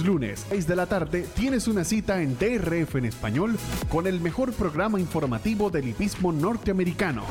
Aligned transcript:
Lunes, 0.00 0.46
6 0.48 0.66
de 0.66 0.76
la 0.76 0.86
tarde, 0.86 1.26
tienes 1.34 1.68
una 1.68 1.84
cita 1.84 2.22
en 2.22 2.38
DRF 2.38 2.96
en 2.96 3.04
español 3.04 3.56
con 3.88 4.06
el 4.06 4.20
mejor 4.20 4.52
programa 4.52 4.98
informativo 4.98 5.70
del 5.70 5.88
hipismo 5.88 6.32
norteamericano. 6.32 7.24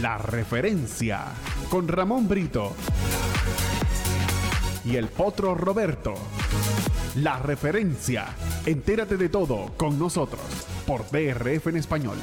La 0.00 0.18
referencia 0.18 1.24
con 1.68 1.88
Ramón 1.88 2.28
Brito 2.28 2.72
y 4.84 4.96
el 4.96 5.06
potro 5.08 5.54
Roberto. 5.54 6.14
La 7.16 7.38
referencia. 7.38 8.26
Entérate 8.66 9.16
de 9.16 9.28
todo 9.28 9.72
con 9.76 9.98
nosotros 9.98 10.42
por 10.86 11.10
DRF 11.10 11.68
en 11.68 11.76
español. 11.76 12.18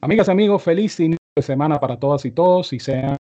Amigas, 0.00 0.28
amigos, 0.28 0.62
feliz 0.62 0.98
inicio 1.00 1.18
de 1.36 1.42
semana 1.42 1.78
para 1.78 1.98
todas 1.98 2.24
y 2.24 2.30
todos 2.30 2.72
y 2.72 2.80
sean 2.80 3.17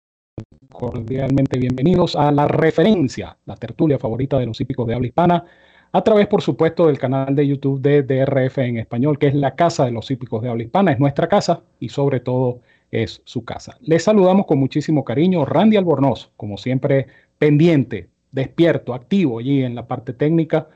cordialmente 0.78 1.58
bienvenidos 1.58 2.16
a 2.16 2.32
La 2.32 2.48
Referencia, 2.48 3.38
la 3.46 3.56
tertulia 3.56 3.98
favorita 3.98 4.38
de 4.38 4.46
los 4.46 4.62
hípicos 4.62 4.88
de 4.88 4.94
habla 4.94 5.08
hispana, 5.08 5.44
a 5.92 6.04
través, 6.04 6.28
por 6.28 6.42
supuesto, 6.42 6.88
del 6.88 7.00
canal 7.00 7.36
de 7.36 7.48
YouTube 7.48 7.82
de 7.82 8.04
DRF 8.04 8.60
en 8.60 8.78
español, 8.78 9.18
que 9.18 9.28
es 9.28 9.34
la 9.34 9.56
casa 9.56 9.86
de 9.86 9.92
los 9.92 10.12
hípicos 10.12 10.42
de 10.42 10.50
habla 10.50 10.64
hispana, 10.64 10.92
es 10.92 11.00
nuestra 11.00 11.28
casa 11.28 11.62
y 11.80 11.90
sobre 11.90 12.20
todo 12.20 12.60
es 12.92 13.22
su 13.26 13.44
casa. 13.44 13.78
Les 13.82 14.04
saludamos 14.04 14.46
con 14.46 14.60
muchísimo 14.60 15.04
cariño, 15.04 15.46
Randy 15.46 15.78
Albornoz, 15.78 16.30
como 16.38 16.58
siempre, 16.58 17.08
pendiente, 17.40 18.10
despierto, 18.32 18.94
activo 18.94 19.40
allí 19.40 19.64
en 19.64 19.76
la 19.76 19.88
parte 19.88 20.14
técnica. 20.14 20.68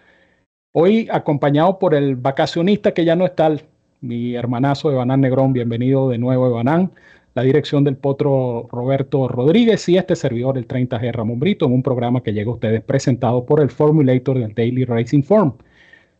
Hoy 0.73 1.07
acompañado 1.11 1.77
por 1.77 1.93
el 1.93 2.15
vacacionista 2.15 2.93
que 2.93 3.05
ya 3.05 3.15
no 3.15 3.25
está, 3.25 3.55
mi 3.99 4.33
hermanazo 4.33 4.91
Evanán 4.91 5.21
Negrón, 5.21 5.53
bienvenido 5.53 6.09
de 6.09 6.17
nuevo 6.17 6.47
Evanán, 6.47 6.91
la 7.33 7.43
dirección 7.43 7.83
del 7.83 7.97
potro 7.97 8.67
Roberto 8.71 9.27
Rodríguez 9.27 9.87
y 9.89 9.97
este 9.97 10.15
servidor, 10.15 10.57
el 10.57 10.67
30G 10.67 11.11
Ramón 11.11 11.39
Brito, 11.39 11.65
en 11.65 11.73
un 11.73 11.83
programa 11.83 12.23
que 12.23 12.33
llega 12.33 12.51
a 12.51 12.55
ustedes 12.55 12.81
presentado 12.81 13.45
por 13.45 13.61
el 13.61 13.69
Formulator 13.69 14.39
del 14.39 14.53
Daily 14.53 14.85
Racing 14.85 15.23
Form. 15.23 15.53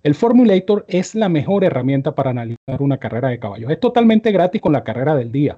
El 0.04 0.16
Formulator 0.16 0.86
es 0.88 1.16
la 1.16 1.30
mejor 1.30 1.64
herramienta 1.64 2.16
para 2.16 2.32
analizar 2.32 2.82
una 2.82 2.98
carrera 2.98 3.30
de 3.30 3.40
caballos. 3.40 3.72
Es 3.72 3.80
totalmente 3.80 4.32
gratis 4.32 4.62
con 4.62 4.74
la 4.74 4.84
carrera 4.84 5.16
del 5.16 5.32
día 5.32 5.58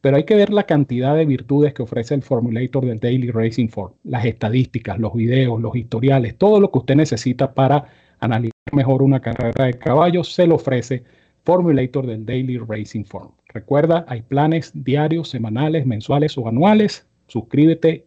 pero 0.00 0.16
hay 0.16 0.24
que 0.24 0.34
ver 0.34 0.50
la 0.50 0.64
cantidad 0.64 1.14
de 1.14 1.26
virtudes 1.26 1.74
que 1.74 1.82
ofrece 1.82 2.14
el 2.14 2.22
Formulator 2.22 2.86
del 2.86 3.00
Daily 3.00 3.30
Racing 3.30 3.68
Form, 3.68 3.92
las 4.04 4.24
estadísticas, 4.24 4.98
los 4.98 5.12
videos, 5.14 5.60
los 5.60 5.76
historiales, 5.76 6.36
todo 6.38 6.60
lo 6.60 6.70
que 6.70 6.78
usted 6.78 6.96
necesita 6.96 7.52
para 7.52 7.86
analizar 8.18 8.52
mejor 8.72 9.02
una 9.02 9.20
carrera 9.20 9.66
de 9.66 9.74
caballos, 9.74 10.32
se 10.32 10.46
lo 10.46 10.56
ofrece 10.56 11.04
Formulator 11.44 12.06
del 12.06 12.24
Daily 12.24 12.58
Racing 12.58 13.04
Form. 13.04 13.32
Recuerda, 13.52 14.04
hay 14.08 14.22
planes 14.22 14.72
diarios, 14.74 15.28
semanales, 15.28 15.86
mensuales 15.86 16.38
o 16.38 16.46
anuales. 16.48 17.06
Suscríbete 17.26 18.06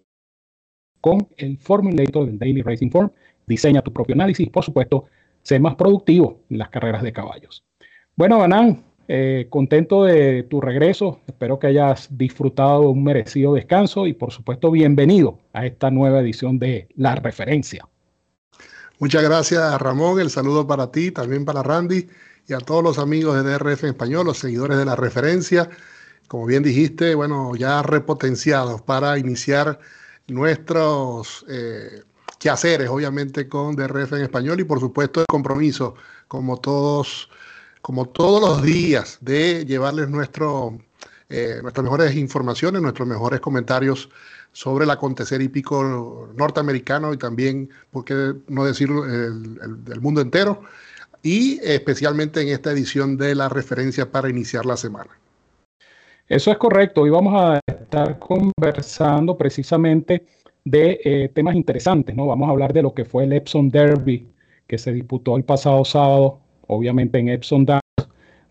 con 1.01 1.27
el 1.37 1.57
Formulator 1.57 2.25
del 2.25 2.39
Daily 2.39 2.61
Racing 2.61 2.89
Form. 2.89 3.11
Diseña 3.45 3.81
tu 3.81 3.91
propio 3.91 4.15
análisis. 4.15 4.49
Por 4.49 4.63
supuesto, 4.63 5.05
sé 5.41 5.59
más 5.59 5.75
productivo 5.75 6.39
en 6.49 6.59
las 6.59 6.69
carreras 6.69 7.03
de 7.03 7.11
caballos. 7.11 7.65
Bueno, 8.15 8.37
Banán, 8.39 8.83
eh, 9.07 9.47
contento 9.49 10.05
de 10.05 10.43
tu 10.43 10.61
regreso, 10.61 11.19
espero 11.27 11.59
que 11.59 11.67
hayas 11.67 12.15
disfrutado 12.17 12.89
un 12.89 13.03
merecido 13.03 13.53
descanso 13.53 14.07
y 14.07 14.13
por 14.13 14.31
supuesto 14.31 14.71
bienvenido 14.71 15.39
a 15.51 15.65
esta 15.65 15.91
nueva 15.91 16.21
edición 16.21 16.57
de 16.57 16.87
La 16.95 17.15
Referencia. 17.15 17.85
Muchas 19.03 19.21
gracias 19.21 19.81
Ramón, 19.81 20.21
el 20.21 20.29
saludo 20.29 20.65
para 20.65 20.89
ti, 20.89 21.11
también 21.11 21.43
para 21.43 21.61
Randy 21.61 22.07
y 22.47 22.53
a 22.53 22.59
todos 22.59 22.81
los 22.81 22.97
amigos 22.97 23.35
de 23.35 23.43
DRF 23.43 23.83
en 23.83 23.89
español, 23.89 24.27
los 24.27 24.37
seguidores 24.37 24.77
de 24.77 24.85
La 24.85 24.95
Referencia. 24.95 25.69
Como 26.29 26.45
bien 26.45 26.63
dijiste, 26.63 27.13
bueno, 27.13 27.53
ya 27.57 27.81
repotenciados 27.81 28.81
para 28.81 29.19
iniciar 29.19 29.77
nuestros 30.27 31.45
eh, 31.49 32.03
quehaceres, 32.39 32.87
obviamente 32.87 33.49
con 33.49 33.75
DRF 33.75 34.13
en 34.13 34.21
español 34.21 34.61
y 34.61 34.63
por 34.63 34.79
supuesto 34.79 35.19
el 35.19 35.25
compromiso, 35.25 35.95
como 36.29 36.61
todos 36.61 37.29
como 37.81 38.05
todos 38.07 38.39
los 38.39 38.63
días, 38.63 39.17
de 39.19 39.65
llevarles 39.65 40.07
nuestro, 40.07 40.79
eh, 41.27 41.59
nuestras 41.61 41.83
mejores 41.83 42.15
informaciones, 42.15 42.81
nuestros 42.81 43.05
mejores 43.05 43.41
comentarios 43.41 44.09
sobre 44.53 44.85
el 44.85 44.91
acontecer 44.91 45.41
hípico 45.41 46.29
norteamericano 46.37 47.13
y 47.13 47.17
también, 47.17 47.69
por 47.91 48.05
qué 48.05 48.33
no 48.47 48.63
decirlo, 48.63 49.03
el, 49.05 49.83
del 49.83 49.99
mundo 49.99 50.21
entero, 50.21 50.61
y 51.21 51.59
especialmente 51.63 52.41
en 52.41 52.49
esta 52.49 52.71
edición 52.71 53.17
de 53.17 53.35
la 53.35 53.49
referencia 53.49 54.09
para 54.09 54.29
iniciar 54.29 54.65
la 54.65 54.77
semana. 54.77 55.09
Eso 56.27 56.51
es 56.51 56.57
correcto. 56.57 57.01
Hoy 57.01 57.09
vamos 57.09 57.33
a 57.35 57.59
estar 57.67 58.17
conversando 58.19 59.37
precisamente 59.37 60.25
de 60.63 60.99
eh, 61.03 61.29
temas 61.33 61.55
interesantes, 61.55 62.15
¿no? 62.15 62.27
Vamos 62.27 62.47
a 62.47 62.51
hablar 62.51 62.71
de 62.71 62.81
lo 62.81 62.93
que 62.93 63.03
fue 63.03 63.25
el 63.25 63.33
Epson 63.33 63.69
Derby 63.69 64.27
que 64.67 64.77
se 64.77 64.93
disputó 64.93 65.35
el 65.35 65.43
pasado 65.43 65.83
sábado 65.83 66.39
obviamente 66.67 67.19
en 67.19 67.29
Epson 67.29 67.65
Downs. 67.65 67.81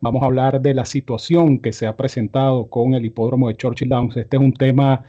Vamos 0.00 0.22
a 0.22 0.26
hablar 0.26 0.60
de 0.60 0.74
la 0.74 0.84
situación 0.84 1.58
que 1.58 1.72
se 1.72 1.86
ha 1.86 1.96
presentado 1.96 2.66
con 2.66 2.94
el 2.94 3.04
hipódromo 3.04 3.48
de 3.48 3.56
Churchill 3.56 3.88
Downs. 3.88 4.16
Este 4.16 4.36
es 4.36 4.42
un 4.42 4.52
tema 4.52 5.04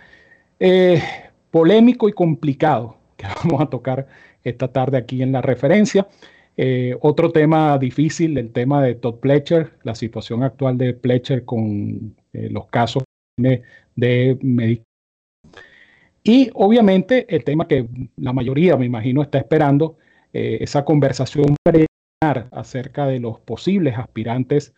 eh, 0.66 1.04
polémico 1.52 2.08
y 2.08 2.14
complicado 2.14 2.96
que 3.18 3.26
vamos 3.44 3.62
a 3.62 3.66
tocar 3.66 4.08
esta 4.46 4.70
tarde 4.70 4.98
aquí 4.98 5.22
en 5.22 5.34
la 5.34 5.42
referencia. 5.42 6.08
Eh, 6.56 6.96
otro 7.02 7.34
tema 7.34 7.78
difícil, 7.78 8.38
el 8.38 8.54
tema 8.54 8.82
de 8.82 8.96
Todd 8.96 9.16
Pletcher, 9.16 9.74
la 9.84 9.94
situación 9.94 10.42
actual 10.42 10.78
de 10.78 10.94
Pletcher 10.94 11.44
con 11.44 12.16
eh, 12.32 12.48
los 12.50 12.68
casos 12.68 13.04
de, 13.38 13.64
de 13.98 14.82
Y 16.24 16.50
obviamente 16.54 17.26
el 17.36 17.44
tema 17.44 17.68
que 17.68 17.86
la 18.16 18.32
mayoría, 18.32 18.78
me 18.78 18.86
imagino, 18.86 19.22
está 19.22 19.40
esperando, 19.40 19.98
esa 20.32 20.84
conversación 20.84 21.56
acerca 22.52 23.06
de 23.06 23.20
los 23.20 23.40
posibles 23.42 23.96
aspirantes 23.98 24.74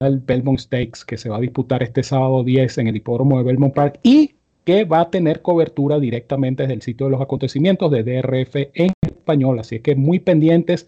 al 0.00 0.18
Belmont 0.18 0.58
Stakes 0.58 1.04
que 1.06 1.16
se 1.16 1.30
va 1.30 1.36
a 1.36 1.40
disputar 1.40 1.82
este 1.82 2.02
sábado 2.02 2.44
10 2.44 2.78
en 2.78 2.88
el 2.88 2.96
hipódromo 2.96 3.38
de 3.38 3.44
Belmont 3.44 3.74
Park 3.74 4.00
y 4.02 4.34
que 4.68 4.84
va 4.84 5.00
a 5.00 5.10
tener 5.10 5.40
cobertura 5.40 5.98
directamente 5.98 6.64
desde 6.64 6.74
el 6.74 6.82
sitio 6.82 7.06
de 7.06 7.12
los 7.12 7.22
acontecimientos 7.22 7.90
de 7.90 8.02
DRF 8.02 8.54
en 8.74 8.92
español. 9.00 9.58
Así 9.58 9.80
que 9.80 9.96
muy 9.96 10.18
pendientes 10.18 10.86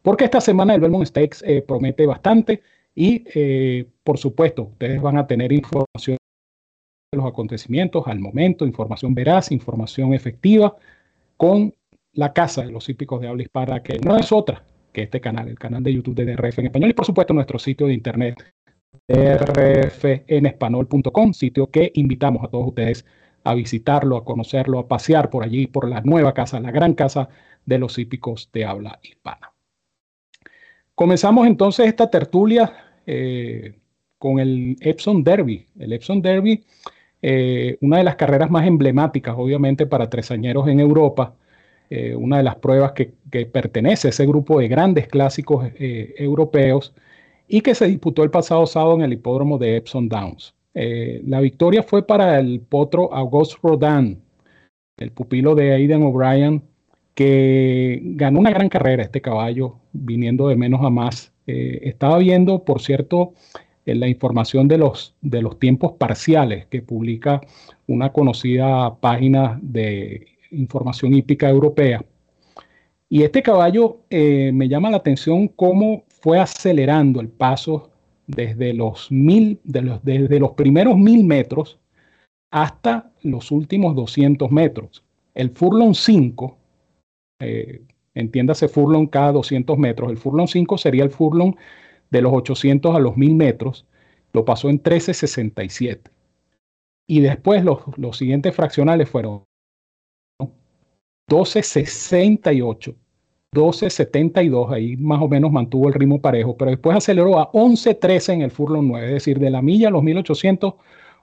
porque 0.00 0.24
esta 0.24 0.40
semana 0.40 0.74
el 0.74 0.80
Belmont 0.80 1.04
Stakes 1.04 1.42
eh, 1.44 1.60
promete 1.60 2.06
bastante 2.06 2.62
y 2.94 3.24
eh, 3.34 3.84
por 4.02 4.16
supuesto 4.16 4.70
ustedes 4.72 5.02
van 5.02 5.18
a 5.18 5.26
tener 5.26 5.52
información 5.52 6.16
de 7.12 7.18
los 7.18 7.26
acontecimientos 7.26 8.06
al 8.06 8.20
momento, 8.20 8.64
información 8.64 9.14
veraz, 9.14 9.52
información 9.52 10.14
efectiva 10.14 10.76
con 11.36 11.74
la 12.14 12.32
casa 12.32 12.64
de 12.64 12.72
los 12.72 12.88
hípicos 12.88 13.20
de 13.20 13.28
habla 13.28 13.42
hispana 13.42 13.82
que 13.82 13.98
no 13.98 14.16
es 14.16 14.32
otra 14.32 14.64
que 14.94 15.02
este 15.02 15.20
canal, 15.20 15.48
el 15.48 15.58
canal 15.58 15.82
de 15.82 15.92
YouTube 15.92 16.14
de 16.14 16.24
DRF 16.24 16.60
en 16.60 16.66
español 16.68 16.88
y 16.88 16.94
por 16.94 17.04
supuesto 17.04 17.34
nuestro 17.34 17.58
sitio 17.58 17.86
de 17.86 17.92
internet 17.92 18.42
drfenespanol.com, 19.08 21.32
sitio 21.32 21.70
que 21.70 21.92
invitamos 21.94 22.44
a 22.44 22.48
todos 22.48 22.68
ustedes 22.68 23.06
a 23.44 23.54
visitarlo, 23.54 24.16
a 24.16 24.24
conocerlo, 24.24 24.80
a 24.80 24.88
pasear 24.88 25.30
por 25.30 25.44
allí, 25.44 25.68
por 25.68 25.88
la 25.88 26.00
nueva 26.00 26.34
casa, 26.34 26.58
la 26.58 26.72
gran 26.72 26.94
casa 26.94 27.28
de 27.64 27.78
los 27.78 27.96
hípicos 27.98 28.50
de 28.52 28.64
habla 28.64 28.98
hispana. 29.02 29.52
Comenzamos 30.96 31.46
entonces 31.46 31.86
esta 31.86 32.10
tertulia 32.10 32.72
eh, 33.06 33.78
con 34.18 34.40
el 34.40 34.76
Epson 34.80 35.22
Derby. 35.22 35.66
El 35.78 35.92
Epson 35.92 36.22
Derby, 36.22 36.64
eh, 37.22 37.78
una 37.82 37.98
de 37.98 38.04
las 38.04 38.16
carreras 38.16 38.50
más 38.50 38.66
emblemáticas, 38.66 39.36
obviamente, 39.38 39.86
para 39.86 40.10
tresañeros 40.10 40.66
en 40.68 40.80
Europa, 40.80 41.36
eh, 41.90 42.16
una 42.16 42.38
de 42.38 42.42
las 42.42 42.56
pruebas 42.56 42.92
que, 42.92 43.14
pertenece 43.46 44.08
a 44.08 44.10
ese 44.10 44.26
grupo 44.26 44.58
de 44.58 44.68
grandes 44.68 45.06
clásicos 45.06 45.70
europeos 45.78 46.94
y 47.48 47.60
que 47.60 47.74
se 47.74 47.86
disputó 47.86 48.24
el 48.24 48.30
pasado 48.30 48.66
sábado 48.66 48.94
en 48.94 49.02
el 49.02 49.12
hipódromo 49.12 49.58
de 49.58 49.76
Epsom 49.76 50.08
Downs. 50.08 50.54
Eh, 50.74 51.22
la 51.26 51.40
victoria 51.40 51.82
fue 51.82 52.06
para 52.06 52.38
el 52.38 52.60
potro 52.60 53.12
Auguste 53.12 53.56
Rodin, 53.62 54.20
el 54.98 55.12
pupilo 55.12 55.54
de 55.54 55.72
Aidan 55.72 56.02
O'Brien, 56.02 56.62
que 57.14 58.00
ganó 58.02 58.40
una 58.40 58.50
gran 58.50 58.68
carrera 58.68 59.02
este 59.02 59.20
caballo, 59.20 59.76
viniendo 59.92 60.48
de 60.48 60.56
menos 60.56 60.82
a 60.84 60.90
más. 60.90 61.32
estaba 61.46 62.18
viendo, 62.18 62.64
por 62.64 62.82
cierto, 62.82 63.32
la 63.94 64.08
información 64.08 64.68
de 64.68 64.78
los, 64.78 65.14
de 65.20 65.42
los 65.42 65.58
tiempos 65.58 65.92
parciales 65.92 66.66
que 66.66 66.82
publica 66.82 67.40
una 67.86 68.12
conocida 68.12 68.96
página 68.96 69.58
de 69.62 70.26
información 70.50 71.14
hípica 71.14 71.48
europea. 71.48 72.04
Y 73.08 73.22
este 73.22 73.42
caballo 73.42 74.00
eh, 74.10 74.50
me 74.52 74.68
llama 74.68 74.90
la 74.90 74.96
atención 74.96 75.46
cómo 75.48 76.04
fue 76.26 76.40
acelerando 76.40 77.20
el 77.20 77.28
paso 77.28 77.88
desde 78.26 78.74
los, 78.74 79.12
mil, 79.12 79.60
de 79.62 79.82
los, 79.82 80.04
desde 80.04 80.40
los 80.40 80.54
primeros 80.54 80.98
mil 80.98 81.22
metros 81.22 81.78
hasta 82.50 83.12
los 83.22 83.52
últimos 83.52 83.94
200 83.94 84.50
metros. 84.50 85.04
El 85.36 85.50
furlong 85.50 85.94
5, 85.94 86.58
eh, 87.38 87.80
entiéndase 88.14 88.66
furlong 88.66 89.06
cada 89.06 89.30
200 89.30 89.78
metros, 89.78 90.10
el 90.10 90.16
furlong 90.16 90.48
5 90.48 90.76
sería 90.78 91.04
el 91.04 91.10
furlong 91.10 91.54
de 92.10 92.22
los 92.22 92.32
800 92.32 92.96
a 92.96 92.98
los 92.98 93.16
1000 93.16 93.36
metros, 93.36 93.86
lo 94.32 94.44
pasó 94.44 94.68
en 94.68 94.78
1367. 94.78 96.10
Y 97.06 97.20
después 97.20 97.62
los, 97.62 97.82
los 97.96 98.16
siguientes 98.16 98.52
fraccionales 98.52 99.08
fueron 99.08 99.44
12.68, 101.30 102.96
12.72, 103.56 104.70
ahí 104.70 104.96
más 104.98 105.20
o 105.22 105.28
menos 105.28 105.50
mantuvo 105.50 105.88
el 105.88 105.94
ritmo 105.94 106.20
parejo, 106.20 106.56
pero 106.56 106.70
después 106.70 106.96
aceleró 106.96 107.38
a 107.38 107.50
11.13 107.52 108.34
en 108.34 108.42
el 108.42 108.50
furlong 108.50 108.86
9, 108.86 109.06
es 109.06 109.12
decir, 109.14 109.38
de 109.38 109.48
la 109.48 109.62
milla 109.62 109.88
a 109.88 109.90
los 109.90 110.02
1800, 110.02 110.74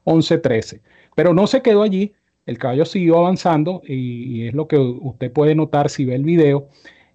11.13. 0.04 0.82
Pero 1.16 1.34
no 1.34 1.46
se 1.46 1.62
quedó 1.62 1.84
allí, 1.84 2.14
el 2.48 2.58
caballo 2.58 2.86
siguió 2.86 3.20
avanzando 3.20 3.84
y, 3.88 4.48
es 4.48 4.54
lo 4.54 4.68
que 4.68 4.78
usted 4.78 5.32
puede 5.32 5.54
notar 5.54 5.90
si 5.90 6.06
ve 6.06 6.16
el 6.16 6.24
video. 6.24 6.70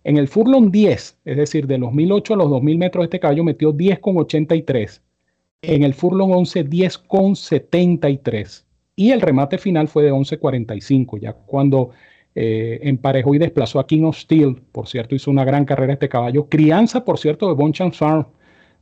En 0.04 0.16
el 0.16 0.28
furlong 0.28 0.70
10, 0.70 1.18
es 1.24 1.36
decir, 1.36 1.66
de 1.66 1.78
los 1.78 1.92
1008 1.92 2.34
a 2.34 2.36
los 2.36 2.50
2000 2.50 2.78
metros, 2.78 3.04
este 3.04 3.20
caballo 3.20 3.42
metió 3.42 3.74
10,83. 3.74 5.00
En 5.62 5.82
el 5.82 5.94
furlong 5.94 6.30
11, 6.30 6.64
10,73. 6.64 8.64
Y 8.94 9.10
el 9.10 9.20
remate 9.20 9.58
final 9.58 9.88
fue 9.88 10.04
de 10.04 10.12
11,45, 10.12 11.20
ya 11.20 11.32
cuando 11.32 11.90
eh, 12.40 12.78
emparejó 12.88 13.34
y 13.34 13.38
desplazó 13.38 13.80
a 13.80 13.86
King 13.88 14.04
of 14.04 14.16
Steel. 14.16 14.62
Por 14.70 14.86
cierto, 14.86 15.16
hizo 15.16 15.28
una 15.28 15.44
gran 15.44 15.64
carrera 15.64 15.94
este 15.94 16.08
caballo. 16.08 16.48
Crianza, 16.48 17.04
por 17.04 17.18
cierto, 17.18 17.48
de 17.48 17.54
Bonchan 17.54 17.92
Farm, 17.92 18.28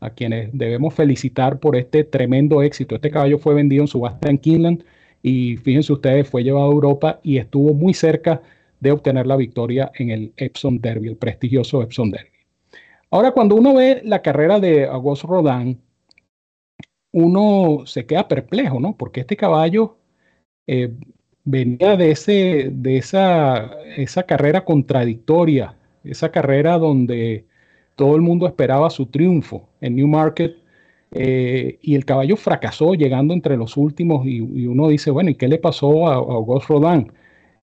a 0.00 0.10
quienes 0.10 0.50
debemos 0.52 0.92
felicitar 0.92 1.58
por 1.58 1.74
este 1.74 2.04
tremendo 2.04 2.62
éxito. 2.62 2.96
Este 2.96 3.10
caballo 3.10 3.38
fue 3.38 3.54
vendido 3.54 3.82
en 3.82 3.88
subasta 3.88 4.28
en 4.28 4.36
Kinland 4.36 4.84
y 5.22 5.56
fíjense 5.56 5.90
ustedes, 5.90 6.28
fue 6.28 6.44
llevado 6.44 6.66
a 6.66 6.72
Europa 6.72 7.20
y 7.22 7.38
estuvo 7.38 7.72
muy 7.72 7.94
cerca 7.94 8.42
de 8.78 8.92
obtener 8.92 9.26
la 9.26 9.36
victoria 9.36 9.90
en 9.94 10.10
el 10.10 10.34
Epsom 10.36 10.78
Derby, 10.78 11.08
el 11.08 11.16
prestigioso 11.16 11.80
Epsom 11.80 12.10
Derby. 12.10 12.28
Ahora, 13.10 13.32
cuando 13.32 13.54
uno 13.54 13.72
ve 13.72 14.02
la 14.04 14.20
carrera 14.20 14.60
de 14.60 14.84
Auguste 14.84 15.26
Rodin, 15.26 15.80
uno 17.12 17.86
se 17.86 18.04
queda 18.04 18.28
perplejo, 18.28 18.80
¿no? 18.80 18.94
Porque 18.98 19.20
este 19.20 19.34
caballo 19.34 19.96
eh, 20.66 20.92
venía 21.46 21.96
de, 21.96 22.10
ese, 22.10 22.70
de 22.72 22.98
esa, 22.98 23.70
esa 23.96 24.24
carrera 24.24 24.64
contradictoria, 24.64 25.76
esa 26.04 26.30
carrera 26.30 26.76
donde 26.78 27.46
todo 27.94 28.16
el 28.16 28.22
mundo 28.22 28.46
esperaba 28.46 28.90
su 28.90 29.06
triunfo 29.06 29.68
en 29.80 29.96
Newmarket 29.96 30.56
eh, 31.12 31.78
y 31.80 31.94
el 31.94 32.04
caballo 32.04 32.36
fracasó 32.36 32.94
llegando 32.94 33.32
entre 33.32 33.56
los 33.56 33.76
últimos 33.76 34.26
y, 34.26 34.40
uno 34.40 34.88
dice, 34.88 35.10
bueno, 35.10 35.30
¿y 35.30 35.36
qué 35.36 35.48
le 35.48 35.58
pasó 35.58 36.08
a, 36.08 36.16
a 36.16 36.60
Rodin? 36.68 37.12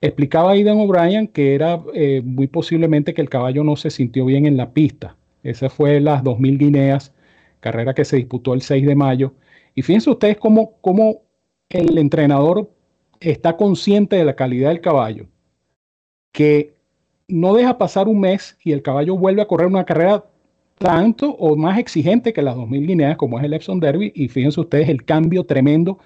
Explicaba 0.01 0.51
Aidan 0.51 0.79
O'Brien 0.79 1.27
que 1.27 1.53
era 1.53 1.81
eh, 1.93 2.21
muy 2.23 2.47
posiblemente 2.47 3.13
que 3.13 3.21
el 3.21 3.29
caballo 3.29 3.63
no 3.63 3.75
se 3.75 3.89
sintió 3.89 4.25
bien 4.25 4.45
en 4.45 4.57
la 4.57 4.71
pista. 4.71 5.17
Esa 5.43 5.69
fue 5.69 5.99
las 5.99 6.23
2.000 6.23 6.57
guineas, 6.57 7.13
carrera 7.59 7.93
que 7.93 8.05
se 8.05 8.15
disputó 8.17 8.53
el 8.53 8.61
6 8.61 8.85
de 8.85 8.95
mayo. 8.95 9.33
Y 9.75 9.81
fíjense 9.81 10.09
ustedes 10.09 10.37
cómo, 10.37 10.77
cómo 10.81 11.21
el 11.69 11.97
entrenador 11.97 12.72
está 13.31 13.57
consciente 13.57 14.15
de 14.15 14.25
la 14.25 14.35
calidad 14.35 14.69
del 14.69 14.81
caballo, 14.81 15.27
que 16.31 16.73
no 17.27 17.53
deja 17.53 17.77
pasar 17.77 18.07
un 18.07 18.19
mes 18.19 18.57
y 18.63 18.71
el 18.71 18.81
caballo 18.81 19.17
vuelve 19.17 19.41
a 19.41 19.47
correr 19.47 19.67
una 19.67 19.85
carrera 19.85 20.25
tanto 20.77 21.31
o 21.31 21.55
más 21.55 21.79
exigente 21.79 22.33
que 22.33 22.41
las 22.41 22.55
2.000 22.55 22.87
guineas 22.87 23.17
como 23.17 23.39
es 23.39 23.45
el 23.45 23.53
Epsom 23.53 23.79
Derby 23.79 24.11
y 24.15 24.27
fíjense 24.27 24.59
ustedes 24.59 24.89
el 24.89 25.05
cambio 25.05 25.45
tremendo 25.45 25.99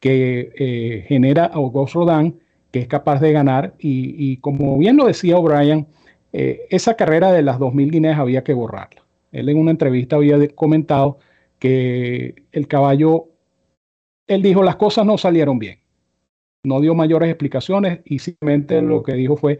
que 0.00 0.52
eh, 0.56 1.04
genera 1.08 1.46
Auguste 1.46 1.94
Rodin 1.94 2.38
que 2.72 2.80
es 2.80 2.88
capaz 2.88 3.20
de 3.20 3.32
ganar 3.32 3.74
y, 3.78 4.38
como 4.38 4.78
bien 4.78 4.96
lo 4.96 5.04
decía 5.04 5.36
O'Brien, 5.36 5.86
eh, 6.32 6.66
esa 6.70 6.94
carrera 6.94 7.30
de 7.30 7.42
las 7.42 7.58
2.000 7.58 7.90
guineas 7.90 8.18
había 8.18 8.42
que 8.42 8.54
borrarla. 8.54 9.02
Él 9.30 9.50
en 9.50 9.58
una 9.58 9.70
entrevista 9.70 10.16
había 10.16 10.48
comentado 10.48 11.18
que 11.58 12.34
el 12.50 12.66
caballo, 12.68 13.28
él 14.26 14.40
dijo 14.40 14.62
las 14.62 14.76
cosas 14.76 15.04
no 15.04 15.18
salieron 15.18 15.58
bien, 15.58 15.81
no 16.64 16.80
dio 16.80 16.94
mayores 16.94 17.28
explicaciones 17.28 18.00
y 18.04 18.18
simplemente 18.20 18.80
lo 18.82 19.02
que 19.02 19.14
dijo 19.14 19.36
fue 19.36 19.58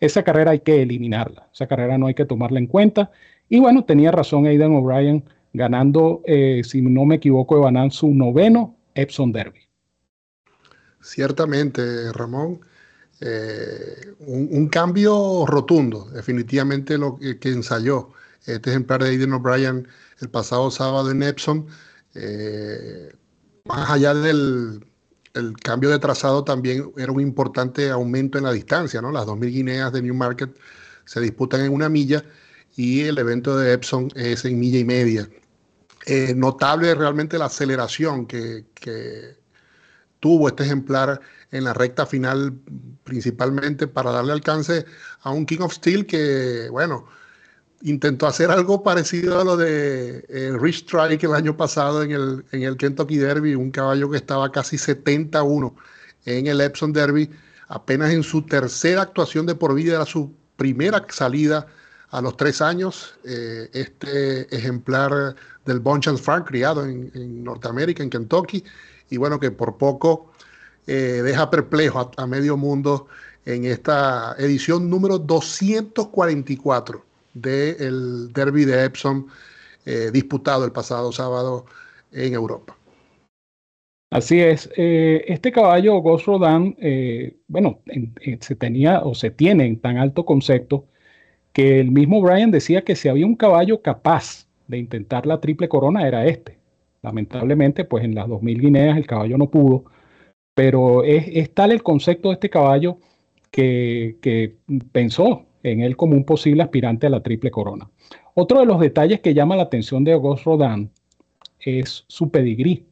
esa 0.00 0.22
carrera 0.22 0.52
hay 0.52 0.60
que 0.60 0.82
eliminarla, 0.82 1.48
esa 1.52 1.66
carrera 1.66 1.98
no 1.98 2.06
hay 2.06 2.14
que 2.14 2.24
tomarla 2.24 2.58
en 2.58 2.66
cuenta. 2.66 3.10
Y 3.48 3.60
bueno, 3.60 3.84
tenía 3.84 4.10
razón 4.10 4.46
Aidan 4.46 4.72
O'Brien 4.72 5.24
ganando, 5.52 6.22
eh, 6.26 6.62
si 6.64 6.82
no 6.82 7.04
me 7.04 7.16
equivoco, 7.16 7.56
Evanan 7.56 7.90
su 7.90 8.12
noveno 8.12 8.76
Epson 8.94 9.32
Derby. 9.32 9.60
Ciertamente, 11.00 12.12
Ramón. 12.12 12.60
Eh, 13.20 14.12
un, 14.18 14.68
cambio 14.68 15.46
rotundo, 15.46 16.10
definitivamente 16.10 16.98
lo 16.98 17.16
que, 17.16 17.38
ensayó 17.48 18.10
este 18.44 18.70
ejemplar 18.70 19.02
de 19.02 19.10
Aidan 19.10 19.32
O'Brien 19.32 19.86
el 20.20 20.28
pasado 20.28 20.70
sábado 20.70 21.10
en 21.10 21.22
Epson. 21.22 21.66
Eh, 22.14 23.12
más 23.64 23.90
allá 23.90 24.14
del, 24.14 24.84
el 25.34 25.56
cambio 25.56 25.90
de 25.90 25.98
trazado 25.98 26.44
también 26.44 26.92
era 26.96 27.12
un 27.12 27.20
importante 27.20 27.90
aumento 27.90 28.38
en 28.38 28.44
la 28.44 28.52
distancia, 28.52 29.02
¿no? 29.02 29.10
Las 29.10 29.26
2.000 29.26 29.50
guineas 29.50 29.92
de 29.92 30.02
Newmarket 30.02 30.56
se 31.04 31.20
disputan 31.20 31.60
en 31.62 31.72
una 31.72 31.88
milla 31.88 32.24
y 32.76 33.02
el 33.02 33.18
evento 33.18 33.56
de 33.56 33.72
Epson 33.72 34.08
es 34.14 34.44
en 34.44 34.58
milla 34.58 34.78
y 34.78 34.84
media. 34.84 35.28
Eh, 36.06 36.34
notable 36.36 36.94
realmente 36.94 37.38
la 37.38 37.46
aceleración 37.46 38.26
que, 38.26 38.66
que, 38.74 39.36
tuvo 40.20 40.48
este 40.48 40.64
ejemplar 40.64 41.20
en 41.50 41.64
la 41.64 41.74
recta 41.74 42.06
final, 42.06 42.54
principalmente 43.04 43.86
para 43.86 44.10
darle 44.10 44.32
alcance 44.32 44.86
a 45.20 45.30
un 45.30 45.44
King 45.44 45.60
of 45.60 45.74
Steel 45.74 46.06
que, 46.06 46.68
bueno, 46.70 47.06
intentó 47.84 48.26
hacer 48.26 48.50
algo 48.50 48.82
parecido 48.82 49.38
a 49.40 49.44
lo 49.44 49.58
de 49.58 50.24
eh, 50.28 50.56
Rich 50.58 50.84
Strike 50.84 51.22
el 51.24 51.34
año 51.34 51.54
pasado 51.54 52.02
en 52.02 52.12
el, 52.12 52.44
en 52.50 52.62
el 52.62 52.78
Kentucky 52.78 53.18
Derby, 53.18 53.54
un 53.54 53.70
caballo 53.70 54.10
que 54.10 54.16
estaba 54.16 54.50
casi 54.50 54.78
71 54.78 55.74
en 56.24 56.46
el 56.46 56.62
Epsom 56.62 56.94
Derby, 56.94 57.28
apenas 57.68 58.10
en 58.10 58.22
su 58.22 58.40
tercera 58.42 59.02
actuación 59.02 59.44
de 59.44 59.54
por 59.54 59.74
vida, 59.74 59.96
era 59.96 60.06
su 60.06 60.32
primera 60.56 61.04
salida 61.10 61.66
a 62.08 62.22
los 62.22 62.38
tres 62.38 62.62
años. 62.62 63.16
Eh, 63.22 63.68
este 63.74 64.56
ejemplar 64.56 65.36
del 65.66 65.80
Bonchance 65.80 66.22
Farm, 66.22 66.44
criado 66.44 66.86
en, 66.86 67.44
Norteamérica, 67.44 68.02
en 68.02 68.08
Kentucky, 68.08 68.64
y 69.10 69.18
bueno, 69.18 69.38
que 69.38 69.50
por 69.50 69.76
poco 69.76 70.32
eh, 70.86 71.20
deja 71.22 71.50
perplejo 71.50 72.10
a 72.16 72.26
medio 72.26 72.56
mundo 72.56 73.08
en 73.44 73.66
esta 73.66 74.34
edición 74.38 74.88
número 74.88 75.18
244 75.18 77.13
del 77.34 78.32
derby 78.32 78.64
de 78.64 78.84
Epsom 78.86 79.26
eh, 79.84 80.10
disputado 80.12 80.64
el 80.64 80.72
pasado 80.72 81.12
sábado 81.12 81.66
en 82.12 82.32
Europa. 82.32 82.76
Así 84.10 84.40
es. 84.40 84.70
Eh, 84.76 85.24
este 85.26 85.50
caballo, 85.50 85.98
Ghost 85.98 86.26
Rodan, 86.26 86.76
eh, 86.80 87.36
bueno, 87.48 87.80
se 88.40 88.54
tenía 88.54 89.00
o 89.00 89.14
se 89.14 89.30
tiene 89.30 89.66
en 89.66 89.80
tan 89.80 89.98
alto 89.98 90.24
concepto 90.24 90.86
que 91.52 91.80
el 91.80 91.90
mismo 91.90 92.22
Brian 92.22 92.50
decía 92.50 92.82
que 92.82 92.96
si 92.96 93.08
había 93.08 93.26
un 93.26 93.36
caballo 93.36 93.82
capaz 93.82 94.46
de 94.68 94.78
intentar 94.78 95.26
la 95.26 95.40
triple 95.40 95.68
corona 95.68 96.06
era 96.06 96.26
este. 96.26 96.58
Lamentablemente, 97.02 97.84
pues 97.84 98.04
en 98.04 98.14
las 98.14 98.28
2000 98.28 98.60
guineas 98.60 98.96
el 98.96 99.06
caballo 99.06 99.36
no 99.36 99.50
pudo, 99.50 99.84
pero 100.54 101.04
es, 101.04 101.52
tal 101.52 101.72
el 101.72 101.82
concepto 101.82 102.28
de 102.28 102.34
este 102.34 102.50
caballo 102.50 102.98
que, 103.50 104.16
que 104.22 104.56
pensó 104.92 105.44
en 105.64 105.80
él 105.80 105.96
como 105.96 106.14
un 106.14 106.24
posible 106.24 106.62
aspirante 106.62 107.08
a 107.08 107.10
la 107.10 107.22
triple 107.22 107.50
corona. 107.50 107.90
Otro 108.34 108.60
de 108.60 108.66
los 108.66 108.78
detalles 108.78 109.20
que 109.20 109.34
llama 109.34 109.56
la 109.56 109.64
atención 109.64 110.04
de 110.04 110.12
Auguste 110.12 110.44
Rodin 110.44 110.90
es 111.58 112.04
su 112.06 112.30
pedigrí. 112.30 112.84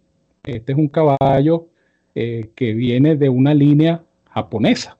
Este 0.43 0.73
es 0.73 0.79
un 0.79 0.88
caballo 0.88 1.69
eh, 2.14 2.50
que 2.57 2.73
viene 2.73 3.17
de 3.17 3.29
una 3.29 3.55
línea 3.55 4.02
japonesa. 4.31 4.99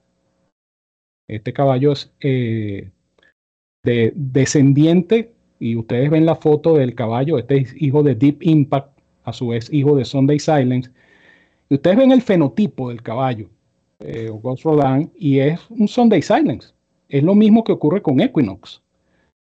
Este 1.27 1.51
caballo 1.51 1.93
es 1.93 2.13
eh, 2.21 2.91
de, 3.83 4.13
descendiente, 4.15 5.33
y 5.59 5.75
ustedes 5.75 6.09
ven 6.09 6.25
la 6.25 6.35
foto 6.35 6.75
del 6.75 6.93
caballo, 6.93 7.39
este 7.39 7.57
es 7.57 7.81
hijo 7.81 8.03
de 8.03 8.15
Deep 8.15 8.43
Impact, 8.43 8.99
a 9.23 9.33
su 9.33 9.47
vez 9.47 9.71
hijo 9.71 9.95
de 9.95 10.05
Sunday 10.05 10.37
Silence. 10.37 10.91
Y 11.69 11.75
ustedes 11.75 11.97
ven 11.97 12.11
el 12.11 12.21
fenotipo 12.21 12.89
del 12.89 13.01
caballo, 13.01 13.49
eh, 13.99 14.29
Rodin, 14.63 15.11
y 15.15 15.39
es 15.39 15.59
un 15.69 15.87
Sunday 15.87 16.21
Silence. 16.21 16.73
Es 17.13 17.21
lo 17.21 17.35
mismo 17.35 17.63
que 17.63 17.71
ocurre 17.71 18.01
con 18.01 18.19
Equinox. 18.19 18.77
O 18.77 18.81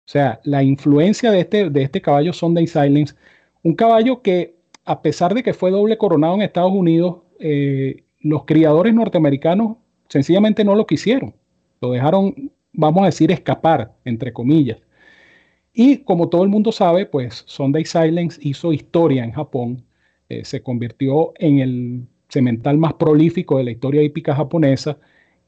sea, 0.06 0.40
la 0.44 0.62
influencia 0.62 1.30
de 1.30 1.40
este, 1.40 1.68
de 1.68 1.82
este 1.82 2.00
caballo 2.00 2.32
Sunday 2.32 2.66
Silence, 2.66 3.14
un 3.62 3.74
caballo 3.74 4.22
que 4.22 4.56
a 4.86 5.02
pesar 5.02 5.34
de 5.34 5.42
que 5.42 5.52
fue 5.52 5.70
doble 5.70 5.98
coronado 5.98 6.34
en 6.34 6.40
Estados 6.40 6.72
Unidos, 6.72 7.18
eh, 7.38 8.04
los 8.20 8.46
criadores 8.46 8.94
norteamericanos 8.94 9.76
sencillamente 10.08 10.64
no 10.64 10.74
lo 10.74 10.86
quisieron. 10.86 11.34
Lo 11.82 11.90
dejaron, 11.90 12.50
vamos 12.72 13.02
a 13.02 13.06
decir, 13.06 13.30
escapar, 13.30 13.92
entre 14.06 14.32
comillas. 14.32 14.78
Y 15.74 15.98
como 15.98 16.30
todo 16.30 16.44
el 16.44 16.48
mundo 16.48 16.72
sabe, 16.72 17.04
pues 17.04 17.44
Sunday 17.46 17.84
Silence 17.84 18.40
hizo 18.42 18.72
historia 18.72 19.24
en 19.24 19.32
Japón, 19.32 19.84
eh, 20.30 20.42
se 20.42 20.62
convirtió 20.62 21.34
en 21.36 21.58
el 21.58 22.06
cemental 22.30 22.78
más 22.78 22.94
prolífico 22.94 23.58
de 23.58 23.64
la 23.64 23.72
historia 23.72 24.02
hípica 24.02 24.34
japonesa 24.34 24.96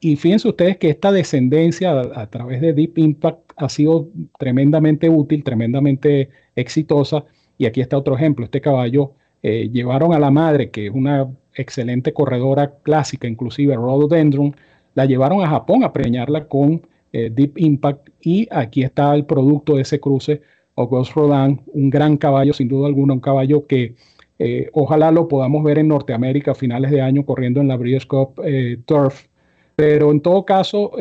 y 0.03 0.15
fíjense 0.15 0.49
ustedes 0.49 0.77
que 0.77 0.89
esta 0.89 1.11
descendencia 1.11 1.91
a, 1.91 2.27
través 2.27 2.59
de 2.59 2.73
Deep 2.73 2.97
Impact 2.97 3.51
ha 3.55 3.69
sido 3.69 4.09
tremendamente 4.39 5.07
útil, 5.07 5.43
tremendamente 5.43 6.29
exitosa. 6.55 7.23
Y 7.59 7.67
aquí 7.67 7.81
está 7.81 7.99
otro 7.99 8.15
ejemplo. 8.15 8.43
Este 8.45 8.61
caballo 8.61 9.13
eh, 9.43 9.69
llevaron 9.71 10.11
a 10.13 10.19
la 10.19 10.31
madre, 10.31 10.71
que 10.71 10.87
es 10.87 10.91
una 10.91 11.29
excelente 11.53 12.13
corredora 12.13 12.73
clásica, 12.81 13.27
inclusive 13.27 13.75
Rhododendron, 13.75 14.55
la 14.95 15.05
llevaron 15.05 15.43
a 15.43 15.47
Japón 15.47 15.83
a 15.83 15.93
preñarla 15.93 16.47
con 16.47 16.81
eh, 17.13 17.29
Deep 17.31 17.59
Impact 17.59 18.09
y 18.21 18.47
aquí 18.49 18.81
está 18.81 19.13
el 19.13 19.25
producto 19.25 19.75
de 19.75 19.83
ese 19.83 19.99
cruce, 19.99 20.41
August 20.75 21.13
Rodin, 21.13 21.61
un 21.67 21.91
gran 21.91 22.17
caballo, 22.17 22.53
sin 22.53 22.67
duda 22.67 22.87
alguna, 22.87 23.13
un 23.13 23.19
caballo 23.19 23.67
que 23.67 23.93
eh, 24.39 24.67
ojalá 24.73 25.11
lo 25.11 25.27
podamos 25.27 25.63
ver 25.63 25.77
en 25.77 25.89
Norteamérica 25.89 26.51
a 26.51 26.55
finales 26.55 26.89
de 26.89 27.01
año 27.01 27.23
corriendo 27.23 27.61
en 27.61 27.67
la 27.67 27.77
Breeders' 27.77 28.07
Cup 28.07 28.41
Turf. 28.85 29.30
Pero 29.75 30.11
en 30.11 30.21
todo 30.21 30.45
caso, 30.45 30.91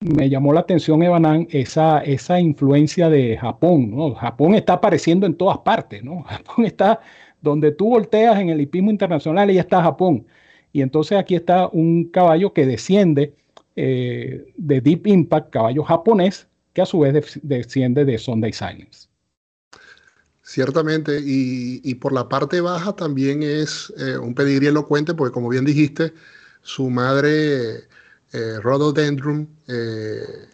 me 0.00 0.28
llamó 0.28 0.52
la 0.52 0.60
atención, 0.60 1.02
Evanan, 1.02 1.48
esa, 1.50 2.00
esa 2.00 2.40
influencia 2.40 3.08
de 3.08 3.36
Japón. 3.36 3.90
¿no? 3.90 4.14
Japón 4.14 4.54
está 4.54 4.74
apareciendo 4.74 5.26
en 5.26 5.34
todas 5.34 5.58
partes. 5.58 6.02
¿no? 6.04 6.22
Japón 6.28 6.64
está 6.64 7.00
donde 7.40 7.72
tú 7.72 7.90
volteas 7.90 8.38
en 8.38 8.48
el 8.48 8.60
hipismo 8.60 8.90
internacional, 8.90 9.50
y 9.50 9.58
está 9.58 9.82
Japón. 9.82 10.26
Y 10.72 10.82
entonces 10.82 11.18
aquí 11.18 11.34
está 11.34 11.68
un 11.68 12.04
caballo 12.04 12.52
que 12.52 12.66
desciende 12.66 13.34
eh, 13.76 14.52
de 14.56 14.80
Deep 14.80 15.06
Impact, 15.06 15.50
caballo 15.50 15.84
japonés, 15.84 16.48
que 16.72 16.82
a 16.82 16.86
su 16.86 17.00
vez 17.00 17.40
desciende 17.42 18.04
de 18.04 18.18
Sunday 18.18 18.52
Silence. 18.52 19.08
Ciertamente, 20.42 21.20
y, 21.22 21.94
por 21.96 22.12
la 22.12 22.28
parte 22.28 22.60
baja 22.62 22.94
también 22.96 23.42
es 23.42 23.92
eh, 23.98 24.16
un 24.16 24.34
pedigrí 24.34 24.66
elocuente, 24.66 25.12
porque 25.12 25.34
como 25.34 25.50
bien 25.50 25.64
dijiste, 25.64 26.14
su 26.68 26.90
madre, 26.90 27.88
eh, 28.30 28.60
Rhododendron, 28.62 29.48
eh, 29.68 30.46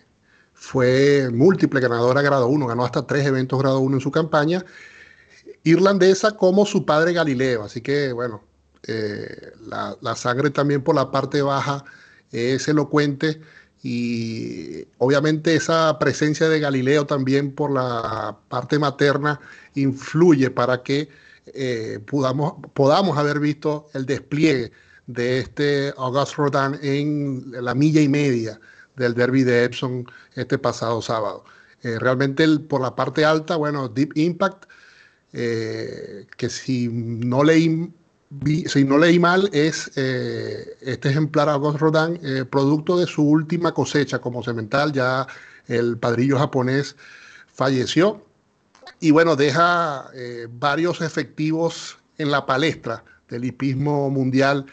fue 0.52 1.28
múltiple 1.32 1.80
ganadora 1.80 2.22
grado 2.22 2.46
1, 2.46 2.68
ganó 2.68 2.84
hasta 2.84 3.04
tres 3.04 3.26
eventos 3.26 3.58
grado 3.58 3.80
1 3.80 3.96
en 3.96 4.00
su 4.00 4.12
campaña, 4.12 4.64
irlandesa 5.64 6.36
como 6.36 6.66
su 6.66 6.86
padre 6.86 7.14
Galileo, 7.14 7.64
así 7.64 7.80
que 7.80 8.12
bueno, 8.12 8.44
eh, 8.86 9.54
la, 9.66 10.14
sangre 10.14 10.50
también 10.50 10.82
por 10.84 10.94
la 10.94 11.10
parte 11.10 11.42
baja 11.42 11.84
es 12.30 12.68
elocuente 12.68 13.40
y 13.82 14.86
obviamente 14.98 15.56
esa 15.56 15.98
presencia 15.98 16.48
de 16.48 16.60
Galileo 16.60 17.06
también 17.06 17.52
por 17.52 17.72
la 17.72 18.38
parte 18.48 18.78
materna 18.78 19.40
influye 19.74 20.48
para 20.48 20.84
que 20.84 21.08
eh, 21.46 21.98
podamos, 22.06 22.54
podamos 22.72 23.18
haber 23.18 23.40
visto 23.40 23.88
el 23.94 24.06
despliegue 24.06 24.70
de 25.06 25.40
este 25.40 25.92
Auguste 25.96 26.36
Rodin 26.36 26.78
en 26.82 27.64
la 27.64 27.74
milla 27.74 28.00
y 28.00 28.08
media 28.08 28.60
del 28.96 29.14
derby 29.14 29.42
de 29.42 29.64
Epson 29.64 30.06
este 30.34 30.58
pasado 30.58 31.02
sábado. 31.02 31.44
Eh, 31.82 31.98
realmente 31.98 32.46
por 32.60 32.80
la 32.80 32.94
parte 32.94 33.24
alta, 33.24 33.56
bueno, 33.56 33.88
Deep 33.88 34.16
Impact, 34.16 34.64
que 35.32 36.48
si 36.48 36.88
no 36.88 37.42
leí 37.42 37.92
si 38.66 38.84
no 38.84 38.98
leí 38.98 39.18
mal, 39.18 39.48
es 39.52 39.90
eh, 39.96 40.76
este 40.80 41.10
ejemplar 41.10 41.48
August 41.48 41.78
Rodin, 41.78 42.18
eh, 42.22 42.44
producto 42.44 42.98
de 42.98 43.06
su 43.06 43.22
última 43.22 43.72
cosecha 43.72 44.18
como 44.18 44.42
cemental. 44.42 44.92
Ya 44.92 45.26
el 45.66 45.98
padrillo 45.98 46.38
japonés 46.38 46.96
falleció. 47.52 48.24
Y 49.00 49.10
bueno, 49.10 49.36
deja 49.36 50.10
eh, 50.14 50.48
varios 50.50 51.00
efectivos 51.00 51.98
en 52.18 52.30
la 52.30 52.46
palestra 52.46 53.04
del 53.28 53.44
hipismo 53.44 54.10
mundial, 54.10 54.66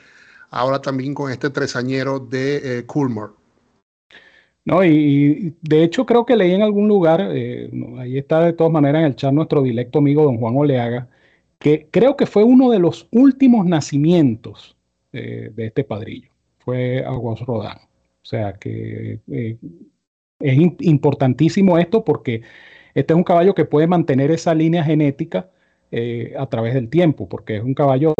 ahora 0.51 0.81
también 0.81 1.13
con 1.13 1.31
este 1.31 1.49
tresañero 1.49 2.19
de 2.19 2.83
Coolmore. 2.85 3.33
No, 4.63 4.85
y, 4.85 5.55
de 5.61 5.83
hecho 5.83 6.05
creo 6.05 6.25
que 6.25 6.35
leí 6.35 6.53
en 6.53 6.61
algún 6.61 6.87
lugar, 6.87 7.21
ahí 7.21 8.17
está 8.17 8.43
de 8.45 8.53
todas 8.53 8.71
maneras 8.71 8.99
en 8.99 9.07
el 9.07 9.15
chat 9.15 9.33
nuestro 9.33 9.63
directo 9.63 9.99
amigo 9.99 10.23
don 10.23 10.37
Juan 10.37 10.55
Oleaga, 10.55 11.09
que 11.61 11.87
creo 11.91 12.17
que 12.17 12.25
fue 12.25 12.43
uno 12.43 12.69
de 12.71 12.79
los 12.79 13.07
últimos 13.11 13.65
nacimientos 13.65 14.75
eh, 15.13 15.51
de 15.55 15.65
este 15.67 15.83
padrillo, 15.83 16.31
fue 16.59 17.03
Aguas 17.05 17.39
Rodán. 17.41 17.77
O 17.77 18.25
sea 18.25 18.53
que 18.53 19.19
eh, 19.31 19.57
es 20.39 20.57
importantísimo 20.79 21.77
esto 21.77 22.03
porque 22.03 22.41
este 22.93 23.13
es 23.13 23.17
un 23.17 23.23
caballo 23.23 23.53
que 23.55 23.65
puede 23.65 23.87
mantener 23.87 24.31
esa 24.31 24.53
línea 24.55 24.83
genética 24.83 25.49
eh, 25.91 26.33
a 26.37 26.45
través 26.47 26.73
del 26.73 26.89
tiempo, 26.89 27.27
porque 27.27 27.57
es 27.57 27.63
un 27.63 27.73
caballo, 27.73 28.13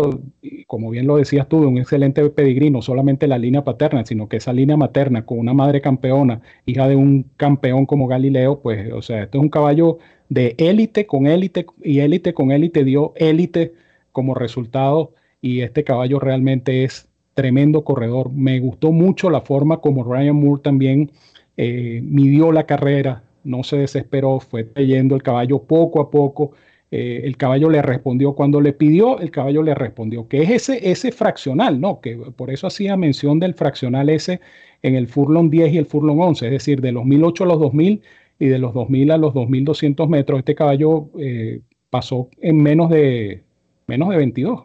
como 0.67 0.89
bien 0.89 1.07
lo 1.07 1.15
decías 1.17 1.47
tú, 1.47 1.61
de 1.61 1.67
un 1.67 1.77
excelente 1.77 2.29
pedigrí, 2.29 2.69
no 2.69 2.81
solamente 2.81 3.27
la 3.27 3.37
línea 3.37 3.63
paterna, 3.63 4.05
sino 4.05 4.27
que 4.27 4.37
esa 4.37 4.53
línea 4.53 4.77
materna 4.77 5.25
con 5.25 5.39
una 5.39 5.53
madre 5.53 5.81
campeona, 5.81 6.41
hija 6.65 6.87
de 6.87 6.95
un 6.97 7.23
campeón 7.37 7.85
como 7.85 8.07
Galileo, 8.07 8.59
pues, 8.59 8.91
o 8.91 9.01
sea, 9.01 9.23
este 9.23 9.37
es 9.37 9.41
un 9.41 9.49
caballo 9.49 9.99
de 10.29 10.55
élite 10.57 11.05
con 11.05 11.27
élite 11.27 11.65
y 11.83 11.99
élite 11.99 12.33
con 12.33 12.51
élite 12.51 12.85
dio 12.85 13.13
élite 13.17 13.73
como 14.11 14.33
resultado 14.33 15.13
y 15.41 15.61
este 15.61 15.83
caballo 15.83 16.19
realmente 16.19 16.83
es 16.83 17.07
tremendo 17.33 17.83
corredor. 17.83 18.31
Me 18.31 18.59
gustó 18.59 18.91
mucho 18.91 19.29
la 19.29 19.41
forma 19.41 19.81
como 19.81 20.03
Ryan 20.03 20.35
Moore 20.35 20.61
también 20.61 21.11
eh, 21.57 22.01
midió 22.03 22.51
la 22.51 22.65
carrera, 22.65 23.23
no 23.43 23.63
se 23.63 23.77
desesperó, 23.77 24.39
fue 24.39 24.69
leyendo 24.75 25.15
el 25.15 25.23
caballo 25.23 25.63
poco 25.63 26.01
a 26.01 26.09
poco. 26.09 26.53
Eh, 26.91 27.21
el 27.23 27.37
caballo 27.37 27.69
le 27.69 27.81
respondió 27.81 28.33
cuando 28.33 28.59
le 28.59 28.73
pidió, 28.73 29.19
el 29.19 29.31
caballo 29.31 29.63
le 29.63 29.73
respondió, 29.73 30.27
que 30.27 30.43
es 30.43 30.49
ese, 30.49 30.91
ese 30.91 31.13
fraccional, 31.13 31.79
¿no? 31.79 32.01
Que 32.01 32.17
por 32.17 32.51
eso 32.51 32.67
hacía 32.67 32.97
mención 32.97 33.39
del 33.39 33.53
fraccional 33.53 34.09
ese 34.09 34.41
en 34.81 34.95
el 34.95 35.07
Furlong 35.07 35.49
10 35.49 35.73
y 35.73 35.77
el 35.77 35.85
Furlong 35.85 36.19
11, 36.19 36.47
es 36.47 36.51
decir, 36.51 36.81
de 36.81 36.91
los 36.91 37.05
1008 37.05 37.45
a 37.45 37.47
los 37.47 37.59
2000 37.61 38.01
y 38.39 38.47
de 38.47 38.59
los 38.59 38.73
2.000 38.73 39.13
a 39.13 39.17
los 39.17 39.33
2.200 39.33 40.07
metros, 40.09 40.39
este 40.39 40.55
caballo 40.55 41.09
eh, 41.19 41.61
pasó 41.91 42.27
en 42.41 42.57
menos 42.57 42.89
de, 42.89 43.43
menos 43.87 44.09
de 44.09 44.17
22, 44.17 44.63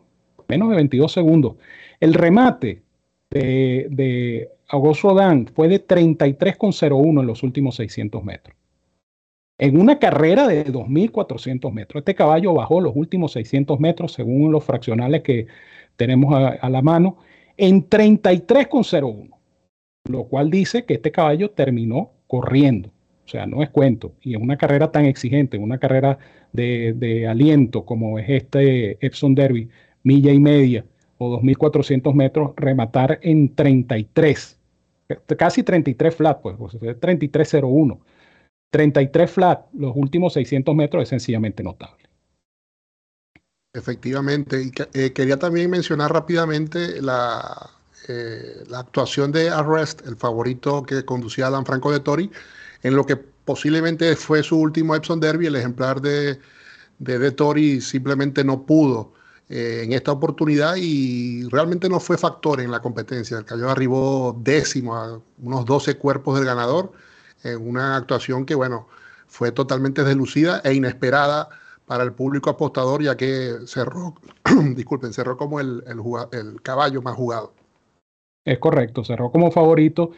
menos 0.49 0.71
de 0.71 0.77
22 0.77 1.13
segundos. 1.13 1.57
El 2.01 2.15
remate 2.15 2.83
de, 3.31 3.87
de 3.91 4.49
August 4.69 5.03
Rodin 5.03 5.47
fue 5.55 5.69
de 5.69 5.87
33,01 5.87 7.21
en 7.21 7.27
los 7.27 7.43
últimos 7.43 7.77
600 7.77 8.25
metros. 8.25 8.57
En 9.59 9.81
una 9.81 9.99
carrera 9.99 10.47
de 10.47 10.67
2.400 10.67 11.73
metros, 11.73 12.03
este 12.03 12.15
caballo 12.15 12.53
bajó 12.53 12.81
los 12.81 12.95
últimos 12.95 13.33
600 13.33 13.81
metros, 13.81 14.13
según 14.13 14.53
los 14.53 14.63
fraccionales 14.65 15.23
que 15.23 15.47
tenemos 15.97 16.35
a, 16.61 16.69
la 16.69 16.83
mano, 16.83 17.17
en 17.57 17.89
33,01, 17.89 19.31
lo 20.11 20.25
cual 20.25 20.51
dice 20.51 20.85
que 20.85 20.95
este 20.95 21.11
caballo 21.11 21.51
terminó 21.51 22.13
corriendo. 22.27 22.91
O 23.25 23.29
sea, 23.29 23.47
no 23.47 23.63
es 23.63 23.71
cuento. 23.71 24.13
Y 24.21 24.35
en 24.35 24.43
una 24.43 24.59
carrera 24.59 24.93
tan 24.93 25.07
exigente, 25.07 25.57
en 25.57 25.63
una 25.63 25.79
carrera 25.79 26.19
de, 26.53 27.27
aliento 27.27 27.85
como 27.87 28.19
es 28.19 28.29
este 28.29 29.05
Epson 29.05 29.35
Derby, 29.35 29.71
milla 30.03 30.33
y 30.33 30.39
media 30.39 30.85
o 31.17 31.41
2.400 31.41 32.13
metros, 32.13 32.53
rematar 32.57 33.19
en 33.23 33.55
33, 33.55 34.61
casi 35.39 35.63
33 35.63 36.15
flat, 36.15 36.43
pues, 36.43 36.57
33.01. 36.57 37.99
33 38.71 39.31
flat, 39.31 39.67
los 39.75 39.93
últimos 39.95 40.33
600 40.35 40.75
metros 40.75 41.03
es 41.05 41.09
sencillamente 41.09 41.63
notable. 41.63 42.07
Efectivamente, 43.73 44.73
eh, 44.95 45.13
quería 45.13 45.39
también 45.39 45.71
mencionar 45.71 46.13
rápidamente 46.13 47.01
la, 47.03 47.71
eh, 48.09 48.65
la 48.69 48.81
actuación 48.81 49.33
de 49.33 49.51
Arrest, 49.51 50.07
el 50.07 50.17
favorito 50.17 50.83
que 50.83 51.05
conducía 51.05 51.49
Alan 51.49 51.67
Franco 51.67 51.93
de 51.93 52.01
Tori, 52.01 52.31
en 52.83 52.97
lo 52.97 53.05
que 53.05 53.17
posiblemente 53.17 54.17
fue 54.17 54.43
su 54.43 54.59
último 54.59 54.95
Epson 54.95 55.21
Derby, 55.21 55.47
el 55.47 55.57
ejemplar 55.57 56.01
de, 56.01 56.39
de, 56.99 57.31
Tori 57.33 57.81
simplemente 57.81 58.45
no 58.45 58.65
pudo 58.65 59.13
eh, 59.49 59.83
en 59.85 59.93
esta 59.93 60.13
oportunidad 60.13 60.77
y 60.77 61.49
realmente 61.49 61.89
no 61.89 62.01
fue 62.01 62.17
factor 62.17 62.61
en 62.61 62.71
la 62.71 62.81
competencia. 62.81 63.39
El 63.39 63.45
caballo 63.45 63.71
arribó 63.71 64.37
décimo 64.41 64.97
a 64.97 65.21
unos 65.43 65.65
12 65.65 65.97
cuerpos 65.97 66.37
del 66.39 66.47
ganador 66.47 66.93
en 67.43 67.69
una 67.69 67.97
actuación 67.97 68.47
que, 68.47 68.55
bueno, 68.55 68.89
fue 69.27 69.53
totalmente 69.53 70.05
deslucida 70.05 70.61
e 70.65 70.75
inesperada 70.75 71.49
para 71.87 72.05
el 72.05 72.13
público 72.13 72.51
apostador, 72.51 73.03
ya 73.03 73.17
que 73.17 73.55
cerró, 73.67 74.15
disculpen, 74.75 75.13
cerró 75.13 75.37
como 75.37 75.61
el, 75.61 75.85
el 76.33 76.63
caballo 76.63 77.03
más 77.03 77.15
jugado. 77.15 77.53
Es 78.45 78.59
correcto, 78.59 79.05
cerró 79.05 79.31
como 79.31 79.51
favorito 79.51 80.13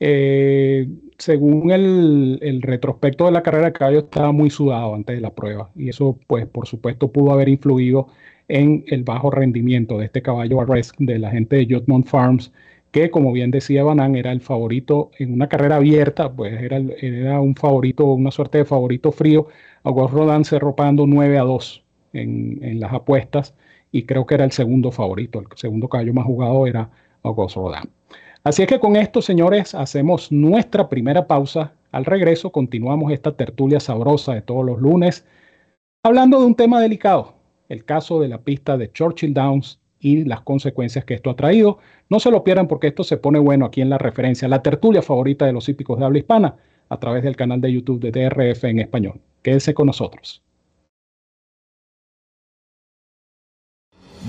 eh, 0.00 0.88
según 1.18 1.70
el, 1.72 2.62
retrospecto 2.62 3.24
de 3.26 3.32
la 3.32 3.42
carrera, 3.42 3.68
el 3.68 3.72
caballo 3.72 3.98
estaba 4.00 4.32
muy 4.32 4.50
sudado 4.50 4.94
antes 4.94 5.16
de 5.16 5.22
la 5.22 5.34
prueba 5.34 5.70
y 5.74 5.88
eso, 5.88 6.18
pues, 6.26 6.46
por 6.46 6.66
supuesto, 6.66 7.10
pudo 7.10 7.32
haber 7.32 7.48
influido 7.48 8.08
en 8.48 8.84
el 8.88 9.02
bajo 9.02 9.30
rendimiento 9.30 9.98
de 9.98 10.06
este 10.06 10.22
caballo 10.22 10.60
Arrest 10.60 10.94
de 10.98 11.18
la 11.18 11.30
gente 11.30 11.56
de 11.56 11.66
Jotmont 11.68 12.06
Farms, 12.06 12.52
que, 12.98 13.10
como 13.12 13.30
bien 13.32 13.52
decía 13.52 13.84
Banan, 13.84 14.16
era 14.16 14.32
el 14.32 14.40
favorito 14.40 15.10
en 15.18 15.32
una 15.32 15.48
carrera 15.48 15.76
abierta, 15.76 16.32
pues 16.32 16.60
era, 16.60 16.78
era 17.00 17.40
un 17.40 17.54
favorito, 17.54 18.04
una 18.06 18.32
suerte 18.32 18.58
de 18.58 18.64
favorito 18.64 19.12
frío. 19.12 19.46
August 19.84 20.14
Rodan 20.14 20.44
cerró 20.44 20.74
pagando 20.74 21.06
9 21.06 21.38
a 21.38 21.42
2 21.42 21.84
en, 22.14 22.58
en, 22.62 22.80
las 22.80 22.92
apuestas 22.92 23.54
y 23.92 24.02
creo 24.02 24.26
que 24.26 24.34
era 24.34 24.44
el 24.44 24.50
segundo 24.50 24.90
favorito, 24.90 25.38
el 25.38 25.46
segundo 25.54 25.88
caballo 25.88 26.12
más 26.12 26.24
jugado 26.24 26.66
era 26.66 26.90
August 27.22 27.56
Rodan. 27.56 27.88
Así 28.42 28.62
es 28.62 28.68
que 28.68 28.80
con 28.80 28.96
esto, 28.96 29.22
señores, 29.22 29.74
hacemos 29.74 30.32
nuestra 30.32 30.88
primera 30.88 31.26
pausa. 31.28 31.74
Al 31.92 32.04
regreso 32.04 32.50
continuamos 32.50 33.12
esta 33.12 33.36
tertulia 33.36 33.78
sabrosa 33.78 34.34
de 34.34 34.42
todos 34.42 34.64
los 34.66 34.80
lunes, 34.80 35.24
hablando 36.02 36.40
de 36.40 36.46
un 36.46 36.54
tema 36.56 36.80
delicado, 36.80 37.34
el 37.68 37.84
caso 37.84 38.20
de 38.20 38.28
la 38.28 38.38
pista 38.38 38.76
de 38.76 38.90
Churchill 38.90 39.34
Downs 39.34 39.78
y 40.00 40.24
las 40.24 40.42
consecuencias 40.42 41.04
que 41.04 41.14
esto 41.14 41.30
ha 41.30 41.36
traído. 41.36 41.78
No 42.08 42.20
se 42.20 42.30
lo 42.30 42.44
pierdan 42.44 42.68
porque 42.68 42.88
esto 42.88 43.04
se 43.04 43.16
pone 43.16 43.38
bueno 43.38 43.66
aquí 43.66 43.80
en 43.80 43.90
la 43.90 43.98
referencia, 43.98 44.48
la 44.48 44.62
tertulia 44.62 45.02
favorita 45.02 45.46
de 45.46 45.52
los 45.52 45.68
hípicos 45.68 45.98
de 45.98 46.04
habla 46.04 46.18
hispana 46.18 46.56
a 46.88 46.98
través 46.98 47.22
del 47.22 47.36
canal 47.36 47.60
de 47.60 47.72
YouTube 47.72 48.00
de 48.00 48.12
DRF 48.12 48.64
en 48.64 48.80
español. 48.80 49.20
Quédense 49.42 49.74
con 49.74 49.86
nosotros. 49.86 50.42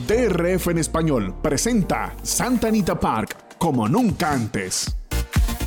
DRF 0.07 0.67
en 0.69 0.77
español 0.77 1.33
presenta 1.41 2.13
Santa 2.23 2.67
Anita 2.67 2.99
Park 2.99 3.57
como 3.57 3.87
nunca 3.87 4.31
antes. 4.31 4.95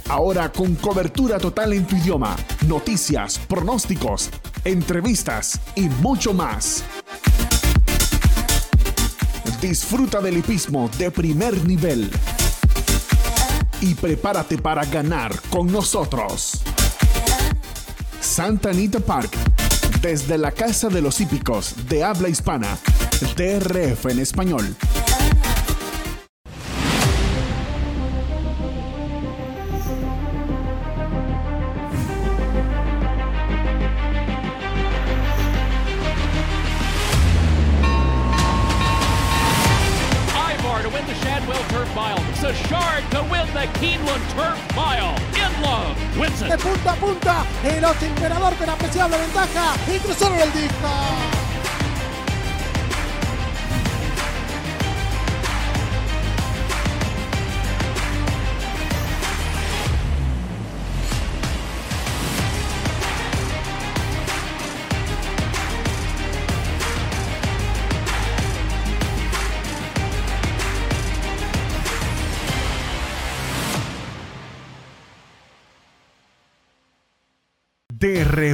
Ahora 0.08 0.50
con 0.50 0.74
cobertura 0.76 1.38
total 1.38 1.72
en 1.72 1.86
tu 1.86 1.96
idioma, 1.96 2.36
noticias, 2.66 3.38
pronósticos, 3.38 4.30
entrevistas 4.64 5.60
y 5.76 5.88
mucho 6.02 6.34
más. 6.34 6.84
Disfruta 9.62 10.20
del 10.20 10.38
hipismo 10.38 10.90
de 10.98 11.12
primer 11.12 11.64
nivel. 11.64 12.10
Y 13.80 13.94
prepárate 13.94 14.58
para 14.58 14.84
ganar 14.84 15.40
con 15.50 15.70
nosotros. 15.70 16.62
Santa 18.20 18.70
Anita 18.70 18.98
Park, 18.98 19.30
desde 20.00 20.36
la 20.36 20.50
Casa 20.50 20.88
de 20.88 21.00
los 21.00 21.20
Hípicos 21.20 21.76
de 21.88 22.02
habla 22.02 22.28
hispana, 22.28 22.76
DRF 23.36 24.06
en 24.06 24.18
español. 24.18 24.76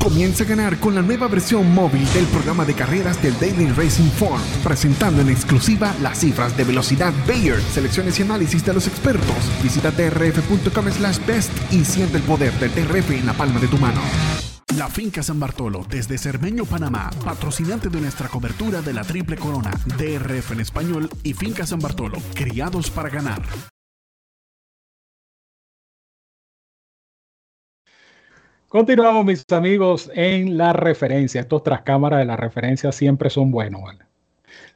Comienza 0.00 0.44
a 0.44 0.46
ganar 0.46 0.80
con 0.80 0.94
la 0.94 1.02
nueva 1.02 1.28
versión 1.28 1.74
móvil 1.74 2.10
del 2.14 2.24
programa 2.26 2.64
de 2.64 2.72
carreras 2.72 3.22
del 3.22 3.38
Daily 3.38 3.66
Racing 3.68 4.08
Form, 4.08 4.40
presentando 4.64 5.20
en 5.20 5.28
exclusiva 5.28 5.94
las 6.00 6.20
cifras 6.20 6.56
de 6.56 6.64
velocidad 6.64 7.12
Bayer, 7.28 7.60
selecciones 7.60 8.18
y 8.18 8.22
análisis 8.22 8.64
de 8.64 8.72
los 8.72 8.88
expertos. 8.88 9.36
Visita 9.62 9.92
trf.com 9.92 10.90
slash 10.90 11.18
best 11.26 11.52
y 11.70 11.84
siente 11.84 12.16
el 12.16 12.22
poder 12.22 12.50
del 12.54 12.70
TRF 12.70 13.10
en 13.10 13.26
la 13.26 13.34
palma 13.34 13.60
de 13.60 13.68
tu 13.68 13.76
mano. 13.76 14.00
La 14.74 14.88
Finca 14.88 15.22
San 15.22 15.38
Bartolo, 15.38 15.84
desde 15.86 16.16
Cermeño, 16.16 16.64
Panamá, 16.64 17.10
patrocinante 17.22 17.90
de 17.90 18.00
nuestra 18.00 18.28
cobertura 18.28 18.80
de 18.80 18.94
la 18.94 19.02
Triple 19.02 19.36
Corona, 19.36 19.70
DRF 19.98 20.52
en 20.52 20.60
español 20.60 21.10
y 21.22 21.34
Finca 21.34 21.66
San 21.66 21.78
Bartolo, 21.78 22.18
criados 22.34 22.90
para 22.90 23.10
ganar. 23.10 23.42
Continuamos, 28.70 29.24
mis 29.24 29.44
amigos, 29.50 30.12
en 30.14 30.56
la 30.56 30.72
referencia. 30.72 31.40
Estos 31.40 31.64
tras 31.64 31.82
cámaras 31.82 32.20
de 32.20 32.24
la 32.24 32.36
referencia 32.36 32.92
siempre 32.92 33.28
son 33.28 33.50
buenos. 33.50 33.82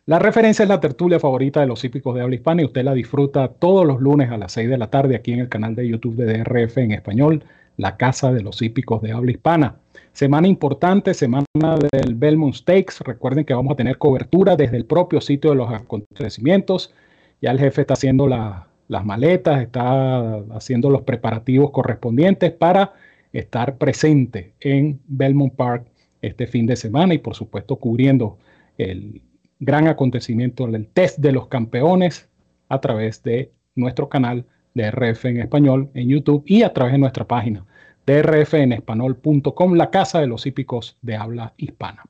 La 0.05 0.19
referencia 0.19 0.65
es 0.65 0.69
la 0.69 0.81
tertulia 0.81 1.21
favorita 1.21 1.61
de 1.61 1.67
los 1.67 1.85
hípicos 1.85 2.13
de 2.17 2.23
habla 2.23 2.35
hispana 2.35 2.63
y 2.63 2.65
usted 2.65 2.83
la 2.83 2.93
disfruta 2.93 3.47
todos 3.47 3.87
los 3.87 4.01
lunes 4.01 4.33
a 4.33 4.37
las 4.37 4.51
6 4.51 4.69
de 4.69 4.79
la 4.79 4.91
tarde 4.91 5.15
aquí 5.15 5.33
en 5.33 5.39
el 5.39 5.49
canal 5.49 5.77
de 5.77 5.87
YouTube 5.87 6.17
de 6.17 6.39
DRF 6.39 6.79
en 6.79 6.91
español, 6.91 7.45
la 7.77 7.97
casa 7.97 8.33
de 8.33 8.43
los 8.43 8.61
hípicos 8.63 9.01
de 9.01 9.13
habla 9.13 9.31
hispana. 9.31 9.77
Semana 10.13 10.49
importante, 10.49 11.15
semana 11.15 11.47
del 11.93 12.17
Belmont 12.17 12.57
Stakes. 12.57 12.97
Recuerden 12.99 13.45
que 13.45 13.55
vamos 13.55 13.75
a 13.75 13.77
tener 13.77 13.97
cobertura 13.97 14.57
desde 14.57 14.77
el 14.77 14.87
propio 14.87 15.21
sitio 15.21 15.51
de 15.51 15.57
los 15.57 15.73
acontecimientos. 15.73 16.93
Ya 17.41 17.53
el 17.53 17.61
jefe 17.61 17.83
está 17.83 17.95
haciendo 17.95 18.27
las 18.27 19.05
maletas, 19.05 19.63
está 19.63 20.39
haciendo 20.51 20.91
los 20.91 21.03
preparativos 21.03 21.71
correspondientes 21.71 22.51
para 22.51 22.95
estar 23.35 23.77
presente 23.77 24.55
en 24.61 25.01
Belmont 25.07 25.55
Park 25.55 25.87
este 26.23 26.47
fin 26.47 26.66
de 26.66 26.77
semana 26.77 27.12
y 27.12 27.18
por 27.18 27.35
supuesto 27.35 27.77
cubriendo 27.77 28.38
el 28.79 29.20
gran 29.59 29.88
acontecimiento 29.88 30.66
del 30.66 30.87
test 30.87 31.18
de 31.18 31.33
los 31.33 31.49
campeones 31.49 32.29
a 32.68 32.81
través 32.81 33.23
de 33.23 33.53
nuestro 33.75 34.09
canal 34.09 34.47
de 34.75 34.90
RF 34.90 35.27
en 35.27 35.40
español 35.40 35.90
en 35.94 36.09
YouTube 36.09 36.44
y 36.47 36.62
a 36.62 36.73
través 36.73 36.92
de 36.92 36.99
nuestra 36.99 37.27
página 37.27 37.66
de 38.07 38.23
rfenespanol.com, 38.23 39.75
la 39.75 39.90
casa 39.90 40.20
de 40.20 40.27
los 40.27 40.47
hípicos 40.47 40.97
de 41.03 41.16
habla 41.16 41.55
hispana. 41.57 42.05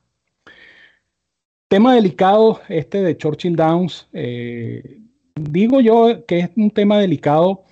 Tema 1.67 1.95
delicado 1.95 2.61
este 2.69 3.01
de 3.01 3.17
Churchill 3.17 3.55
Downs. 3.55 4.07
Eh, 4.13 5.01
digo 5.35 5.81
yo 5.81 6.25
que 6.25 6.39
es 6.39 6.49
un 6.55 6.69
tema 6.69 6.99
delicado 6.99 7.63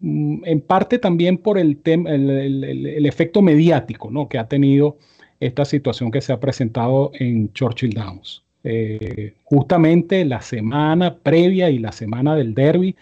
en 0.00 0.60
parte 0.62 0.98
también 0.98 1.38
por 1.38 1.58
el, 1.58 1.80
el, 1.84 3.06
efecto 3.06 3.42
mediático 3.42 4.10
¿no? 4.10 4.28
que 4.28 4.38
ha 4.38 4.48
tenido 4.48 4.98
esta 5.40 5.64
situación 5.64 6.10
que 6.10 6.20
se 6.20 6.32
ha 6.32 6.40
presentado 6.40 7.10
en 7.14 7.52
Churchill 7.52 7.94
Downs. 7.94 8.44
Eh, 8.62 9.34
justamente 9.44 10.24
la 10.24 10.42
semana 10.42 11.16
previa 11.18 11.70
y 11.70 11.78
la 11.78 11.92
semana 11.92 12.34
del 12.34 12.54
derby 12.54 12.94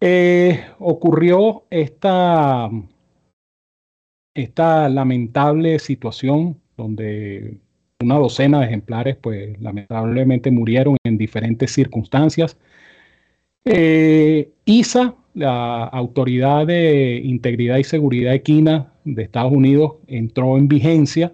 eh, 0.00 0.62
ocurrió 0.78 1.64
esta, 1.70 2.70
esta 4.34 4.88
lamentable 4.90 5.78
situación 5.78 6.60
donde 6.76 7.56
una 8.00 8.16
docena 8.16 8.60
de 8.60 8.66
ejemplares 8.66 9.16
pues 9.16 9.58
lamentablemente 9.60 10.50
murieron 10.50 10.96
en 11.04 11.16
diferentes 11.16 11.72
circunstancias. 11.72 12.58
Eh, 13.64 14.50
ISA 14.66 15.14
la 15.34 15.84
Autoridad 15.84 16.66
de 16.66 17.20
Integridad 17.24 17.78
y 17.78 17.84
Seguridad 17.84 18.34
Equina 18.34 18.92
de 19.04 19.24
Estados 19.24 19.52
Unidos 19.52 19.94
entró 20.06 20.56
en 20.56 20.68
vigencia 20.68 21.32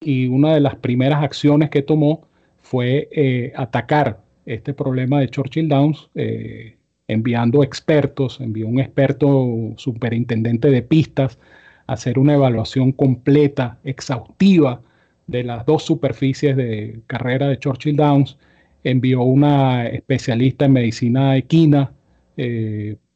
y 0.00 0.26
una 0.26 0.54
de 0.54 0.60
las 0.60 0.76
primeras 0.76 1.22
acciones 1.22 1.70
que 1.70 1.82
tomó 1.82 2.28
fue 2.60 3.08
eh, 3.12 3.52
atacar 3.56 4.20
este 4.44 4.74
problema 4.74 5.20
de 5.20 5.28
Churchill 5.28 5.68
Downs, 5.68 6.10
eh, 6.14 6.76
enviando 7.08 7.62
expertos, 7.62 8.40
envió 8.40 8.66
un 8.66 8.80
experto 8.80 9.74
superintendente 9.76 10.70
de 10.70 10.82
pistas 10.82 11.38
a 11.86 11.94
hacer 11.94 12.18
una 12.18 12.34
evaluación 12.34 12.92
completa, 12.92 13.78
exhaustiva 13.84 14.82
de 15.28 15.44
las 15.44 15.64
dos 15.66 15.84
superficies 15.84 16.56
de 16.56 17.00
carrera 17.06 17.48
de 17.48 17.58
Churchill 17.58 17.96
Downs, 17.96 18.38
envió 18.84 19.22
una 19.22 19.86
especialista 19.86 20.64
en 20.66 20.72
medicina 20.72 21.36
equina 21.36 21.92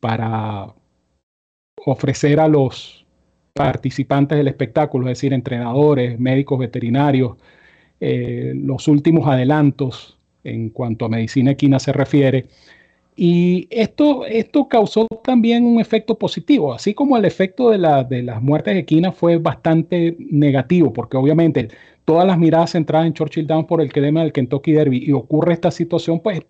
para 0.01 0.75
ofrecer 1.87 2.41
a 2.41 2.49
los 2.49 3.07
participantes 3.53 4.39
del 4.39 4.49
espectáculo, 4.49 5.07
es 5.07 5.19
decir, 5.19 5.33
entrenadores, 5.33 6.19
médicos 6.19 6.59
veterinarios, 6.59 7.37
eh, 8.01 8.53
los 8.57 8.89
últimos 8.89 9.27
adelantos 9.29 10.19
en 10.45 10.71
cuanto 10.71 11.05
a 11.05 11.09
medicina 11.09 11.53
equina 11.53 11.79
se 11.79 11.93
refiere. 11.93 12.47
Y 13.17 13.69
esto, 13.71 14.25
esto 14.25 14.67
causó 14.69 15.07
también 15.23 15.67
un 15.67 15.81
efecto 15.81 16.19
positivo, 16.19 16.73
así 16.73 16.95
como 16.95 17.17
el 17.19 17.27
efecto 17.27 17.71
de, 17.71 17.79
la, 17.79 18.03
de 18.05 18.23
las 18.23 18.41
muertes 18.41 18.77
equinas 18.77 19.15
fue 19.15 19.37
bastante 19.37 20.17
negativo, 20.19 20.93
porque 20.93 21.19
obviamente 21.19 21.69
todas 22.07 22.27
las 22.27 22.39
miradas 22.39 22.73
centradas 22.73 23.07
en 23.07 23.13
Churchill 23.13 23.47
Downs 23.47 23.67
por 23.67 23.83
el 23.83 23.93
tema 23.93 24.23
del 24.23 24.33
Kentucky 24.33 24.73
Derby 24.73 25.05
y 25.07 25.13
ocurre 25.13 25.53
esta 25.53 25.71
situación, 25.71 26.21
pues 26.21 26.41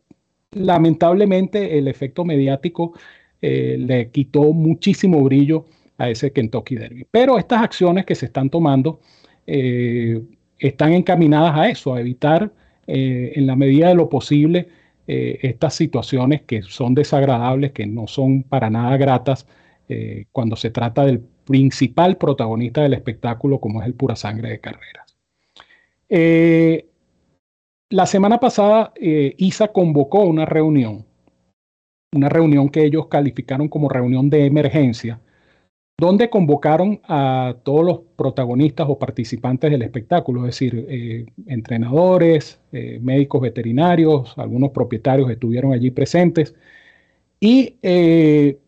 lamentablemente 0.52 1.78
el 1.78 1.88
efecto 1.88 2.24
mediático 2.24 2.92
eh, 3.42 3.76
le 3.78 4.10
quitó 4.10 4.52
muchísimo 4.52 5.22
brillo 5.22 5.64
a 5.96 6.10
ese 6.10 6.30
Kentucky 6.32 6.74
Derby. 6.74 7.06
Pero 7.10 7.38
estas 7.38 7.62
acciones 7.62 8.04
que 8.04 8.14
se 8.14 8.26
están 8.26 8.50
tomando 8.50 9.00
eh, 9.46 10.20
están 10.58 10.92
encaminadas 10.92 11.56
a 11.56 11.68
eso, 11.70 11.94
a 11.94 12.00
evitar 12.00 12.52
eh, 12.86 13.32
en 13.36 13.46
la 13.46 13.56
medida 13.56 13.88
de 13.88 13.94
lo 13.94 14.08
posible 14.08 14.68
estas 15.12 15.74
situaciones 15.74 16.42
que 16.42 16.62
son 16.62 16.94
desagradables, 16.94 17.72
que 17.72 17.84
no 17.84 18.06
son 18.06 18.44
para 18.44 18.70
nada 18.70 18.96
gratas 18.96 19.44
cuando 20.30 20.54
se 20.54 20.70
trata 20.70 21.04
del 21.04 21.18
principal 21.18 22.16
protagonista 22.16 22.82
del 22.82 22.94
espectáculo 22.94 23.58
como 23.58 23.80
es 23.80 23.88
el 23.88 23.94
pura 23.94 24.14
sangre 24.14 24.50
de 24.50 24.60
carreras. 24.60 25.16
la 27.88 28.06
semana 28.06 28.38
pasada 28.38 28.92
ISA 29.00 29.72
convocó 29.72 30.20
una 30.22 30.44
reunión 30.44 31.06
una 32.12 32.28
reunión 32.28 32.68
que 32.68 32.84
ellos 32.84 33.06
calificaron 33.06 33.68
como 33.68 33.88
reunión 33.88 34.30
de 34.30 34.46
emergencia, 34.46 35.20
donde 35.98 36.30
convocaron 36.30 37.00
a 37.04 37.56
todos 37.62 37.84
los 37.84 38.00
protagonistas 38.16 38.86
o 38.88 38.98
participantes 38.98 39.70
del 39.70 39.82
espectáculo, 39.82 40.40
es 40.40 40.54
decir, 40.54 40.86
eh, 40.88 41.26
entrenadores, 41.46 42.58
eh, 42.72 42.98
médicos 43.02 43.42
veterinarios, 43.42 44.34
algunos 44.38 44.70
propietarios 44.70 45.30
estuvieron 45.30 45.72
allí 45.72 45.90
presentes. 45.90 46.54
Y 47.38 47.76
eh, 47.82 48.58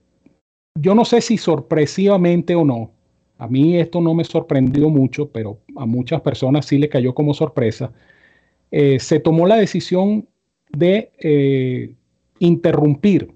yo 0.78 0.94
no 0.94 1.04
sé 1.04 1.20
si 1.20 1.38
sorpresivamente 1.38 2.54
o 2.54 2.64
no, 2.64 2.92
a 3.38 3.48
mí 3.48 3.76
esto 3.76 4.00
no 4.00 4.14
me 4.14 4.24
sorprendió 4.24 4.88
mucho, 4.88 5.30
pero 5.30 5.58
a 5.76 5.86
muchas 5.86 6.20
personas 6.20 6.66
sí 6.66 6.78
le 6.78 6.88
cayó 6.88 7.14
como 7.14 7.34
sorpresa, 7.34 7.92
se 8.70 9.20
tomó 9.20 9.46
la 9.46 9.56
decisión 9.56 10.26
de 10.70 11.12
interrumpir 12.42 13.30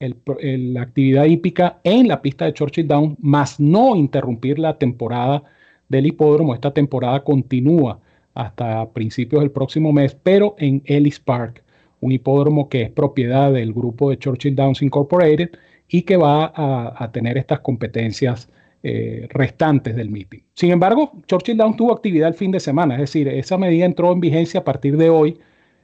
la 0.00 0.82
actividad 0.82 1.26
hípica 1.26 1.78
en 1.84 2.08
la 2.08 2.20
pista 2.22 2.46
de 2.46 2.54
Churchill 2.54 2.88
Down, 2.88 3.16
más 3.20 3.60
no 3.60 3.94
interrumpir 3.94 4.58
la 4.58 4.78
temporada 4.78 5.42
del 5.88 6.06
hipódromo. 6.06 6.54
Esta 6.54 6.72
temporada 6.72 7.22
continúa 7.22 8.00
hasta 8.34 8.88
principios 8.90 9.42
del 9.42 9.50
próximo 9.50 9.92
mes, 9.92 10.14
pero 10.14 10.56
en 10.58 10.82
Ellis 10.86 11.20
Park, 11.20 11.62
un 12.00 12.12
hipódromo 12.12 12.68
que 12.68 12.82
es 12.82 12.90
propiedad 12.90 13.52
del 13.52 13.72
grupo 13.72 14.10
de 14.10 14.18
Churchill 14.18 14.56
Downs 14.56 14.82
Incorporated 14.82 15.50
y 15.88 16.02
que 16.02 16.16
va 16.16 16.52
a, 16.54 17.12
tener 17.12 17.36
estas 17.38 17.60
competencias 17.60 18.48
eh, 18.82 19.28
restantes 19.30 19.94
del 19.94 20.08
meeting. 20.08 20.40
Sin 20.54 20.70
embargo, 20.70 21.12
Churchill 21.26 21.58
Downs 21.58 21.76
tuvo 21.76 21.92
actividad 21.92 22.28
el 22.28 22.34
fin 22.34 22.50
de 22.50 22.60
semana, 22.60 22.94
es 22.94 23.00
decir, 23.02 23.28
esa 23.28 23.58
medida 23.58 23.84
entró 23.84 24.12
en 24.12 24.20
vigencia 24.20 24.60
a 24.60 24.64
partir 24.64 24.96
de 24.96 25.10
hoy 25.10 25.38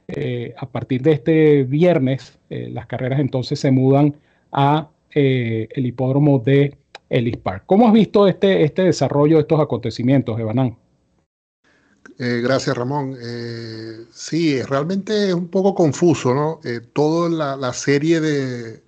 eh, 0.09 0.55
a 0.57 0.69
partir 0.69 1.01
de 1.01 1.11
este 1.11 1.63
viernes, 1.63 2.37
eh, 2.49 2.69
las 2.71 2.87
carreras 2.87 3.19
entonces 3.19 3.59
se 3.59 3.71
mudan 3.71 4.15
a 4.53 4.89
eh, 5.13 5.67
el 5.71 5.85
hipódromo 5.85 6.39
de 6.39 6.77
Ellis 7.09 7.35
Park. 7.35 7.63
¿Cómo 7.65 7.87
has 7.87 7.93
visto 7.93 8.25
este, 8.25 8.63
este 8.63 8.83
desarrollo 8.83 9.35
de 9.35 9.41
estos 9.41 9.59
acontecimientos, 9.59 10.39
Evanán? 10.39 10.77
gracias, 12.19 12.75
Ramón. 12.75 13.15
sí, 14.11 14.59
realmente 14.63 15.27
es 15.27 15.33
un 15.35 15.49
poco 15.49 15.75
confuso, 15.75 16.33
¿no? 16.33 16.59
toda 16.93 17.55
la, 17.55 17.73
serie 17.73 18.19
de, 18.19 18.81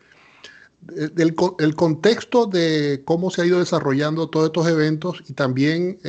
el 0.96 1.76
contexto 1.76 2.48
de 2.48 3.04
cómo 3.06 3.30
se 3.30 3.44
ha 3.44 3.46
ido 3.46 3.60
desarrollando 3.60 4.30
todos 4.30 4.48
estos 4.48 4.68
eventos 4.68 5.22
y 5.28 5.34
también 5.34 6.00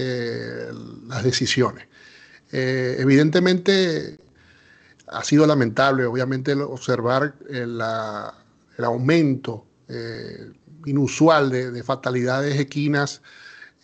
las 1.08 1.22
decisiones. 1.22 1.88
evidentemente, 2.52 4.16
ha 5.10 5.24
sido 5.24 5.46
lamentable, 5.46 6.06
obviamente, 6.06 6.54
observar 6.54 7.34
el, 7.48 7.80
aumento 8.78 9.66
eh, 9.88 10.52
inusual 10.86 11.50
de, 11.50 11.82
fatalidades 11.82 12.58
equinas 12.58 13.20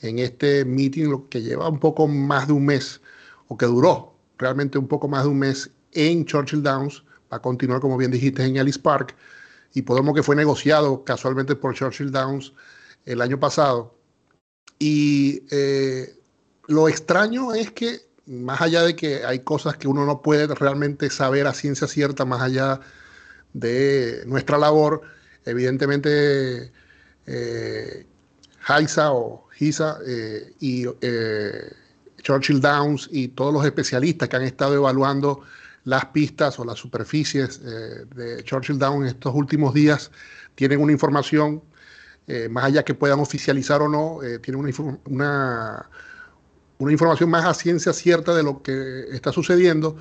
en 0.02 0.18
este 0.18 0.64
meeting, 0.64 1.28
que 1.28 1.42
lleva 1.42 1.68
un 1.68 1.80
poco 1.80 2.06
más 2.06 2.46
de 2.46 2.52
un 2.52 2.66
mes, 2.66 3.00
o 3.48 3.56
que 3.56 3.66
duró 3.66 4.14
realmente 4.38 4.78
un 4.78 4.86
poco 4.86 5.08
más 5.08 5.24
de 5.24 5.30
un 5.30 5.38
mes 5.40 5.70
en 5.92 6.24
Churchill 6.24 6.62
Downs, 6.62 7.02
va 7.32 7.38
a 7.38 7.42
continuar, 7.42 7.80
como 7.80 7.96
bien 7.96 8.10
dijiste, 8.10 8.44
en 8.44 8.56
Ellis 8.56 8.78
Park, 8.78 9.16
y 9.74 9.82
Podemos 9.82 10.14
que 10.14 10.22
fue 10.22 10.34
negociado 10.36 11.04
casualmente 11.04 11.54
por 11.54 11.74
Churchill 11.74 12.10
Downs 12.10 12.54
el 13.04 13.20
año 13.20 13.38
pasado. 13.38 13.94
Y 14.78 15.42
eh, 15.50 16.14
lo 16.66 16.88
extraño 16.88 17.52
es 17.52 17.72
que 17.72 18.00
más 18.26 18.60
allá 18.60 18.82
de 18.82 18.96
que 18.96 19.24
hay 19.24 19.40
cosas 19.40 19.76
que 19.76 19.88
uno 19.88 20.04
no 20.04 20.22
puede 20.22 20.46
realmente 20.54 21.10
saber 21.10 21.46
a 21.46 21.54
ciencia 21.54 21.86
cierta, 21.86 22.24
más 22.24 22.42
allá 22.42 22.80
de 23.52 24.22
nuestra 24.26 24.58
labor, 24.58 25.02
evidentemente 25.44 26.72
eh, 27.26 28.06
o 29.12 29.48
HISA 29.58 29.98
eh, 30.06 30.52
y 30.60 30.86
eh, 31.00 31.72
Churchill 32.22 32.60
Downs 32.60 33.08
y 33.12 33.28
todos 33.28 33.52
los 33.52 33.64
especialistas 33.64 34.28
que 34.28 34.36
han 34.36 34.42
estado 34.42 34.74
evaluando 34.74 35.42
las 35.84 36.06
pistas 36.06 36.58
o 36.58 36.64
las 36.64 36.78
superficies 36.78 37.60
eh, 37.64 38.04
de 38.14 38.42
Churchill 38.42 38.78
Downs 38.78 39.02
en 39.02 39.08
estos 39.08 39.34
últimos 39.34 39.72
días 39.72 40.10
tienen 40.54 40.80
una 40.80 40.90
información, 40.92 41.62
más 42.50 42.64
allá 42.64 42.82
que 42.82 42.94
puedan 42.94 43.20
oficializar 43.20 43.82
o 43.82 43.88
no, 43.88 44.18
tienen 44.42 44.58
una, 44.58 44.98
una 45.04 45.90
una 46.78 46.92
información 46.92 47.30
más 47.30 47.44
a 47.44 47.54
ciencia 47.54 47.92
cierta 47.92 48.34
de 48.34 48.42
lo 48.42 48.62
que 48.62 49.06
está 49.12 49.32
sucediendo. 49.32 49.96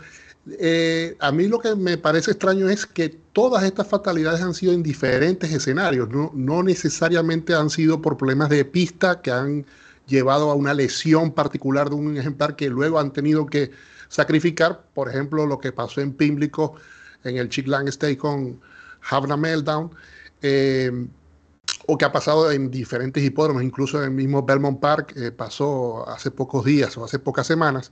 Eh, 0.59 1.15
a 1.19 1.31
mí 1.31 1.47
lo 1.47 1.59
que 1.59 1.75
me 1.75 1.97
parece 1.97 2.31
extraño 2.31 2.69
es 2.69 2.85
que 2.85 3.09
todas 3.09 3.63
estas 3.63 3.87
fatalidades 3.87 4.41
han 4.41 4.53
sido 4.53 4.73
en 4.73 4.83
diferentes 4.83 5.51
escenarios, 5.51 6.09
no, 6.09 6.31
no 6.35 6.61
necesariamente 6.61 7.55
han 7.55 7.69
sido 7.69 8.01
por 8.01 8.17
problemas 8.17 8.49
de 8.49 8.63
pista 8.63 9.21
que 9.21 9.31
han 9.31 9.65
llevado 10.05 10.51
a 10.51 10.53
una 10.53 10.73
lesión 10.73 11.31
particular 11.31 11.89
de 11.89 11.95
un 11.95 12.17
ejemplar 12.17 12.55
que 12.55 12.69
luego 12.69 12.99
han 12.99 13.11
tenido 13.11 13.47
que 13.47 13.71
sacrificar, 14.07 14.85
por 14.93 15.09
ejemplo, 15.09 15.47
lo 15.47 15.59
que 15.59 15.71
pasó 15.71 16.01
en 16.01 16.13
Pimlico 16.13 16.75
en 17.23 17.37
el 17.37 17.49
Chickland 17.49 17.89
State 17.89 18.17
con 18.17 18.59
Havna 19.09 19.35
Meltdown. 19.35 19.89
Eh, 20.43 21.07
o 21.87 21.97
que 21.97 22.05
ha 22.05 22.11
pasado 22.11 22.51
en 22.51 22.71
diferentes 22.71 23.23
hipódromos, 23.23 23.63
incluso 23.63 23.99
en 23.99 24.05
el 24.05 24.11
mismo 24.11 24.43
Belmont 24.43 24.79
Park, 24.79 25.13
eh, 25.15 25.31
pasó 25.31 26.07
hace 26.09 26.31
pocos 26.31 26.65
días 26.65 26.97
o 26.97 27.05
hace 27.05 27.19
pocas 27.19 27.47
semanas. 27.47 27.91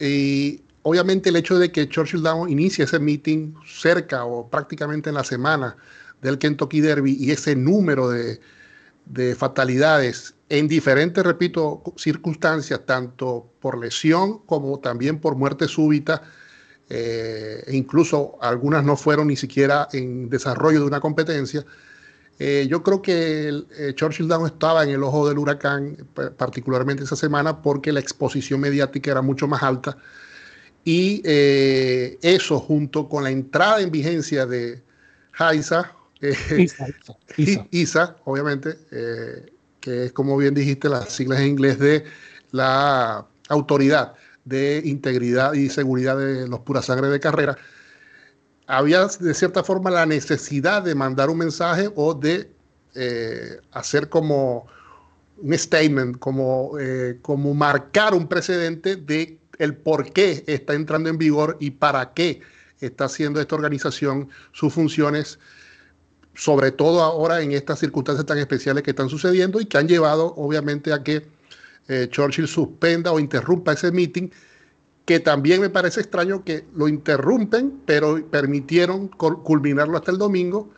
Y 0.00 0.62
obviamente 0.82 1.28
el 1.28 1.36
hecho 1.36 1.58
de 1.58 1.70
que 1.70 1.88
Churchill 1.88 2.22
Down 2.22 2.48
inicie 2.48 2.84
ese 2.84 2.98
meeting 2.98 3.54
cerca 3.66 4.24
o 4.24 4.48
prácticamente 4.48 5.10
en 5.10 5.14
la 5.14 5.24
semana 5.24 5.76
del 6.22 6.38
Kentucky 6.38 6.80
Derby 6.80 7.16
y 7.18 7.30
ese 7.30 7.54
número 7.54 8.08
de, 8.08 8.40
de 9.06 9.34
fatalidades 9.34 10.34
en 10.48 10.66
diferentes, 10.66 11.22
repito, 11.24 11.82
circunstancias, 11.96 12.80
tanto 12.86 13.52
por 13.60 13.78
lesión 13.78 14.38
como 14.46 14.78
también 14.80 15.20
por 15.20 15.36
muerte 15.36 15.68
súbita, 15.68 16.22
eh, 16.88 17.62
e 17.66 17.76
incluso 17.76 18.38
algunas 18.40 18.82
no 18.82 18.96
fueron 18.96 19.28
ni 19.28 19.36
siquiera 19.36 19.88
en 19.92 20.30
desarrollo 20.30 20.80
de 20.80 20.86
una 20.86 21.00
competencia, 21.00 21.66
eh, 22.38 22.66
yo 22.68 22.82
creo 22.82 23.02
que 23.02 23.48
el, 23.48 23.66
eh, 23.76 23.92
Churchill 23.94 24.28
Down 24.28 24.46
estaba 24.46 24.84
en 24.84 24.90
el 24.90 25.02
ojo 25.02 25.28
del 25.28 25.38
huracán, 25.38 25.96
particularmente 26.36 27.02
esa 27.04 27.16
semana, 27.16 27.62
porque 27.62 27.92
la 27.92 28.00
exposición 28.00 28.60
mediática 28.60 29.10
era 29.10 29.22
mucho 29.22 29.48
más 29.48 29.62
alta. 29.62 29.98
Y 30.84 31.20
eh, 31.24 32.18
eso, 32.22 32.60
junto 32.60 33.08
con 33.08 33.24
la 33.24 33.30
entrada 33.30 33.80
en 33.80 33.90
vigencia 33.90 34.46
de 34.46 34.82
Haisa, 35.36 35.92
ISA, 37.70 38.16
obviamente, 38.24 38.76
que 39.80 40.06
es 40.06 40.12
como 40.12 40.36
bien 40.36 40.54
dijiste, 40.54 40.88
las 40.88 41.10
siglas 41.10 41.40
en 41.40 41.48
inglés 41.48 41.78
de 41.78 42.04
la 42.52 43.26
Autoridad 43.48 44.14
de 44.44 44.80
Integridad 44.84 45.52
y 45.52 45.68
Seguridad 45.68 46.16
de 46.16 46.48
los 46.48 46.60
Pura 46.60 46.82
Sangre 46.82 47.08
de 47.08 47.20
Carrera, 47.20 47.58
había 48.68 49.06
de 49.06 49.34
cierta 49.34 49.64
forma 49.64 49.90
la 49.90 50.04
necesidad 50.04 50.82
de 50.82 50.94
mandar 50.94 51.30
un 51.30 51.38
mensaje 51.38 51.90
o 51.96 52.12
de 52.12 52.50
eh, 52.94 53.60
hacer 53.72 54.10
como 54.10 54.66
un 55.38 55.58
statement, 55.58 56.18
como, 56.18 56.78
eh, 56.78 57.18
como 57.22 57.54
marcar 57.54 58.14
un 58.14 58.28
precedente 58.28 58.96
de 58.96 59.38
el 59.58 59.74
por 59.74 60.12
qué 60.12 60.44
está 60.46 60.74
entrando 60.74 61.08
en 61.08 61.16
vigor 61.16 61.56
y 61.60 61.70
para 61.70 62.12
qué 62.12 62.42
está 62.80 63.06
haciendo 63.06 63.40
esta 63.40 63.54
organización 63.54 64.28
sus 64.52 64.72
funciones, 64.74 65.38
sobre 66.34 66.70
todo 66.70 67.02
ahora 67.02 67.40
en 67.40 67.52
estas 67.52 67.78
circunstancias 67.78 68.26
tan 68.26 68.36
especiales 68.36 68.82
que 68.82 68.90
están 68.90 69.08
sucediendo 69.08 69.60
y 69.62 69.64
que 69.64 69.78
han 69.78 69.88
llevado 69.88 70.34
obviamente 70.36 70.92
a 70.92 71.02
que 71.02 71.26
eh, 71.88 72.06
Churchill 72.10 72.46
suspenda 72.46 73.12
o 73.12 73.18
interrumpa 73.18 73.72
ese 73.72 73.90
meeting 73.90 74.28
que 75.08 75.20
también 75.20 75.62
me 75.62 75.70
parece 75.70 76.00
extraño 76.00 76.44
que 76.44 76.66
lo 76.76 76.86
interrumpen, 76.86 77.80
pero 77.86 78.22
permitieron 78.30 79.08
culminarlo 79.08 79.96
hasta 79.96 80.10
el 80.10 80.18
domingo, 80.18 80.68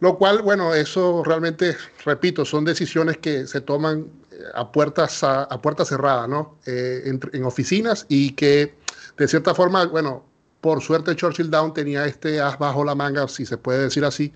lo 0.00 0.18
cual, 0.18 0.42
bueno, 0.42 0.74
eso 0.74 1.22
realmente, 1.24 1.76
repito, 2.04 2.44
son 2.44 2.64
decisiones 2.64 3.18
que 3.18 3.46
se 3.46 3.60
toman 3.60 4.08
eh, 4.32 4.36
a 4.52 4.72
puertas, 4.72 5.22
a, 5.22 5.46
puertas 5.62 5.90
cerradas, 5.90 6.28
¿no? 6.28 6.58
Eh, 6.66 7.16
en, 7.32 7.44
oficinas 7.44 8.04
y 8.08 8.32
que, 8.32 8.74
de 9.16 9.28
cierta 9.28 9.54
forma, 9.54 9.86
bueno, 9.86 10.24
por 10.60 10.82
suerte 10.82 11.14
Churchill 11.14 11.52
Down 11.52 11.72
tenía 11.72 12.06
este 12.06 12.40
as 12.40 12.58
bajo 12.58 12.84
la 12.84 12.96
manga, 12.96 13.28
si 13.28 13.46
se 13.46 13.56
puede 13.56 13.84
decir 13.84 14.04
así, 14.04 14.32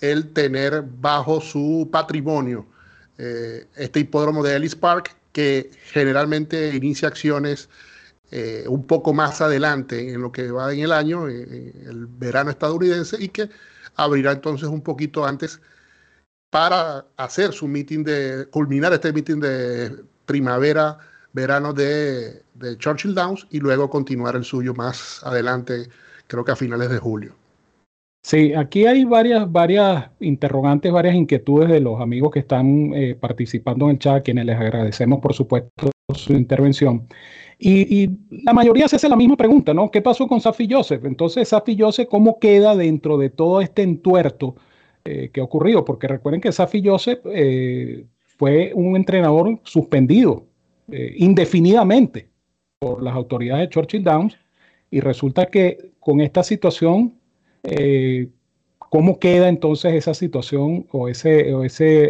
el 0.00 0.32
tener 0.32 0.84
bajo 1.00 1.40
su 1.40 1.88
patrimonio 1.90 2.64
eh, 3.18 3.66
este 3.74 3.98
hipódromo 3.98 4.44
de 4.44 4.54
Ellis 4.54 4.76
Park, 4.76 5.16
que 5.32 5.72
generalmente 5.92 6.76
inicia 6.76 7.08
acciones 7.08 7.68
eh, 8.30 8.64
un 8.68 8.86
poco 8.86 9.12
más 9.12 9.40
adelante 9.40 10.12
en 10.12 10.22
lo 10.22 10.32
que 10.32 10.50
va 10.50 10.72
en 10.72 10.80
el 10.80 10.92
año, 10.92 11.26
el 11.28 12.06
verano 12.06 12.50
estadounidense, 12.50 13.16
y 13.20 13.28
que 13.28 13.48
abrirá 13.96 14.32
entonces 14.32 14.68
un 14.68 14.82
poquito 14.82 15.24
antes 15.24 15.60
para 16.50 17.06
hacer 17.16 17.52
su 17.52 17.68
meeting 17.68 18.04
de, 18.04 18.46
culminar 18.50 18.92
este 18.92 19.12
meeting 19.12 19.40
de 19.40 20.04
primavera, 20.26 20.98
verano 21.32 21.72
de, 21.72 22.42
de 22.54 22.76
Churchill 22.78 23.14
Downs 23.14 23.46
y 23.50 23.60
luego 23.60 23.88
continuar 23.88 24.36
el 24.36 24.44
suyo 24.44 24.74
más 24.74 25.22
adelante, 25.24 25.88
creo 26.26 26.44
que 26.44 26.52
a 26.52 26.56
finales 26.56 26.90
de 26.90 26.98
julio. 26.98 27.34
Sí, 28.22 28.52
aquí 28.52 28.86
hay 28.86 29.04
varias, 29.04 29.50
varias 29.50 30.10
interrogantes, 30.20 30.92
varias 30.92 31.14
inquietudes 31.14 31.70
de 31.70 31.80
los 31.80 32.00
amigos 32.00 32.30
que 32.32 32.40
están 32.40 32.92
eh, 32.94 33.16
participando 33.18 33.86
en 33.86 33.92
el 33.92 33.98
chat, 33.98 34.16
a 34.16 34.22
quienes 34.22 34.44
les 34.44 34.58
agradecemos, 34.58 35.20
por 35.20 35.32
supuesto, 35.32 35.90
su 36.14 36.34
intervención. 36.34 37.08
Y, 37.62 38.08
la 38.30 38.54
mayoría 38.54 38.88
se 38.88 38.96
hace 38.96 39.08
la 39.08 39.16
misma 39.16 39.36
pregunta, 39.36 39.74
¿no? 39.74 39.90
¿Qué 39.90 40.00
pasó 40.00 40.26
con 40.26 40.40
Safi 40.40 40.66
Joseph? 40.70 41.04
Entonces, 41.04 41.48
Safi 41.48 41.76
Joseph, 41.78 42.08
¿cómo 42.08 42.38
queda 42.38 42.74
dentro 42.74 43.18
de 43.18 43.28
todo 43.28 43.60
este 43.60 43.82
entuerto 43.82 44.56
eh, 45.04 45.30
que 45.32 45.40
ha 45.40 45.44
ocurrido? 45.44 45.84
Porque 45.84 46.08
recuerden 46.08 46.40
que 46.40 46.52
Safi 46.52 46.82
Joseph 46.82 47.20
eh, 47.26 48.06
fue 48.38 48.72
un 48.74 48.96
entrenador 48.96 49.58
suspendido 49.64 50.46
indefinidamente 51.16 52.28
por 52.80 53.00
las 53.00 53.14
autoridades 53.14 53.68
de 53.68 53.68
Churchill 53.68 54.02
Downs 54.02 54.36
y 54.90 54.98
resulta 54.98 55.46
que 55.46 55.92
con 56.00 56.20
esta 56.20 56.42
situación 56.42 57.14
eh, 57.62 58.28
¿Cómo 58.90 59.20
queda 59.20 59.48
entonces 59.48 59.94
esa 59.94 60.14
situación 60.14 60.86
o, 60.90 61.02
o, 61.02 61.08
ese, 61.08 61.52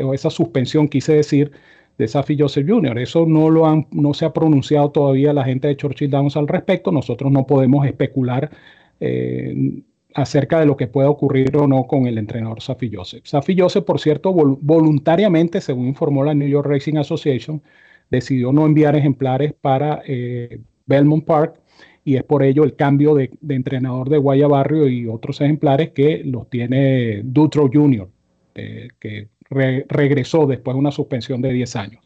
o 0.02 0.14
esa 0.14 0.30
suspensión, 0.30 0.88
quise 0.88 1.12
decir, 1.12 1.52
de 2.00 2.08
Safi 2.08 2.36
Joseph 2.38 2.66
Jr.? 2.66 2.98
Eso 2.98 3.26
no, 3.26 3.50
lo 3.50 3.66
han, 3.66 3.86
no 3.92 4.14
se 4.14 4.24
ha 4.24 4.32
pronunciado 4.32 4.90
todavía 4.90 5.34
la 5.34 5.44
gente 5.44 5.68
de 5.68 5.76
Churchill 5.76 6.10
Downs 6.10 6.36
al 6.36 6.48
respecto. 6.48 6.90
Nosotros 6.90 7.30
no 7.30 7.46
podemos 7.46 7.86
especular 7.86 8.50
eh, 8.98 9.82
acerca 10.14 10.58
de 10.58 10.66
lo 10.66 10.76
que 10.76 10.86
pueda 10.86 11.10
ocurrir 11.10 11.54
o 11.56 11.68
no 11.68 11.86
con 11.86 12.06
el 12.06 12.16
entrenador 12.16 12.62
Safi 12.62 12.90
Joseph. 12.90 13.26
Safi 13.26 13.54
Joseph, 13.56 13.84
por 13.84 14.00
cierto, 14.00 14.32
voluntariamente, 14.32 15.60
según 15.60 15.86
informó 15.86 16.24
la 16.24 16.34
New 16.34 16.48
York 16.48 16.66
Racing 16.66 16.96
Association, 16.96 17.62
decidió 18.10 18.50
no 18.50 18.64
enviar 18.64 18.96
ejemplares 18.96 19.52
para 19.52 20.02
eh, 20.06 20.60
Belmont 20.86 21.24
Park 21.24 21.60
y 22.02 22.16
es 22.16 22.24
por 22.24 22.42
ello 22.42 22.64
el 22.64 22.76
cambio 22.76 23.14
de, 23.14 23.30
entrenador 23.46 24.08
de 24.08 24.16
Guayabarrio 24.16 24.88
y 24.88 25.06
otros 25.06 25.40
ejemplares 25.42 25.90
que 25.90 26.22
los 26.24 26.48
tiene 26.48 27.20
Dutro 27.22 27.68
Jr., 27.72 28.08
eh, 28.54 28.88
que 28.98 29.28
regresó 29.50 30.46
después 30.46 30.74
de 30.74 30.78
una 30.78 30.92
suspensión 30.92 31.42
de 31.42 31.52
10 31.52 31.76
años. 31.76 32.04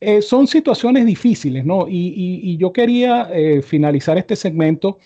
Eh, 0.00 0.22
son 0.22 0.46
situaciones 0.46 1.06
difíciles, 1.06 1.64
¿no? 1.64 1.86
Y, 1.88 2.56
yo 2.58 2.72
quería 2.72 3.28
eh, 3.32 3.62
finalizar 3.62 4.18
este 4.18 4.36
segmento 4.36 4.98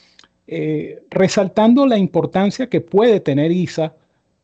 resaltando 1.08 1.86
la 1.86 1.96
importancia 1.96 2.68
que 2.68 2.82
puede 2.82 3.20
tener 3.20 3.50
ISA 3.50 3.94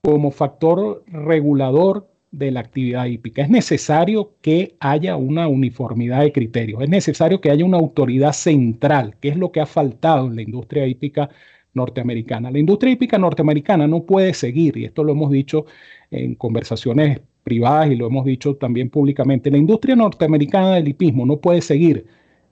como 0.00 0.30
factor 0.30 1.04
regulador 1.08 2.06
de 2.30 2.50
la 2.50 2.60
actividad 2.60 3.06
hípica. 3.06 3.42
Es 3.42 3.50
necesario 3.50 4.32
que 4.42 4.74
haya 4.80 5.16
una 5.16 5.48
uniformidad 5.48 6.20
de 6.22 6.32
criterios, 6.32 6.82
es 6.82 6.88
necesario 6.88 7.40
que 7.40 7.50
haya 7.50 7.64
una 7.64 7.78
autoridad 7.78 8.32
central, 8.32 9.16
que 9.20 9.28
es 9.28 9.36
lo 9.36 9.50
que 9.52 9.60
ha 9.60 9.66
faltado 9.66 10.26
en 10.26 10.36
la 10.36 10.42
industria 10.42 10.86
hípica 10.86 11.30
norteamericana. 11.74 12.50
La 12.50 12.58
industria 12.58 12.92
hípica 12.92 13.18
norteamericana 13.18 13.86
no 13.86 14.02
puede 14.02 14.34
seguir, 14.34 14.76
y 14.76 14.84
esto 14.84 15.04
lo 15.04 15.12
hemos 15.12 15.30
dicho 15.30 15.66
en 16.10 16.34
conversaciones 16.34 17.20
privadas 17.42 17.90
y 17.90 17.96
lo 17.96 18.06
hemos 18.06 18.26
dicho 18.26 18.56
también 18.56 18.90
públicamente, 18.90 19.50
la 19.50 19.56
industria 19.56 19.96
norteamericana 19.96 20.74
del 20.74 20.88
hipismo 20.88 21.24
no 21.24 21.38
puede 21.38 21.62
seguir 21.62 22.06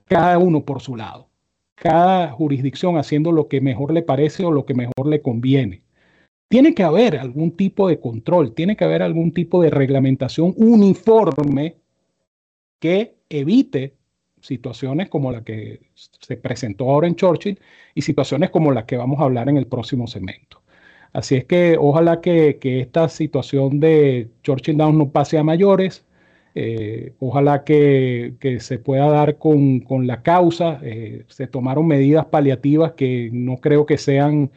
cada 0.05 0.39
uno 0.39 0.65
por 0.65 0.81
su 0.81 0.95
lado, 0.95 1.29
cada 1.75 2.31
jurisdicción 2.31 2.97
haciendo 2.97 3.31
lo 3.31 3.47
que 3.47 3.61
mejor 3.61 3.93
le 3.93 4.01
parece 4.01 4.43
o 4.43 4.51
lo 4.51 4.65
que 4.65 4.73
mejor 4.73 5.07
le 5.07 5.21
conviene. 5.21 5.83
Tiene 6.49 6.73
que 6.73 6.83
haber 6.83 7.17
algún 7.17 7.51
tipo 7.51 7.89
de 7.89 7.99
control, 7.99 8.53
tiene 8.53 8.75
que 8.75 8.85
haber 8.85 9.03
algún 9.03 9.33
tipo 9.33 9.61
de 9.61 9.69
reglamentación 9.69 10.53
uniforme 10.57 11.75
que 12.79 13.17
evite 13.29 13.96
situaciones 14.47 15.09
como 15.09 15.31
la 15.31 15.43
que 15.43 15.81
se 15.93 16.37
presentó 16.37 16.89
ahora 16.89 17.07
en 17.07 17.15
Churchill 17.15 17.59
y 17.93 18.01
situaciones 18.01 18.49
como 18.49 18.71
las 18.71 18.85
que 18.85 18.97
vamos 18.97 19.19
a 19.19 19.25
hablar 19.25 19.49
en 19.49 19.57
el 19.57 19.67
próximo 19.67 20.07
segmento. 20.07 20.61
Así 21.13 21.35
es 21.35 21.45
que 21.45 21.77
ojalá 21.79 22.21
que, 22.21 22.57
esta 22.61 23.09
situación 23.09 23.79
de 23.79 24.29
Churchill 24.43 24.77
Down 24.77 24.97
no 24.97 25.09
pase 25.11 25.37
a 25.37 25.43
mayores, 25.43 26.05
eh, 26.55 27.13
ojalá 27.19 27.63
que, 27.63 28.35
se 28.59 28.79
pueda 28.79 29.07
dar 29.09 29.37
con, 29.37 29.83
la 30.07 30.21
causa, 30.23 30.79
eh, 30.83 31.25
se 31.27 31.47
tomaron 31.47 31.87
medidas 31.87 32.25
paliativas 32.25 32.93
que 32.93 33.29
no 33.33 33.57
creo 33.57 33.85
que 33.85 33.97
sean 33.97 34.51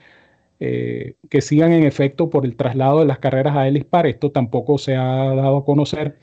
eh, 0.63 1.15
que 1.31 1.41
sigan 1.41 1.73
en 1.73 1.85
efecto 1.85 2.29
por 2.29 2.45
el 2.45 2.55
traslado 2.55 3.01
de 3.01 3.07
las 3.07 3.19
carreras 3.19 3.57
a 3.57 3.67
Ellis. 3.67 3.87
Esto 4.05 4.31
tampoco 4.31 4.77
se 4.77 4.95
ha 4.95 5.35
dado 5.35 5.59
a 5.59 5.65
conocer, 5.65 6.19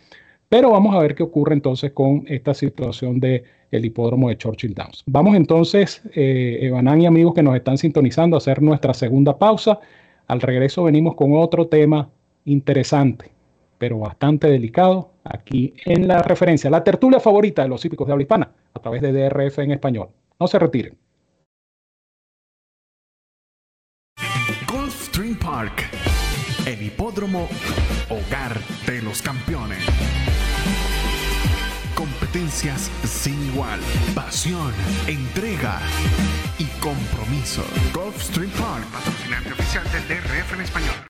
pero 0.50 0.72
vamos 0.72 0.96
a 0.96 1.00
ver 1.00 1.16
qué 1.16 1.24
ocurre 1.24 1.54
entonces 1.54 1.92
con 1.92 2.24
esta 2.28 2.54
situación 2.54 3.20
del 3.20 3.44
el 3.72 3.86
hipódromo 3.86 4.30
de 4.30 4.38
Churchill 4.38 4.74
Downs. 4.74 5.04
Vamos 5.08 5.36
entonces, 5.36 6.02
eh, 6.16 6.72
y 6.72 7.06
amigos 7.06 7.34
que 7.34 7.44
nos 7.44 7.56
están 7.56 7.78
sintonizando, 7.78 8.38
a 8.38 8.40
hacer 8.40 8.62
nuestra 8.62 8.94
segunda 8.94 9.38
pausa. 9.38 9.80
Al 10.28 10.40
regreso 10.40 10.84
venimos 10.84 11.16
con 11.16 11.36
otro 11.36 11.68
tema 11.68 12.10
interesante, 12.46 13.30
pero 13.78 14.00
bastante 14.00 14.48
delicado, 14.50 15.12
aquí 15.24 15.74
en 15.86 16.08
la 16.08 16.22
referencia, 16.22 16.70
la 16.70 16.84
tertulia 16.84 17.20
favorita 17.20 17.64
de 17.64 17.70
los 17.70 17.84
hípicos 17.84 18.08
de 18.08 18.14
habla 18.14 18.24
hispana, 18.24 18.52
a 18.74 18.80
través 18.80 19.02
de 19.02 19.12
DRF 19.12 19.60
en 19.60 19.72
español. 19.72 20.10
No 20.40 20.48
se 20.48 20.60
retiren. 20.60 20.98
Park, 25.48 25.90
el 26.66 26.84
hipódromo 26.84 27.48
hogar 28.10 28.60
de 28.86 29.02
los 29.02 29.22
campeones. 29.22 29.87
Sin 32.50 33.44
igual, 33.52 33.80
pasión, 34.16 34.74
entrega 35.06 35.80
y 36.58 36.66
compromiso. 36.80 37.66
Gulfstream 37.94 38.50
Park, 38.52 38.86
patrocinante 38.94 39.52
oficial 39.52 39.84
del 39.92 40.08
DRF 40.08 40.54
en 40.54 40.62
español. 40.62 41.07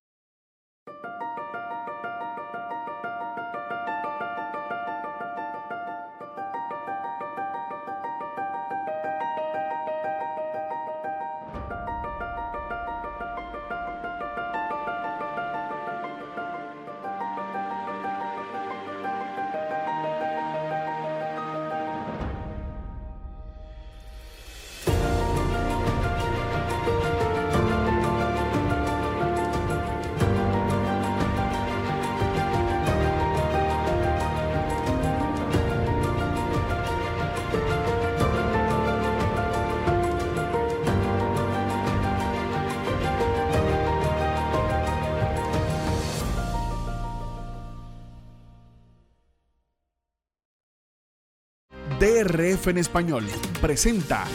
En 52.67 52.77
español 52.77 53.23
presenta 53.62 54.25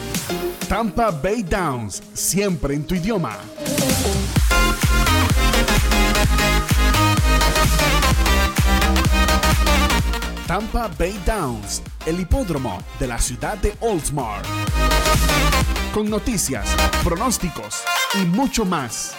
Tampa 0.67 1.11
Bay 1.11 1.43
Downs, 1.43 2.01
siempre 2.15 2.73
en 2.73 2.83
tu 2.83 2.95
idioma. 2.95 3.37
Tampa 10.47 10.89
Bay 10.97 11.21
Downs, 11.23 11.83
el 12.07 12.19
hipódromo 12.21 12.81
de 12.99 13.05
la 13.05 13.19
ciudad 13.19 13.55
de 13.59 13.75
Oldsmar. 13.81 14.41
Con 15.93 16.09
noticias, 16.09 16.75
pronósticos 17.03 17.83
y 18.15 18.25
mucho 18.25 18.65
más. 18.65 19.13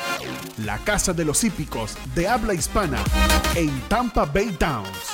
La 0.64 0.78
casa 0.78 1.12
de 1.12 1.24
los 1.24 1.44
hípicos 1.44 1.96
de 2.16 2.26
habla 2.26 2.52
hispana 2.52 2.98
en 3.54 3.70
Tampa 3.82 4.24
Bay 4.24 4.56
Downs. 4.58 5.13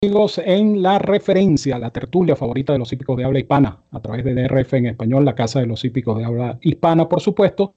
amigos 0.00 0.38
en 0.38 0.80
la 0.80 1.00
referencia, 1.00 1.76
la 1.76 1.90
tertulia 1.90 2.36
favorita 2.36 2.72
de 2.72 2.78
los 2.78 2.92
hípicos 2.92 3.16
de 3.16 3.24
habla 3.24 3.40
hispana, 3.40 3.82
a 3.90 3.98
través 3.98 4.24
de 4.24 4.32
DRF 4.32 4.74
en 4.74 4.86
español, 4.86 5.24
la 5.24 5.34
casa 5.34 5.58
de 5.58 5.66
los 5.66 5.84
hípicos 5.84 6.16
de 6.16 6.24
habla 6.24 6.56
hispana, 6.62 7.08
por 7.08 7.20
supuesto. 7.20 7.74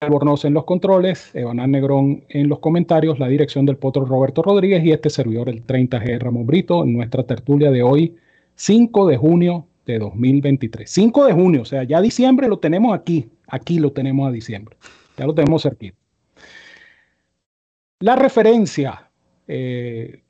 Albornoz 0.00 0.46
en 0.46 0.54
los 0.54 0.64
controles, 0.64 1.30
Evanán 1.34 1.72
Negrón 1.72 2.24
en 2.30 2.48
los 2.48 2.58
comentarios, 2.58 3.18
la 3.18 3.28
dirección 3.28 3.66
del 3.66 3.76
potro 3.76 4.06
Roberto 4.06 4.42
Rodríguez 4.42 4.82
y 4.82 4.92
este 4.92 5.10
servidor, 5.10 5.50
el 5.50 5.66
30G 5.66 6.18
Ramón 6.18 6.46
Brito, 6.46 6.84
en 6.84 6.94
nuestra 6.94 7.24
tertulia 7.24 7.70
de 7.70 7.82
hoy, 7.82 8.16
5 8.54 9.06
de 9.06 9.18
junio 9.18 9.66
de 9.84 9.98
2023. 9.98 10.90
5 10.90 11.26
de 11.26 11.32
junio, 11.34 11.62
o 11.62 11.66
sea, 11.66 11.82
ya 11.82 12.00
diciembre 12.00 12.48
lo 12.48 12.60
tenemos 12.60 12.94
aquí, 12.94 13.28
aquí 13.46 13.78
lo 13.78 13.92
tenemos 13.92 14.26
a 14.26 14.32
diciembre, 14.32 14.78
ya 15.18 15.26
lo 15.26 15.34
tenemos 15.34 15.62
cerquita. 15.62 15.98
La 18.00 18.16
referencia, 18.16 19.10
eh, 19.46 20.22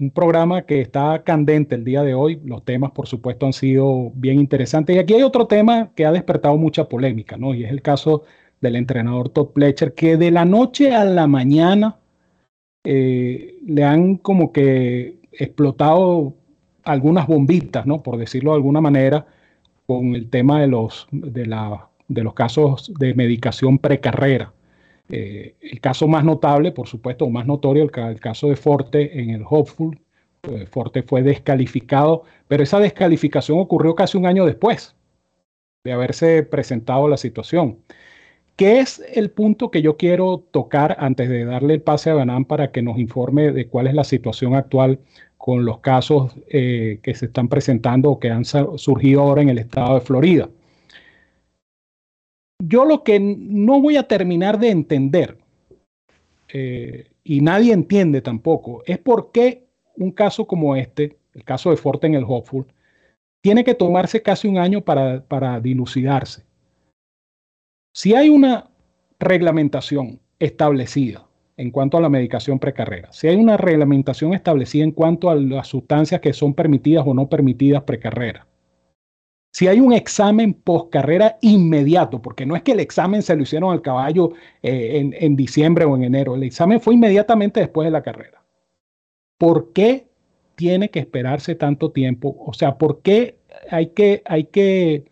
un 0.00 0.10
programa 0.10 0.62
que 0.62 0.80
está 0.80 1.22
candente 1.24 1.74
el 1.74 1.84
día 1.84 2.02
de 2.02 2.14
hoy. 2.14 2.40
Los 2.44 2.64
temas, 2.64 2.90
por 2.92 3.06
supuesto, 3.06 3.46
han 3.46 3.52
sido 3.52 4.12
bien 4.14 4.38
interesantes. 4.38 4.96
Y 4.96 4.98
aquí 4.98 5.14
hay 5.14 5.22
otro 5.22 5.46
tema 5.46 5.90
que 5.94 6.06
ha 6.06 6.12
despertado 6.12 6.56
mucha 6.56 6.88
polémica, 6.88 7.36
¿no? 7.36 7.54
Y 7.54 7.64
es 7.64 7.70
el 7.70 7.82
caso 7.82 8.24
del 8.60 8.76
entrenador 8.76 9.28
Todd 9.30 9.48
Pletcher, 9.52 9.94
que 9.94 10.16
de 10.16 10.30
la 10.30 10.44
noche 10.44 10.94
a 10.94 11.04
la 11.04 11.26
mañana 11.26 11.98
eh, 12.84 13.58
le 13.66 13.84
han 13.84 14.16
como 14.16 14.52
que 14.52 15.18
explotado 15.32 16.34
algunas 16.84 17.26
bombitas, 17.26 17.86
¿no? 17.86 18.02
Por 18.02 18.16
decirlo 18.16 18.52
de 18.52 18.56
alguna 18.56 18.80
manera, 18.80 19.26
con 19.86 20.14
el 20.14 20.30
tema 20.30 20.60
de 20.60 20.68
los, 20.68 21.06
de 21.10 21.46
la, 21.46 21.88
de 22.08 22.22
los 22.22 22.34
casos 22.34 22.92
de 22.98 23.14
medicación 23.14 23.78
precarrera. 23.78 24.52
Eh, 25.08 25.54
el 25.60 25.80
caso 25.80 26.08
más 26.08 26.24
notable, 26.24 26.72
por 26.72 26.88
supuesto, 26.88 27.26
o 27.26 27.30
más 27.30 27.46
notorio, 27.46 27.82
el, 27.82 28.20
caso 28.20 28.48
de 28.48 28.56
Forte 28.56 29.20
en 29.20 29.30
el 29.30 29.42
Hopeful. 29.48 29.98
Eh, 30.42 30.66
Forte 30.66 31.02
fue 31.02 31.22
descalificado, 31.22 32.24
pero 32.48 32.62
esa 32.62 32.80
descalificación 32.80 33.58
ocurrió 33.58 33.94
casi 33.94 34.18
un 34.18 34.26
año 34.26 34.44
después 34.44 34.94
de 35.84 35.92
haberse 35.92 36.42
presentado 36.42 37.08
la 37.08 37.16
situación. 37.16 37.78
¿Qué 38.56 38.80
es 38.80 39.02
el 39.12 39.30
punto 39.30 39.70
que 39.70 39.82
yo 39.82 39.96
quiero 39.96 40.42
tocar 40.50 40.96
antes 40.98 41.28
de 41.28 41.44
darle 41.44 41.74
el 41.74 41.82
pase 41.82 42.10
a 42.10 42.14
Banán 42.14 42.46
para 42.46 42.72
que 42.72 42.82
nos 42.82 42.98
informe 42.98 43.52
de 43.52 43.68
cuál 43.68 43.86
es 43.86 43.94
la 43.94 44.04
situación 44.04 44.54
actual 44.54 44.98
con 45.36 45.64
los 45.66 45.80
casos 45.80 46.34
eh, 46.48 47.00
que 47.02 47.14
se 47.14 47.26
están 47.26 47.48
presentando 47.48 48.10
o 48.10 48.18
que 48.18 48.30
han 48.30 48.44
surgido 48.44 49.20
ahora 49.20 49.42
en 49.42 49.50
el 49.50 49.58
estado 49.58 49.94
de 49.96 50.00
Florida? 50.00 50.48
Yo 52.58 52.84
lo 52.84 53.02
que 53.02 53.20
no 53.20 53.80
voy 53.80 53.96
a 53.96 54.08
terminar 54.08 54.58
de 54.58 54.70
entender, 54.70 55.38
eh, 56.48 57.10
y 57.24 57.40
nadie 57.40 57.72
entiende 57.72 58.22
tampoco, 58.22 58.82
es 58.86 58.98
por 58.98 59.32
qué 59.32 59.66
un 59.96 60.12
caso 60.12 60.46
como 60.46 60.76
este, 60.76 61.18
el 61.34 61.44
caso 61.44 61.70
de 61.70 61.76
Forte 61.76 62.06
en 62.06 62.14
el 62.14 62.24
Hopeful, 62.26 62.66
tiene 63.42 63.64
que 63.64 63.74
tomarse 63.74 64.22
casi 64.22 64.48
un 64.48 64.58
año 64.58 64.80
para, 64.80 65.22
para 65.22 65.60
dilucidarse. 65.60 66.44
Si 67.94 68.14
hay 68.14 68.28
una 68.28 68.70
reglamentación 69.18 70.20
establecida 70.38 71.26
en 71.56 71.70
cuanto 71.70 71.96
a 71.96 72.00
la 72.00 72.08
medicación 72.08 72.58
precarrera, 72.58 73.12
si 73.12 73.28
hay 73.28 73.36
una 73.36 73.56
reglamentación 73.56 74.34
establecida 74.34 74.84
en 74.84 74.92
cuanto 74.92 75.30
a 75.30 75.34
las 75.34 75.68
sustancias 75.68 76.20
que 76.20 76.32
son 76.32 76.54
permitidas 76.54 77.06
o 77.06 77.14
no 77.14 77.28
permitidas 77.28 77.82
precarrera, 77.84 78.46
si 79.56 79.68
hay 79.68 79.80
un 79.80 79.94
examen 79.94 80.52
post 80.52 80.92
carrera 80.92 81.38
inmediato, 81.40 82.20
porque 82.20 82.44
no 82.44 82.56
es 82.56 82.62
que 82.62 82.72
el 82.72 82.80
examen 82.80 83.22
se 83.22 83.34
lo 83.34 83.42
hicieron 83.42 83.72
al 83.72 83.80
caballo 83.80 84.32
eh, 84.62 85.10
en, 85.18 85.34
diciembre 85.34 85.86
o 85.86 85.96
en 85.96 86.04
enero, 86.04 86.34
el 86.34 86.42
examen 86.42 86.78
fue 86.78 86.92
inmediatamente 86.92 87.60
después 87.60 87.86
de 87.86 87.90
la 87.90 88.02
carrera. 88.02 88.42
¿Por 89.38 89.72
qué 89.72 90.08
tiene 90.56 90.90
que 90.90 90.98
esperarse 90.98 91.54
tanto 91.54 91.90
tiempo? 91.90 92.36
O 92.38 92.52
sea, 92.52 92.76
¿por 92.76 93.00
qué 93.00 93.38
hay 93.70 93.86
que, 93.94 94.20
hay 94.26 94.44
que 94.44 95.10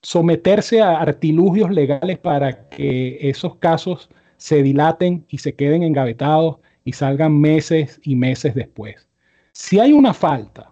someterse 0.00 0.80
a 0.80 0.96
artilugios 0.98 1.70
legales 1.70 2.16
para 2.16 2.70
que 2.70 3.18
esos 3.20 3.56
casos 3.56 4.08
se 4.38 4.62
dilaten 4.62 5.26
y 5.28 5.36
se 5.36 5.54
queden 5.54 5.82
engavetados 5.82 6.56
y 6.86 6.94
salgan 6.94 7.38
meses 7.38 8.00
y 8.02 8.16
meses 8.16 8.54
después? 8.54 9.10
Si 9.52 9.78
hay 9.78 9.92
una 9.92 10.14
falta 10.14 10.71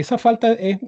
esa 0.00 0.18
falta 0.18 0.52
es, 0.52 0.78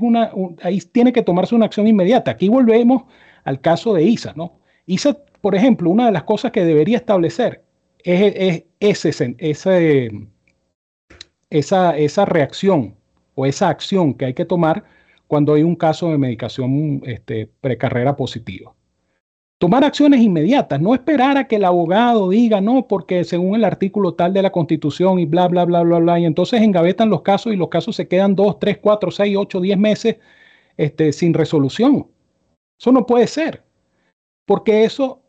una, 0.00 0.30
ahí 0.62 0.80
tiene 0.80 1.12
que 1.12 1.22
tomarse 1.22 1.54
una 1.54 1.66
acción 1.66 1.86
inmediata. 1.86 2.30
Aquí 2.30 2.48
volvemos 2.48 3.04
al 3.44 3.60
caso 3.60 3.94
de 3.94 4.04
ISA, 4.04 4.32
¿no? 4.36 4.58
ISA, 4.86 5.16
por 5.40 5.54
ejemplo, 5.54 5.90
una 5.90 6.06
de 6.06 6.12
las 6.12 6.24
cosas 6.24 6.52
que 6.52 6.64
debería 6.64 6.98
establecer 6.98 7.62
es, 7.98 8.64
ese, 8.80 9.36
esa, 11.50 11.96
esa 11.96 12.24
reacción 12.24 12.94
o 13.34 13.46
esa 13.46 13.68
acción 13.68 14.14
que 14.14 14.26
hay 14.26 14.34
que 14.34 14.44
tomar 14.44 14.84
cuando 15.26 15.54
hay 15.54 15.62
un 15.62 15.76
caso 15.76 16.10
de 16.10 16.18
medicación 16.18 17.02
este, 17.04 17.50
precarrera 17.60 18.16
positiva 18.16 18.75
tomar 19.58 19.84
acciones 19.84 20.20
inmediatas, 20.20 20.80
no 20.80 20.94
esperar 20.94 21.38
a 21.38 21.46
que 21.46 21.56
el 21.56 21.64
abogado 21.64 22.28
diga 22.28 22.60
no, 22.60 22.86
porque 22.86 23.24
según 23.24 23.54
el 23.54 23.64
artículo 23.64 24.14
tal 24.14 24.32
de 24.32 24.42
la 24.42 24.52
Constitución 24.52 25.18
y 25.18 25.24
bla, 25.24 25.48
bla, 25.48 25.64
bla, 25.64 25.82
bla, 25.82 25.98
bla, 25.98 26.20
y 26.20 26.26
entonces 26.26 26.60
engavetan 26.60 27.08
los 27.08 27.22
casos 27.22 27.52
y 27.52 27.56
los 27.56 27.68
casos 27.68 27.96
se 27.96 28.06
quedan 28.06 28.34
dos, 28.34 28.58
tres, 28.58 28.78
cuatro, 28.78 29.10
seis, 29.10 29.36
ocho, 29.36 29.60
diez 29.60 29.78
meses 29.78 30.16
este, 30.76 31.12
sin 31.12 31.32
resolución. 31.32 32.06
Eso 32.78 32.92
no 32.92 33.06
puede 33.06 33.26
ser, 33.26 33.62
porque 34.44 34.84
eso 34.84 35.22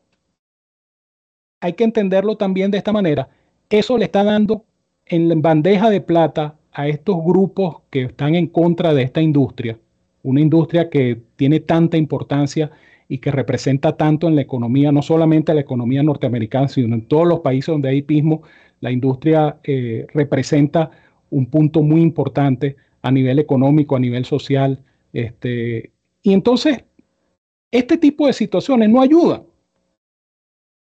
hay 1.61 1.73
que 1.73 1.85
entenderlo 1.85 2.35
también 2.35 2.69
de 2.71 2.77
esta 2.77 2.91
manera. 2.91 3.29
Eso 3.69 3.97
le 3.97 4.05
está 4.05 4.23
dando 4.23 4.65
en 5.05 5.41
bandeja 5.41 5.89
de 5.89 6.01
plata 6.01 6.55
a 6.73 6.87
estos 6.87 7.15
grupos 7.23 7.77
que 7.89 8.03
están 8.03 8.35
en 8.35 8.47
contra 8.47 8.93
de 8.93 9.03
esta 9.03 9.21
industria, 9.21 9.79
una 10.21 10.41
industria 10.41 10.89
que 10.89 11.21
tiene 11.37 11.61
tanta 11.61 11.95
importancia 11.95 12.71
y 13.09 13.19
que 13.19 13.31
representa 13.31 13.95
tanto 13.95 14.27
en 14.27 14.35
la 14.35 14.41
economía, 14.41 14.91
no 14.91 15.01
solamente 15.01 15.53
la 15.53 15.61
economía 15.61 16.03
norteamericana, 16.03 16.67
sino 16.67 16.93
en 16.93 17.07
todos 17.07 17.27
los 17.27 17.39
países 17.39 17.67
donde 17.67 17.89
hay 17.89 17.97
hipismo, 17.97 18.43
la 18.81 18.91
industria 18.91 19.59
eh, 19.63 20.05
representa 20.13 20.91
un 21.29 21.47
punto 21.47 21.81
muy 21.81 22.01
importante 22.01 22.75
a 23.01 23.11
nivel 23.11 23.39
económico, 23.39 23.95
a 23.95 23.99
nivel 23.99 24.25
social. 24.25 24.83
Este, 25.13 25.91
y 26.21 26.33
entonces, 26.33 26.83
este 27.71 27.97
tipo 27.97 28.27
de 28.27 28.33
situaciones 28.33 28.89
no 28.89 29.01
ayudan, 29.01 29.43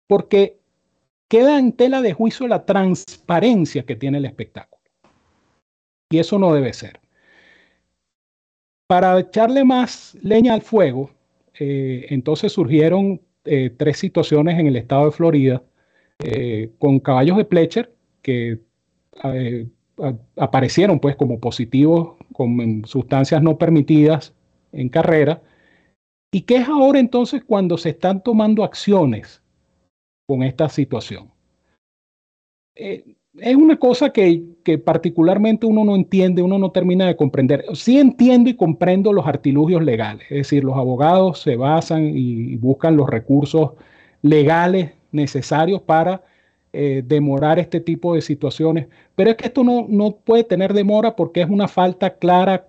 porque 0.08 0.60
queda 1.28 1.58
en 1.58 1.74
tela 1.74 2.02
de 2.02 2.14
juicio 2.14 2.48
la 2.48 2.66
transparencia 2.66 3.84
que 3.84 3.96
tiene 3.96 4.18
el 4.20 4.26
espectáculo. 4.26 4.82
Y 6.10 6.20
eso 6.20 6.38
no 6.38 6.54
debe 6.54 6.74
ser. 6.74 7.00
Para 8.88 9.18
echarle 9.18 9.64
más 9.64 10.18
leña 10.22 10.54
al 10.54 10.62
fuego, 10.62 11.10
eh, 11.64 12.08
entonces 12.10 12.52
surgieron 12.52 13.22
eh, 13.46 13.70
tres 13.70 14.00
situaciones 14.00 14.58
en 14.58 14.66
el 14.66 14.76
estado 14.78 15.06
de 15.06 15.12
Florida 15.12 15.64
eh, 16.18 16.72
con 16.80 17.00
caballos 17.00 17.38
de 17.38 17.46
Pletcher 17.46 17.94
que 18.24 18.62
aparecieron 20.38 21.00
pues 21.00 21.16
como 21.16 21.40
positivos 21.40 22.18
con 22.34 22.84
sustancias 22.86 23.44
no 23.44 23.60
permitidas 23.60 24.34
en 24.72 24.90
carrera. 24.90 25.44
Y 26.32 26.42
que 26.42 26.56
es 26.56 26.68
ahora 26.68 26.98
entonces 26.98 27.44
cuando 27.46 27.78
se 27.78 27.90
están 27.90 28.24
tomando 28.24 28.64
acciones 28.64 29.44
con 30.26 30.42
esta 30.42 30.68
situación 30.68 31.32
es 33.40 33.56
una 33.56 33.78
cosa 33.78 34.12
que, 34.12 34.44
particularmente 34.84 35.66
uno 35.66 35.84
no 35.86 35.96
entiende, 35.96 36.42
uno 36.42 36.58
no 36.58 36.72
termina 36.72 37.08
de 37.08 37.16
comprender. 37.16 37.66
Sí 37.74 37.98
entiendo 37.98 38.50
y 38.50 38.56
comprendo 38.56 39.14
los 39.14 39.26
artilugios 39.26 39.84
legales, 39.84 40.26
es 40.30 40.38
decir, 40.38 40.64
los 40.64 40.76
abogados 40.76 41.42
se 41.42 41.56
basan 41.56 42.12
y 42.14 42.56
buscan 42.58 42.98
los 42.98 43.10
recursos 43.10 43.72
legales 44.22 44.92
necesarios 45.12 45.82
para 45.82 46.24
eh, 46.74 47.04
demorar 47.06 47.60
este 47.60 47.82
tipo 47.82 48.16
de 48.16 48.22
situaciones, 48.22 48.88
pero 49.16 49.32
es 49.32 49.36
que 49.36 49.48
esto 49.48 49.64
no, 49.64 49.86
no 49.90 50.16
puede 50.16 50.44
tener 50.44 50.74
demora 50.74 51.16
porque 51.16 51.42
es 51.42 51.50
una 51.50 51.68
falta 51.68 52.18
clara, 52.18 52.68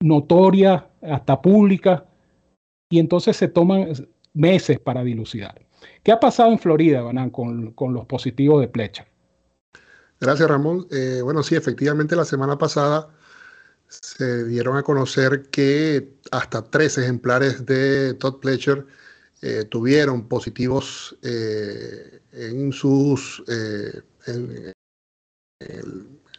notoria, 0.00 0.86
hasta 1.02 1.40
pública, 1.40 2.04
y 2.90 2.98
entonces 2.98 3.36
se 3.36 3.48
toman 3.48 3.88
meses 4.32 4.78
para 4.78 5.02
dilucidar. 5.02 5.60
¿Qué 6.02 6.12
ha 6.12 6.20
pasado 6.20 6.52
en 6.52 6.58
Florida, 6.58 7.02
Banán, 7.02 7.30
con, 7.30 7.72
con 7.72 7.94
los 7.94 8.06
positivos 8.06 8.60
de 8.60 8.68
Plecha? 8.68 9.06
Gracias, 10.20 10.48
Ramón. 10.48 10.86
Eh, 10.90 11.20
bueno, 11.22 11.42
sí, 11.42 11.54
efectivamente 11.56 12.16
la 12.16 12.24
semana 12.24 12.56
pasada 12.56 13.08
se 13.88 14.44
dieron 14.44 14.76
a 14.76 14.82
conocer 14.82 15.50
que 15.50 16.14
hasta 16.30 16.62
tres 16.62 16.98
ejemplares 16.98 17.66
de 17.66 18.14
Todd 18.14 18.40
Pletcher 18.40 18.86
eh, 19.42 19.64
tuvieron 19.68 20.28
positivos 20.28 21.16
eh, 21.22 22.20
en 22.32 22.72
sus 22.72 23.44
en, 23.46 24.72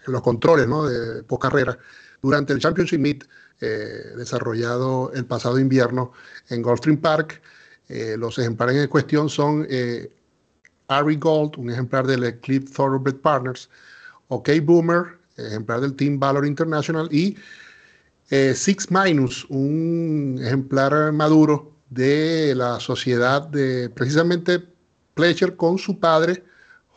los 0.08 0.22
controles 0.22 0.68
¿no? 0.68 0.88
de 0.88 1.24
post 1.24 1.42
carrera 1.44 1.78
durante 2.22 2.54
el 2.54 2.60
Championship 2.60 3.00
Meet 3.00 3.26
desarrollado 3.60 5.12
el 5.14 5.26
pasado 5.26 5.60
invierno 5.60 6.12
en 6.50 6.62
Gulfstream 6.62 6.98
Park. 6.98 7.42
los 7.90 8.38
ejemplares 8.38 8.76
en 8.76 8.88
cuestión 8.88 9.30
son 9.30 9.66
Ari 10.88 11.16
Gold, 11.18 11.58
un 11.58 11.70
ejemplar 11.70 12.08
del 12.08 12.24
Eclipse 12.24 12.74
Thoroughbred 12.74 13.16
Partners, 13.16 13.70
OK 14.30 14.50
Boomer, 14.64 15.18
ejemplar 15.38 15.82
del 15.82 15.96
Team 15.96 16.20
Valor 16.20 16.46
International, 16.46 17.08
y 17.12 17.36
eh, 18.30 18.54
Six 18.56 18.90
Minus, 18.90 19.46
un 19.50 20.40
ejemplar 20.42 21.12
maduro 21.12 21.72
de 21.90 22.54
la 22.56 22.80
sociedad 22.80 23.48
de 23.48 23.90
precisamente 23.90 24.64
Pleasure 25.14 25.56
con 25.56 25.78
su 25.78 26.00
padre, 26.00 26.44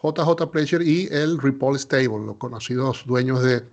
JJ 0.02 0.50
Pleasure, 0.50 0.84
y 0.84 1.08
el 1.10 1.40
Ripoll 1.40 1.78
Stable, 1.78 2.26
los 2.26 2.36
conocidos 2.36 3.04
dueños 3.06 3.42
de 3.42 3.64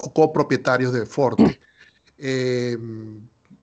o 0.00 0.12
copropietarios 0.12 0.92
de 0.92 1.06
Forte. 1.06 1.60
Eh, 2.18 2.78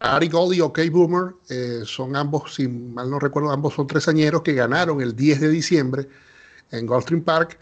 Ari 0.04 0.28
Gold 0.28 0.54
y 0.54 0.60
OK 0.60 0.80
Boomer 0.92 1.34
eh, 1.50 1.84
son 1.86 2.18
ambos, 2.18 2.56
si 2.56 2.68
mal 2.68 3.10
no 3.10 3.20
recuerdo, 3.20 3.52
ambos 3.52 3.74
son 3.74 3.88
tresañeros 3.88 4.42
que 4.42 4.54
ganaron 4.54 5.02
el 5.02 5.16
10 5.16 5.40
de 5.40 5.50
diciembre 5.50 6.10
en 6.72 6.86
Gulfstream 6.86 7.24
Park 7.24 7.58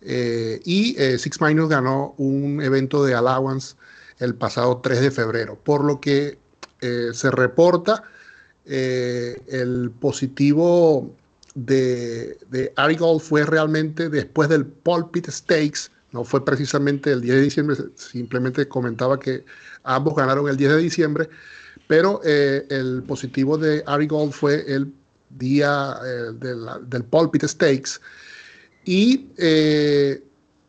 eh, 0.00 0.58
y 0.64 0.96
eh, 0.98 1.18
Six 1.18 1.38
Minus 1.42 1.68
ganó 1.68 2.14
un 2.16 2.62
evento 2.62 3.04
de 3.04 3.14
allowance 3.14 3.76
el 4.18 4.34
pasado 4.34 4.80
3 4.82 5.02
de 5.02 5.10
febrero, 5.10 5.58
por 5.62 5.84
lo 5.84 6.00
que 6.00 6.38
se 6.80 7.30
reporta 7.30 8.02
el 8.64 9.92
positivo 10.00 11.14
de, 11.54 12.38
de 12.50 12.72
Ari 12.74 12.96
Gold 12.96 13.20
fue 13.20 13.44
realmente 13.46 14.08
después 14.08 14.48
del 14.48 14.66
Pulpit 14.66 15.28
Stakes, 15.28 15.92
no 16.10 16.24
fue 16.24 16.44
precisamente 16.44 17.12
el 17.12 17.20
10 17.20 17.36
de 17.36 17.42
diciembre, 17.42 17.76
simplemente 17.94 18.66
comentaba 18.66 19.20
que 19.20 19.44
ambos 19.84 20.16
ganaron 20.16 20.48
el 20.48 20.56
10 20.56 20.72
de 20.72 20.78
diciembre 20.78 21.28
pero 21.92 22.22
eh, 22.24 22.66
el 22.70 23.02
positivo 23.02 23.58
de 23.58 23.84
Ari 23.86 24.06
Gold 24.06 24.32
fue 24.32 24.64
el 24.66 24.94
día 25.28 25.94
eh, 26.02 26.32
del 26.86 27.04
Pulpit 27.04 27.44
Stakes. 27.44 28.00
Y 28.86 29.28
eh, 29.36 30.24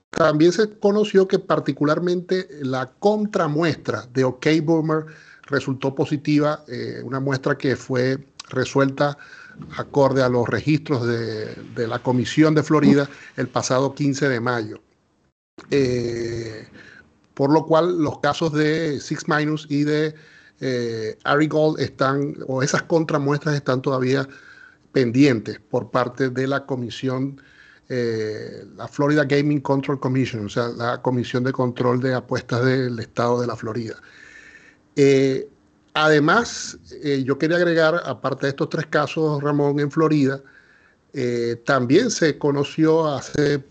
también 0.09 0.51
se 0.51 0.78
conoció 0.80 1.26
que 1.26 1.39
particularmente 1.39 2.49
la 2.63 2.91
contramuestra 2.99 4.05
de 4.13 4.26
OK 4.26 4.47
Boomer 4.63 5.05
resultó 5.43 5.95
positiva, 5.95 6.65
una 7.03 7.21
muestra 7.21 7.57
que 7.57 7.78
fue 7.78 8.17
resuelta 8.49 9.17
acorde 9.78 10.24
a 10.24 10.28
los 10.28 10.49
registros 10.49 11.07
de 11.07 11.88
la 11.88 11.99
Comisión 11.99 12.53
de 12.53 12.63
Florida 12.63 13.09
el 13.38 13.47
pasado 13.47 13.95
15 13.95 14.28
de 14.28 14.39
mayo. 14.41 14.82
por 17.34 17.49
lo 17.49 17.65
cual 17.65 17.97
los 17.97 18.19
casos 18.19 18.51
de 18.51 18.99
Six 18.99 19.30
Minus 19.30 19.67
y 19.69 19.86
de 19.86 20.15
eh, 20.66 21.18
Ari 21.26 21.47
Gold 21.49 21.82
están, 21.82 22.38
o 22.47 22.64
esas 22.64 22.84
contramuestras 22.84 23.53
están 23.53 23.82
todavía 23.82 24.26
pendientes 24.93 25.59
por 25.59 25.91
parte 25.91 26.30
de 26.30 26.47
la 26.47 26.66
comisión, 26.66 27.41
eh, 27.89 28.64
la 28.78 28.88
Florida 28.88 29.26
Gaming 29.26 29.59
Control 29.59 29.99
Commission, 29.99 30.45
o 30.45 30.49
sea, 30.49 30.70
la 30.70 31.01
comisión 31.01 31.43
de 31.43 31.51
control 31.51 31.99
de 31.99 32.14
apuestas 32.14 32.64
del 32.64 32.97
estado 32.99 33.41
de 33.41 33.47
la 33.47 33.57
Florida. 33.57 33.95
Eh, 34.95 35.49
además, 35.93 36.78
yo 37.26 37.38
quería 37.38 37.57
agregar, 37.57 38.01
aparte 38.05 38.45
de 38.45 38.51
estos 38.51 38.70
tres 38.70 38.86
casos, 38.86 39.43
Ramón, 39.43 39.82
en 39.82 39.91
Florida, 39.91 40.41
también 41.66 42.09
se 42.09 42.38
conoció 42.38 43.05
hace 43.05 43.61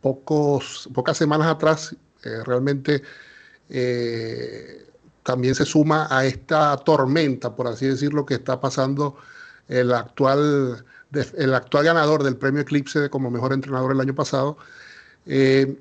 pocos, 0.00 0.88
pocas 0.94 1.16
semanas 1.16 1.48
atrás, 1.48 1.96
realmente 2.22 3.02
también 5.28 5.54
se 5.54 5.66
suma 5.66 6.08
a 6.10 6.24
esta 6.24 6.74
tormenta, 6.78 7.54
por 7.54 7.66
así 7.66 7.84
decirlo, 7.84 8.24
que 8.24 8.32
está 8.32 8.62
pasando 8.62 9.18
el 9.68 9.92
actual, 9.92 10.86
el 11.12 11.54
actual 11.54 11.84
ganador 11.84 12.22
del 12.22 12.38
premio 12.38 12.62
Eclipse 12.62 13.10
como 13.10 13.30
mejor 13.30 13.52
entrenador 13.52 13.92
el 13.92 14.00
año 14.00 14.14
pasado. 14.14 14.56
Eh, 15.26 15.78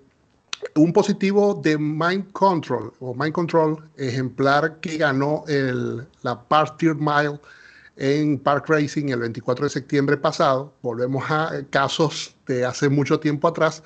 un 0.75 0.91
positivo 0.91 1.61
de 1.63 1.77
Mind 1.77 2.29
Control 2.33 2.91
o 2.99 3.13
Mind 3.13 3.31
Control, 3.31 3.81
ejemplar 3.95 4.81
que 4.81 4.97
ganó 4.97 5.45
el, 5.47 6.05
la 6.23 6.37
Party 6.41 6.87
Mile 6.95 7.39
en 7.95 8.39
Park 8.39 8.65
Racing 8.67 9.07
el 9.07 9.19
24 9.19 9.63
de 9.63 9.69
septiembre 9.69 10.17
pasado. 10.17 10.73
Volvemos 10.81 11.23
a 11.29 11.53
casos 11.69 12.35
de 12.47 12.65
hace 12.65 12.89
mucho 12.89 13.17
tiempo 13.21 13.47
atrás. 13.47 13.81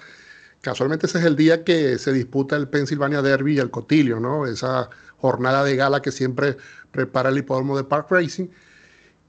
Casualmente 0.62 1.06
ese 1.06 1.20
es 1.20 1.26
el 1.26 1.36
día 1.36 1.64
que 1.64 2.00
se 2.00 2.12
disputa 2.14 2.56
el 2.56 2.68
Pennsylvania 2.68 3.22
Derby 3.22 3.58
y 3.58 3.60
el 3.60 3.70
Cotilio, 3.70 4.20
¿no? 4.20 4.48
Esa 4.48 4.90
jornada 5.22 5.64
de 5.64 5.76
gala 5.76 6.02
que 6.02 6.12
siempre 6.12 6.58
prepara 6.92 7.30
el 7.30 7.38
hipódromo 7.38 7.78
de 7.78 7.84
Park 7.84 8.08
Racing. 8.10 8.48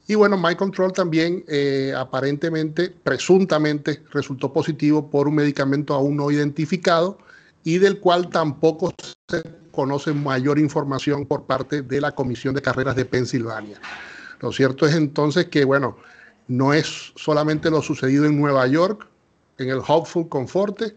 Y 0.09 0.15
bueno, 0.15 0.37
My 0.37 0.57
Control 0.57 0.93
también 0.93 1.45
eh, 1.47 1.95
aparentemente, 1.97 2.93
presuntamente, 3.03 4.03
resultó 4.11 4.53
positivo 4.53 5.09
por 5.09 5.29
un 5.29 5.37
medicamento 5.37 5.95
aún 5.95 6.17
no 6.17 6.31
identificado 6.31 7.19
y 7.63 7.79
del 7.79 8.01
cual 8.01 8.29
tampoco 8.31 8.93
se 9.29 9.43
conoce 9.71 10.13
mayor 10.13 10.59
información 10.59 11.27
por 11.27 11.45
parte 11.45 11.83
de 11.83 12.01
la 12.01 12.13
Comisión 12.13 12.55
de 12.55 12.63
Carreras 12.63 12.97
de 12.97 13.05
Pensilvania. 13.05 13.81
Lo 14.41 14.51
cierto 14.51 14.87
es 14.87 14.95
entonces 14.95 15.47
que, 15.47 15.65
bueno, 15.65 15.97
no 16.49 16.75
es 16.75 17.13
solamente 17.15 17.71
lo 17.71 17.81
sucedido 17.81 18.25
en 18.27 18.41
Nueva 18.41 18.67
York, 18.67 19.07
en 19.59 19.69
el 19.69 19.81
Hopeful 19.87 20.29
Conforte, 20.29 20.97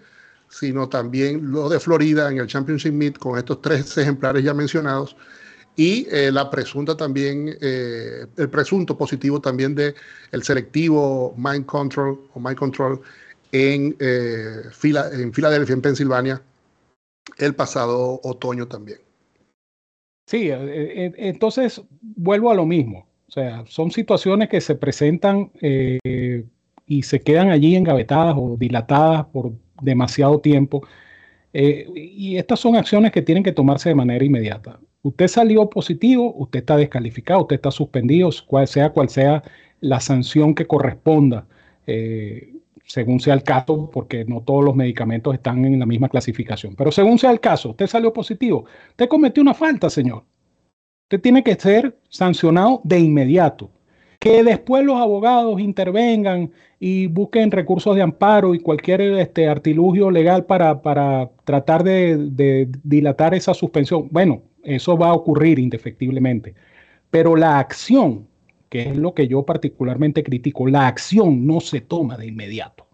sino 0.50 0.88
también 0.90 1.52
lo 1.52 1.70
de 1.70 1.80
Florida 1.80 2.32
en 2.32 2.40
el 2.40 2.48
Championship 2.48 2.94
Meet 2.94 3.18
con 3.18 3.38
estos 3.38 3.62
tres 3.62 3.98
ejemplares 3.98 4.44
ya 4.44 4.54
mencionados 4.54 5.16
y 5.76 6.08
eh, 6.10 6.32
la 6.32 6.50
presunta 6.50 6.96
también, 6.96 7.58
eh, 7.62 8.26
el 8.38 8.50
presunto 8.50 8.98
positivo 8.98 9.42
también 9.42 9.76
de 9.76 9.94
el 10.32 10.44
selectivo 10.44 11.34
Mind 11.38 11.66
Control 11.66 12.20
o 12.34 12.40
Mind 12.40 12.58
Control 12.58 13.02
en, 13.52 13.96
eh, 14.00 14.62
en 14.64 15.34
Filadelfia, 15.34 15.74
en 15.74 15.82
Pensilvania, 15.82 16.42
el 17.38 17.56
pasado 17.56 18.22
otoño 18.24 18.68
también. 18.68 19.00
Sí, 20.28 20.50
entonces 20.50 21.82
vuelvo 22.02 22.50
a 22.50 22.56
lo 22.56 22.66
mismo. 22.66 23.06
O 23.28 23.32
sea, 23.32 23.64
son 23.68 23.92
situaciones 23.92 24.50
que 24.50 24.60
se 24.60 24.76
presentan 24.76 25.52
y 26.88 27.04
se 27.04 27.20
quedan 27.22 27.50
allí 27.50 27.76
engavetadas 27.76 28.36
o 28.36 28.56
dilatadas 28.58 29.26
por 29.28 29.52
demasiado 29.82 30.40
tiempo. 30.40 30.86
Eh, 31.54 31.88
y 31.96 32.38
estas 32.38 32.60
son 32.60 32.76
acciones 32.76 33.12
que 33.12 33.22
tienen 33.22 33.44
que 33.44 33.52
tomarse 33.52 33.90
de 33.90 33.96
manera 33.96 34.24
inmediata. 34.24 34.80
Usted 35.04 35.28
salió 35.28 35.70
positivo, 35.70 36.34
usted 36.36 36.60
está 36.60 36.78
descalificado, 36.78 37.42
usted 37.42 37.56
está 37.56 37.72
suspendido, 37.72 38.30
cual 38.48 38.68
sea 38.68 38.90
cual 38.90 39.10
sea 39.10 39.44
la 39.80 40.00
sanción 40.00 40.56
que 40.56 40.66
corresponda, 40.66 41.48
eh, 41.88 42.56
según 42.86 43.20
sea 43.20 43.36
el 43.36 43.44
caso, 43.44 43.90
porque 43.92 44.26
no 44.26 44.42
todos 44.42 44.66
los 44.66 44.76
medicamentos 44.76 45.34
están 45.34 45.64
en 45.64 45.80
la 45.80 45.86
misma 45.86 46.10
clasificación. 46.10 46.76
Pero 46.76 46.92
según 46.92 47.20
sea 47.20 47.32
el 47.32 47.40
caso, 47.40 47.70
usted 47.70 47.88
salió 47.88 48.12
positivo, 48.12 48.66
usted 48.90 49.08
cometió 49.08 49.42
una 49.44 49.54
falta, 49.54 49.90
señor. 49.90 50.24
Usted 51.04 51.22
tiene 51.22 51.44
que 51.44 51.56
ser 51.56 51.98
sancionado 52.10 52.82
de 52.84 53.00
inmediato 53.00 53.70
que 54.26 54.44
después 54.44 54.84
los 54.84 55.00
abogados 55.00 55.60
intervengan 55.62 56.52
y 56.88 57.08
busquen 57.08 57.50
recursos 57.50 57.96
de 57.96 58.04
amparo 58.04 58.54
y 58.54 58.60
cualquier 58.60 59.02
este, 59.02 59.48
artilugio 59.48 60.12
legal 60.12 60.46
para, 60.46 60.84
para 60.84 61.32
tratar 61.44 61.84
de, 61.84 62.70
dilatar 62.84 63.34
esa 63.34 63.56
suspensión. 63.56 64.08
Bueno, 64.12 64.44
eso 64.62 64.96
va 64.96 65.10
a 65.10 65.14
ocurrir 65.14 65.58
indefectiblemente. 65.58 66.54
Pero 67.10 67.36
la 67.36 67.58
acción, 67.58 68.28
que 68.70 68.84
es 68.84 68.98
lo 68.98 69.16
que 69.16 69.28
yo 69.28 69.42
particularmente 69.48 70.24
critico, 70.24 70.68
la 70.68 70.86
acción 70.86 71.48
no 71.48 71.60
se 71.60 71.82
toma 71.82 72.18
de 72.18 72.28
inmediato. 72.28 72.88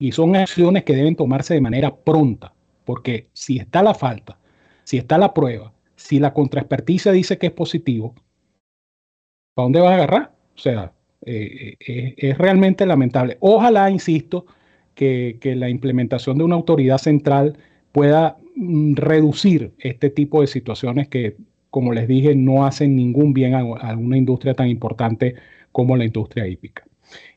Y 0.00 0.10
son 0.10 0.34
acciones 0.34 0.82
que 0.82 0.96
deben 0.96 1.14
tomarse 1.14 1.54
de 1.54 1.60
manera 1.60 1.94
pronta, 1.94 2.52
porque 2.84 3.28
si 3.32 3.58
está 3.58 3.84
la 3.84 3.94
falta, 3.94 4.40
si 4.82 4.98
está 4.98 5.18
la 5.18 5.32
prueba, 5.32 5.72
si 5.94 6.18
la 6.18 6.34
contraexperticia 6.34 7.12
dice 7.12 7.38
que 7.38 7.46
es 7.46 7.52
positivo, 7.52 8.12
¿para 9.54 9.66
dónde 9.66 9.80
vas 9.82 9.92
a 9.92 9.94
agarrar? 9.94 10.34
O 10.56 10.58
sea, 10.58 10.92
eh, 11.26 11.76
eh, 11.86 12.14
es 12.16 12.38
realmente 12.38 12.86
lamentable. 12.86 13.36
Ojalá, 13.40 13.90
insisto, 13.90 14.46
que, 14.94 15.38
la 15.56 15.68
implementación 15.68 16.38
de 16.38 16.44
una 16.44 16.56
autoridad 16.56 16.98
central 16.98 17.58
pueda 17.92 18.36
mm, 18.56 18.94
reducir 18.94 19.72
este 19.78 20.10
tipo 20.10 20.40
de 20.40 20.46
situaciones 20.46 21.08
que, 21.08 21.36
como 21.70 21.92
les 21.92 22.08
dije, 22.08 22.34
no 22.34 22.66
hacen 22.66 22.96
ningún 22.96 23.32
bien 23.32 23.54
a, 23.54 23.96
una 23.96 24.16
industria 24.16 24.54
tan 24.54 24.68
importante 24.68 25.34
como 25.72 25.96
la 25.96 26.04
industria 26.04 26.46
hípica. 26.46 26.84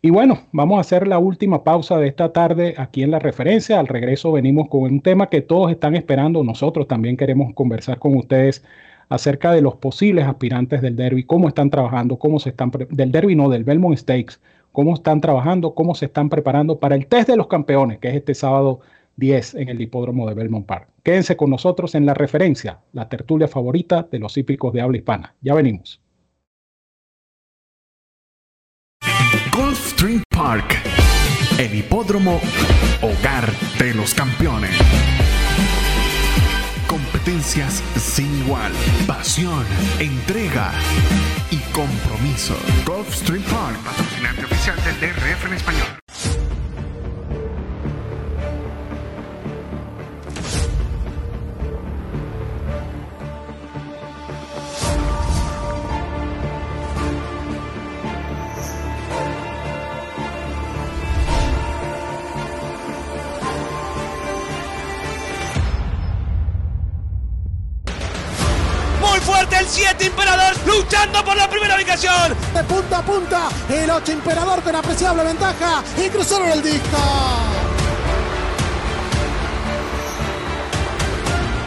Y 0.01 0.09
bueno, 0.09 0.47
vamos 0.51 0.77
a 0.77 0.81
hacer 0.81 1.07
la 1.07 1.19
última 1.19 1.63
pausa 1.63 1.97
de 1.97 2.07
esta 2.07 2.31
tarde 2.33 2.73
aquí 2.77 3.03
en 3.03 3.11
la 3.11 3.19
referencia. 3.19 3.79
Al 3.79 3.88
regreso 3.88 4.31
venimos 4.31 4.69
con 4.69 4.83
un 4.83 5.01
tema 5.01 5.29
que 5.29 5.41
todos 5.41 5.71
están 5.71 5.95
esperando. 5.95 6.43
Nosotros 6.43 6.88
también 6.88 7.17
queremos 7.17 7.53
conversar 7.53 7.99
con 7.99 8.15
ustedes 8.15 8.63
acerca 9.10 9.51
de 9.51 9.62
los 9.62 9.76
posibles 9.76 10.26
aspirantes 10.26 10.82
del 10.82 10.95
derby, 10.95 11.24
cómo 11.24 11.47
están 11.47 11.70
trabajando, 11.70 12.18
cómo 12.18 12.39
se 12.39 12.49
están, 12.49 12.72
del 12.89 13.12
derby 13.12 13.36
no, 13.36 13.49
del 13.49 13.64
Belmont 13.64 13.97
Stakes, 13.97 14.39
cómo 14.72 14.93
están 14.93 15.22
trabajando, 15.22 15.74
cómo 15.74 15.95
se 15.95 16.05
están 16.05 16.30
preparando 16.30 16.80
para 16.80 16.95
el 16.95 17.08
test 17.08 17.30
de 17.30 17.38
los 17.38 17.47
campeones, 17.47 17.99
que 17.99 18.10
es 18.10 18.16
este 18.16 18.36
sábado 18.36 18.82
10 19.18 19.55
en 19.55 19.70
el 19.70 19.82
hipódromo 19.82 20.28
de 20.28 20.36
Belmont 20.36 20.66
Park. 20.66 20.89
Quédense 21.03 21.36
con 21.36 21.49
nosotros 21.49 21.95
en 21.95 22.05
la 22.05 22.14
referencia, 22.14 22.80
la 22.93 23.10
tertulia 23.10 23.47
favorita 23.47 24.08
de 24.12 24.20
los 24.20 24.38
hípicos 24.38 24.74
de 24.74 24.82
habla 24.82 24.97
hispana. 24.97 25.36
Ya 25.41 25.53
venimos. 25.53 26.01
Gulfstream 29.51 30.22
Park, 30.30 30.76
el 31.58 31.80
hipódromo 31.80 32.39
hogar 33.01 33.51
de 33.80 33.93
los 33.95 34.14
campeones. 34.14 34.78
Competencias 36.88 37.83
sin 37.97 38.33
igual, 38.45 38.71
pasión, 39.05 39.65
entrega 39.99 40.71
y 41.51 41.57
compromiso. 41.73 42.55
Gulfstream 42.85 43.43
Park, 43.43 43.77
patrocinante 43.83 44.45
oficial 44.45 44.77
del 44.85 44.99
DRF 44.99 45.45
en 45.47 45.53
español. 45.53 46.07
El 69.60 69.68
7 69.68 70.05
Imperador 70.05 70.53
luchando 70.66 71.24
por 71.24 71.36
la 71.36 71.49
primera 71.49 71.76
ubicación. 71.76 72.36
De 72.53 72.64
punta 72.64 72.99
a 72.99 73.01
punta, 73.01 73.49
el 73.70 73.89
8 73.89 74.12
Imperador 74.12 74.62
con 74.62 74.76
apreciable 74.76 75.24
ventaja 75.24 75.84
y 75.97 76.10
cruzaron 76.10 76.49
el 76.49 76.62
disco. 76.62 76.97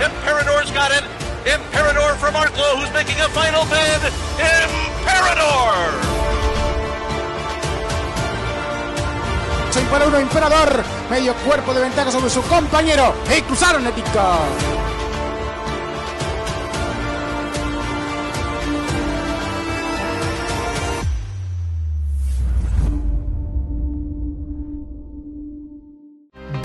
Imperador's 0.00 0.72
got 0.72 0.90
it. 0.92 1.04
Imperador 1.46 2.14
from 2.16 2.34
Arklow 2.34 2.76
who's 2.76 2.92
making 2.92 3.18
a 3.20 3.28
final 3.28 3.64
bid. 3.64 4.12
Imperador. 4.38 5.74
Se 9.70 9.80
impara 9.80 10.06
uno 10.06 10.20
Imperador, 10.20 10.84
medio 11.10 11.34
cuerpo 11.34 11.72
de 11.72 11.82
ventaja 11.82 12.10
sobre 12.10 12.30
su 12.30 12.42
compañero 12.42 13.14
y 13.36 13.40
cruzaron 13.42 13.86
el 13.86 13.94
disco. 13.94 14.20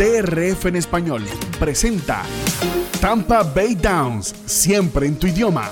DRF 0.06 0.68
en 0.68 0.76
español 0.76 1.24
presenta 1.60 2.22
Tampa 3.02 3.42
Bay 3.42 3.74
Downs, 3.74 4.36
siempre 4.46 5.08
en 5.08 5.18
tu 5.18 5.26
idioma. 5.26 5.68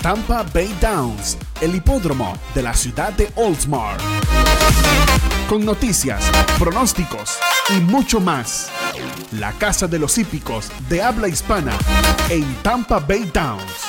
Tampa 0.00 0.42
Bay 0.54 0.74
Downs, 0.80 1.36
el 1.60 1.74
hipódromo 1.74 2.34
de 2.54 2.62
la 2.62 2.72
ciudad 2.72 3.12
de 3.12 3.30
Oldsmar. 3.34 3.98
Con 5.50 5.66
noticias, 5.66 6.24
pronósticos 6.58 7.38
y 7.76 7.80
mucho 7.80 8.20
más. 8.20 8.70
La 9.32 9.52
casa 9.52 9.86
de 9.86 9.98
los 9.98 10.16
hípicos 10.16 10.70
de 10.88 11.02
habla 11.02 11.28
hispana 11.28 11.76
en 12.30 12.42
Tampa 12.62 12.98
Bay 13.00 13.30
Downs. 13.34 13.87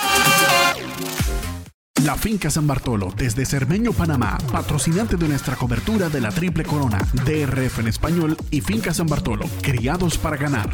La 2.05 2.15
Finca 2.15 2.49
San 2.49 2.65
Bartolo, 2.65 3.11
desde 3.17 3.45
Cermeño, 3.45 3.91
Panamá, 3.91 4.37
patrocinante 4.51 5.17
de 5.17 5.27
nuestra 5.27 5.57
cobertura 5.57 6.07
de 6.07 6.21
la 6.21 6.29
Triple 6.29 6.63
Corona, 6.63 6.97
DRF 7.25 7.79
en 7.79 7.87
español 7.89 8.37
y 8.51 8.61
Finca 8.61 8.93
San 8.93 9.07
Bartolo, 9.07 9.45
criados 9.61 10.17
para 10.17 10.37
ganar. 10.37 10.69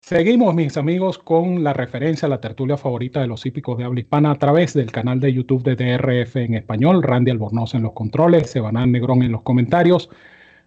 Seguimos, 0.00 0.54
mis 0.54 0.76
amigos, 0.78 1.18
con 1.18 1.62
la 1.62 1.74
referencia 1.74 2.26
a 2.26 2.30
la 2.30 2.40
tertulia 2.40 2.78
favorita 2.78 3.20
de 3.20 3.26
los 3.26 3.44
hípicos 3.44 3.76
de 3.76 3.84
habla 3.84 4.00
hispana 4.00 4.30
a 4.30 4.36
través 4.36 4.72
del 4.72 4.90
canal 4.90 5.20
de 5.20 5.34
YouTube 5.34 5.62
de 5.62 5.76
DRF 5.76 6.36
en 6.36 6.54
español, 6.54 7.02
Randy 7.02 7.30
Albornoz 7.30 7.74
en 7.74 7.82
los 7.82 7.92
controles, 7.92 8.50
Sebanán 8.50 8.90
Negrón 8.90 9.22
en 9.22 9.32
los 9.32 9.42
comentarios. 9.42 10.08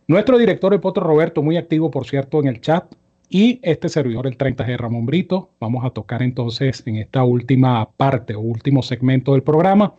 Nuestro 0.07 0.37
director, 0.37 0.73
el 0.73 0.79
Potro 0.79 1.03
Roberto, 1.03 1.41
muy 1.41 1.57
activo, 1.57 1.91
por 1.91 2.05
cierto, 2.05 2.39
en 2.39 2.47
el 2.47 2.61
chat. 2.61 2.85
Y 3.29 3.59
este 3.63 3.89
servidor, 3.89 4.27
el 4.27 4.37
30G 4.37 4.77
Ramón 4.77 5.05
Brito. 5.05 5.49
Vamos 5.59 5.83
a 5.85 5.89
tocar 5.89 6.21
entonces 6.21 6.83
en 6.85 6.97
esta 6.97 7.23
última 7.23 7.89
parte 7.91 8.35
o 8.35 8.39
último 8.39 8.83
segmento 8.83 9.31
del 9.31 9.41
programa 9.41 9.95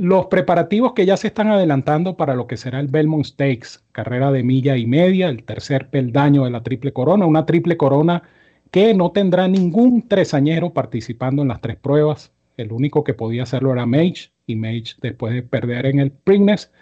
los 0.00 0.28
preparativos 0.28 0.94
que 0.94 1.04
ya 1.04 1.18
se 1.18 1.26
están 1.26 1.48
adelantando 1.48 2.16
para 2.16 2.34
lo 2.34 2.46
que 2.46 2.56
será 2.56 2.80
el 2.80 2.88
Belmont 2.88 3.26
Stakes, 3.26 3.80
carrera 3.92 4.32
de 4.32 4.42
milla 4.42 4.78
y 4.78 4.86
media, 4.86 5.28
el 5.28 5.42
tercer 5.44 5.90
peldaño 5.90 6.44
de 6.44 6.50
la 6.50 6.62
triple 6.62 6.94
corona, 6.94 7.26
una 7.26 7.44
triple 7.44 7.76
corona 7.76 8.22
que 8.70 8.94
no 8.94 9.10
tendrá 9.10 9.46
ningún 9.46 10.08
tresañero 10.08 10.72
participando 10.72 11.42
en 11.42 11.48
las 11.48 11.60
tres 11.60 11.76
pruebas. 11.76 12.32
El 12.56 12.72
único 12.72 13.04
que 13.04 13.12
podía 13.12 13.42
hacerlo 13.42 13.74
era 13.74 13.84
Mage, 13.84 14.30
y 14.46 14.56
Mage, 14.56 14.94
después 15.02 15.34
de 15.34 15.42
perder 15.42 15.84
en 15.84 15.98
el 15.98 16.12
Preakness, 16.12 16.72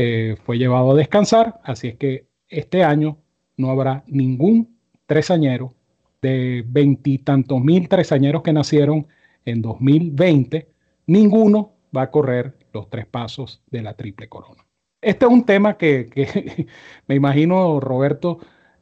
eh, 0.00 0.36
fue 0.44 0.58
llevado 0.58 0.92
a 0.92 0.94
descansar, 0.94 1.58
así 1.64 1.88
es 1.88 1.96
que 1.96 2.28
este 2.48 2.84
año 2.84 3.18
no 3.56 3.68
habrá 3.70 4.04
ningún 4.06 4.78
tresañero 5.06 5.74
de 6.22 6.64
veintitantos 6.68 7.60
mil 7.60 7.88
tresañeros 7.88 8.44
que 8.44 8.52
nacieron 8.52 9.08
en 9.44 9.60
2020, 9.60 10.68
ninguno 11.08 11.72
va 11.94 12.02
a 12.02 12.10
correr 12.12 12.54
los 12.72 12.88
tres 12.88 13.06
pasos 13.06 13.60
de 13.72 13.82
la 13.82 13.94
triple 13.94 14.28
corona. 14.28 14.64
Este 15.00 15.26
es 15.26 15.32
un 15.32 15.44
tema 15.44 15.76
que, 15.76 16.08
me 17.08 17.16
imagino, 17.16 17.80
Roberto, 17.80 18.38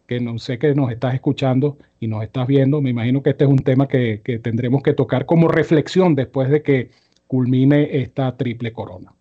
que 0.07 0.21
no 0.21 0.39
sé 0.39 0.59
que 0.59 0.75
nos 0.75 0.93
estás 0.93 1.15
escuchando 1.15 1.79
y 1.99 2.09
nos 2.09 2.25
estás 2.25 2.47
viendo, 2.47 2.83
me 2.83 2.91
imagino 2.91 3.23
que 3.23 3.31
este 3.31 3.45
es 3.45 3.51
un 3.51 3.61
tema 3.61 3.89
que, 3.89 4.21
que 4.23 4.39
tendremos 4.39 4.83
que 4.83 4.93
tocar 4.93 5.25
como 5.25 5.49
reflexión 5.49 6.15
después 6.15 6.51
de 6.51 6.63
que 6.63 6.91
culmine 7.27 8.03
esta 8.03 8.37
triple 8.37 8.75
corona. 8.75 9.15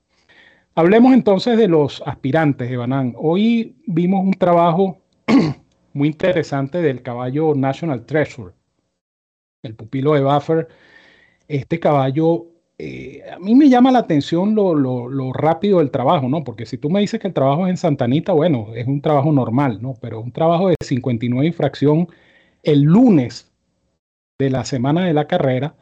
Hablemos 0.78 1.14
entonces 1.14 1.58
de 1.58 1.70
los 1.70 2.04
aspirantes, 2.06 2.70
Evanán. 2.70 3.14
Hoy 3.18 3.78
vimos 3.88 4.26
un 4.26 4.34
trabajo 4.34 4.98
muy 5.94 6.10
interesante 6.10 6.82
del 6.82 7.02
caballo 7.02 7.56
National 7.56 8.06
Treasure, 8.06 8.52
el 9.64 9.74
pupilo 9.74 10.16
de 10.16 10.22
Buffer. 10.22 10.68
Este 11.48 11.80
caballo, 11.80 12.48
eh, 12.78 13.24
a 13.34 13.40
mí 13.40 13.56
me 13.56 13.70
llama 13.70 13.90
la 13.90 14.00
atención 14.00 14.54
lo, 14.54 15.32
rápido 15.32 15.80
del 15.80 15.92
trabajo, 15.92 16.28
¿no? 16.28 16.44
Porque 16.44 16.66
si 16.66 16.78
tú 16.78 16.90
me 16.90 17.00
dices 17.00 17.22
que 17.22 17.28
el 17.30 17.34
trabajo 17.34 17.68
es 17.68 17.70
en 17.70 17.78
Santanita, 17.78 18.34
bueno, 18.34 18.76
es 18.76 18.86
un 18.86 19.00
trabajo 19.02 19.32
normal, 19.32 19.82
¿no? 19.82 19.94
Pero 20.02 20.20
un 20.20 20.34
trabajo 20.34 20.68
de 20.68 20.76
59 20.82 21.48
infracción 21.48 22.10
el 22.64 22.82
lunes 22.82 23.50
de 24.38 24.50
la 24.50 24.66
semana 24.66 25.06
de 25.06 25.14
la 25.14 25.26
carrera. 25.26 25.78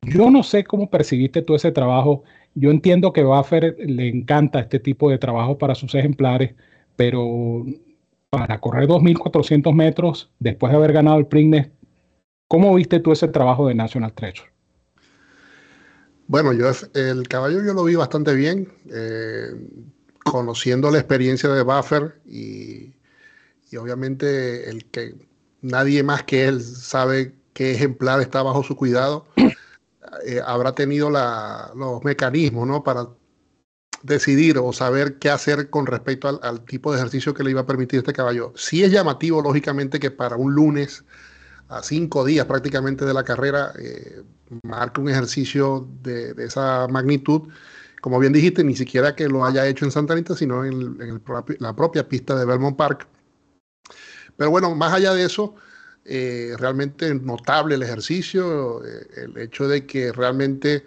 Yo 0.00 0.30
no 0.30 0.42
sé 0.42 0.64
cómo 0.64 0.88
percibiste 0.88 1.42
tú 1.42 1.54
ese 1.54 1.70
trabajo 1.70 2.24
yo 2.58 2.70
entiendo 2.70 3.12
que 3.12 3.22
Buffer 3.22 3.76
le 3.78 4.08
encanta 4.08 4.60
este 4.60 4.80
tipo 4.80 5.10
de 5.10 5.18
trabajo 5.18 5.58
para 5.58 5.74
sus 5.74 5.94
ejemplares, 5.94 6.54
pero 6.96 7.64
para 8.30 8.60
correr 8.60 8.88
2.400 8.88 9.74
metros 9.74 10.30
después 10.38 10.70
de 10.70 10.76
haber 10.76 10.92
ganado 10.92 11.18
el 11.18 11.26
Preakness, 11.26 11.68
¿cómo 12.48 12.74
viste 12.74 13.00
tú 13.00 13.12
ese 13.12 13.28
trabajo 13.28 13.68
de 13.68 13.74
National 13.74 14.12
Treasure? 14.12 14.50
Bueno, 16.26 16.52
yo 16.52 16.70
el 16.94 17.26
caballo 17.26 17.64
yo 17.64 17.72
lo 17.72 17.84
vi 17.84 17.94
bastante 17.94 18.34
bien, 18.34 18.68
eh, 18.92 19.46
conociendo 20.24 20.90
la 20.90 20.98
experiencia 20.98 21.48
de 21.48 21.62
Buffer 21.62 22.20
y, 22.26 22.92
y, 23.70 23.76
obviamente 23.78 24.68
el 24.68 24.84
que 24.86 25.14
nadie 25.62 26.02
más 26.02 26.24
que 26.24 26.44
él 26.46 26.60
sabe 26.60 27.34
qué 27.54 27.72
ejemplar 27.72 28.20
está 28.20 28.42
bajo 28.42 28.62
su 28.62 28.76
cuidado. 28.76 29.26
Eh, 30.24 30.40
habrá 30.44 30.74
tenido 30.74 31.10
los 31.10 32.04
mecanismos 32.04 32.66
¿no? 32.66 32.82
para 32.82 33.08
decidir 34.02 34.58
o 34.58 34.72
saber 34.72 35.18
qué 35.18 35.28
hacer 35.28 35.70
con 35.70 35.86
respecto 35.86 36.40
al, 36.42 36.64
tipo 36.64 36.92
de 36.92 36.98
ejercicio 36.98 37.34
que 37.34 37.42
le 37.42 37.50
iba 37.50 37.62
a 37.62 37.66
permitir 37.66 37.98
este 37.98 38.12
caballo. 38.12 38.52
Sí 38.56 38.84
es 38.84 38.92
llamativo, 38.92 39.42
lógicamente, 39.42 39.98
que 39.98 40.10
para 40.10 40.36
un 40.36 40.54
lunes, 40.54 41.04
a 41.68 41.82
cinco 41.82 42.24
días 42.24 42.46
prácticamente 42.46 43.04
de 43.04 43.14
la 43.14 43.24
carrera, 43.24 43.72
eh, 43.78 44.22
marque 44.62 45.00
un 45.00 45.08
ejercicio 45.08 45.86
de, 46.02 46.34
esa 46.38 46.86
magnitud 46.88 47.48
como 48.00 48.20
bien 48.20 48.32
dijiste, 48.32 48.62
ni 48.62 48.76
siquiera 48.76 49.16
que 49.16 49.28
lo 49.28 49.44
haya 49.44 49.66
hecho 49.66 49.84
en 49.84 49.90
Santa 49.90 50.12
Anita, 50.12 50.36
sino 50.36 50.64
en, 50.64 51.20
la 51.58 51.74
propia 51.74 52.08
pista 52.08 52.36
de 52.36 52.44
Belmont 52.44 52.76
Park. 52.76 53.08
Pero 54.36 54.50
bueno, 54.50 54.72
más 54.76 54.92
allá 54.92 55.14
de 55.14 55.24
eso, 55.24 55.56
eh, 56.10 56.54
realmente 56.58 57.14
notable 57.14 57.74
el 57.74 57.82
ejercicio, 57.82 58.82
eh, 58.82 59.06
el 59.16 59.36
hecho 59.36 59.68
de 59.68 59.84
que 59.84 60.10
realmente 60.10 60.86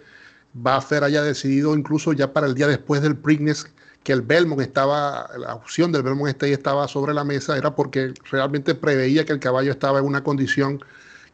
Buffer 0.52 1.04
haya 1.04 1.22
decidido 1.22 1.76
incluso 1.76 2.12
ya 2.12 2.32
para 2.32 2.48
el 2.48 2.54
día 2.54 2.66
después 2.66 3.02
del 3.02 3.16
Preakness 3.16 3.66
que 4.02 4.12
el 4.12 4.22
Belmont 4.22 4.60
estaba, 4.60 5.30
la 5.38 5.54
opción 5.54 5.92
del 5.92 6.02
Belmont 6.02 6.30
State 6.30 6.52
estaba 6.52 6.88
sobre 6.88 7.14
la 7.14 7.22
mesa, 7.22 7.56
era 7.56 7.72
porque 7.72 8.12
realmente 8.32 8.74
preveía 8.74 9.24
que 9.24 9.32
el 9.32 9.38
caballo 9.38 9.70
estaba 9.70 10.00
en 10.00 10.06
una 10.06 10.24
condición 10.24 10.80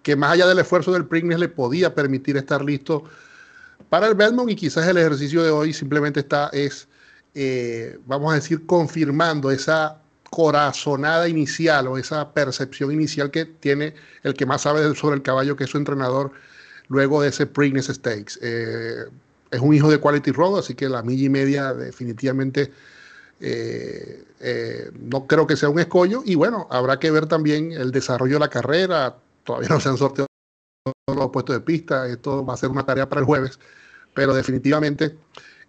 que 0.03 0.17
más 0.17 0.33
allá 0.33 0.47
del 0.47 0.59
esfuerzo 0.59 0.93
del 0.93 1.07
Preakness 1.07 1.39
le 1.39 1.49
podía 1.49 1.95
permitir 1.95 2.37
estar 2.37 2.63
listo 2.63 3.05
para 3.89 4.07
el 4.07 4.15
Belmont 4.15 4.51
y 4.51 4.55
quizás 4.57 4.87
el 4.87 4.99
ejercicio 4.99 5.43
de 5.43 5.51
hoy 5.51 5.73
simplemente 5.73 6.21
está, 6.21 6.51
es, 6.53 6.89
eh, 7.35 7.99
vamos 8.05 8.33
a 8.33 8.35
decir, 8.35 8.67
confirmando 8.67 9.51
esa 9.51 10.03
corazonada 10.31 11.29
inicial 11.29 11.87
o 11.87 11.99
esa 11.99 12.33
percepción 12.33 12.93
inicial 12.93 13.31
que 13.31 13.45
tiene 13.45 13.95
el 14.23 14.35
que 14.35 14.47
más 14.47 14.63
sabe 14.63 14.95
sobre 14.95 15.17
el 15.17 15.23
caballo, 15.23 15.57
que 15.57 15.65
es 15.65 15.71
su 15.71 15.79
entrenador, 15.79 16.33
luego 16.89 17.23
de 17.23 17.29
ese 17.29 17.47
Preakness 17.47 17.87
Stakes. 17.87 18.39
Eh, 18.43 19.05
es 19.51 19.61
un 19.61 19.75
hijo 19.75 19.91
de 19.91 19.99
Quality 19.99 20.33
Road, 20.33 20.59
así 20.59 20.75
que 20.75 20.89
la 20.89 21.03
milla 21.03 21.25
y 21.25 21.29
media 21.29 21.73
definitivamente 21.73 22.71
eh, 23.41 24.25
eh, 24.41 24.91
no 25.01 25.27
creo 25.27 25.47
que 25.47 25.57
sea 25.57 25.71
un 25.71 25.79
escollo. 25.79 26.23
Y 26.25 26.35
bueno, 26.35 26.67
habrá 26.71 26.99
que 26.99 27.11
ver 27.11 27.27
también 27.27 27.73
el 27.73 27.91
desarrollo 27.91 28.35
de 28.35 28.41
la 28.41 28.51
carrera. 28.51 29.17
Todavía 29.45 29.71
no 29.71 29.81
se 29.81 29.89
han 29.89 29.97
sorteado 29.97 30.27
los 31.07 31.31
puestos 31.31 31.57
de 31.57 31.61
pista. 31.61 32.07
Esto 32.07 32.45
va 32.45 32.55
a 32.55 32.59
ser 32.59 32.69
una 32.69 32.85
tarea 32.85 33.09
para 33.09 33.21
el 33.21 33.27
jueves. 33.27 33.59
Pero 34.13 34.35
definitivamente 34.35 35.17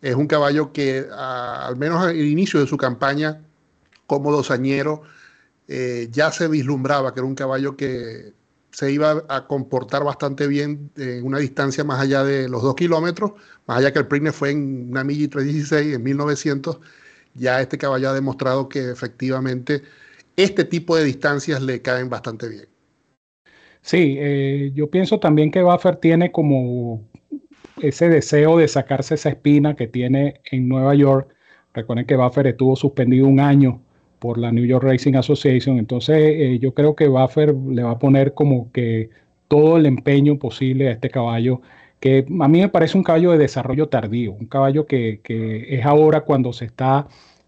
es 0.02 0.16
un 0.16 0.28
caballo 0.28 0.74
que 0.74 1.08
al 1.12 1.78
menos 1.78 2.04
al 2.04 2.18
inicio 2.18 2.60
de 2.60 2.68
su 2.68 2.76
campaña 2.76 3.42
como 4.10 4.32
dosañero 4.34 5.04
eh, 5.70 6.08
ya 6.12 6.32
se 6.32 6.48
vislumbraba 6.48 7.14
que 7.14 7.20
era 7.20 7.28
un 7.28 7.36
caballo 7.36 7.78
que 7.78 8.34
se 8.72 8.92
iba 8.92 9.24
a 9.30 9.46
comportar 9.46 10.04
bastante 10.04 10.48
bien 10.48 10.90
en 10.98 11.24
una 11.24 11.38
distancia 11.38 11.84
más 11.84 12.02
allá 12.02 12.24
de 12.24 12.50
los 12.50 12.64
dos 12.64 12.74
kilómetros, 12.76 13.34
más 13.68 13.78
allá 13.78 13.94
que 13.94 14.00
el 14.00 14.08
Preakness 14.08 14.36
fue 14.36 14.50
en 14.50 14.90
una 14.90 15.04
milla 15.04 15.26
y 15.26 15.28
316 15.28 15.96
en 15.96 16.04
1900, 16.04 16.80
ya 17.36 17.62
este 17.62 17.78
caballo 17.78 18.10
ha 18.10 18.14
demostrado 18.14 18.68
que 18.68 18.90
efectivamente 18.90 19.84
este 20.36 20.66
tipo 20.66 20.96
de 20.96 21.04
distancias 21.04 21.62
le 21.62 21.84
caen 21.84 22.10
bastante 22.10 22.50
bien. 22.50 22.66
Sí, 23.82 24.18
eh, 24.20 24.72
yo 24.74 24.90
pienso 24.90 25.20
también 25.20 25.52
que 25.52 25.62
Buffer 25.62 25.98
tiene 25.98 26.32
como 26.32 27.08
ese 27.80 28.10
deseo 28.10 28.58
de 28.58 28.68
sacarse 28.68 29.16
esa 29.16 29.30
espina 29.30 29.76
que 29.76 29.88
tiene 29.88 30.42
en 30.52 30.68
Nueva 30.68 30.96
York. 30.96 31.30
Recuerden 31.76 32.08
que 32.08 32.16
Buffer 32.16 32.48
estuvo 32.48 32.76
suspendido 32.76 33.28
un 33.28 33.40
año 33.40 33.84
por 34.20 34.38
la 34.38 34.52
New 34.52 34.66
York 34.66 34.84
Racing 34.84 35.16
Association. 35.16 35.80
Entonces 35.80 36.18
eh, 36.18 36.60
yo 36.60 36.74
creo 36.74 36.96
que 36.96 37.08
Buffer 37.08 37.56
le 37.56 37.84
va 37.84 37.92
a 37.92 38.00
poner 38.00 38.34
como 38.34 38.72
que 38.72 39.10
todo 39.48 39.78
el 39.78 39.86
empeño 39.86 40.38
posible 40.38 40.90
a 40.90 40.92
este 40.92 41.10
caballo, 41.10 41.62
que 42.00 42.26
a 42.40 42.48
mí 42.48 42.62
me 42.62 42.70
parece 42.70 42.98
un 42.98 43.04
caballo 43.04 43.32
de 43.32 43.40
desarrollo 43.40 43.90
tardío, 43.90 44.34
un 44.34 44.46
caballo 44.46 44.86
que, 44.86 45.22
es 45.70 45.86
ahora 45.86 46.22
cuando 46.22 46.54
se 46.54 46.66
está, 46.66 47.08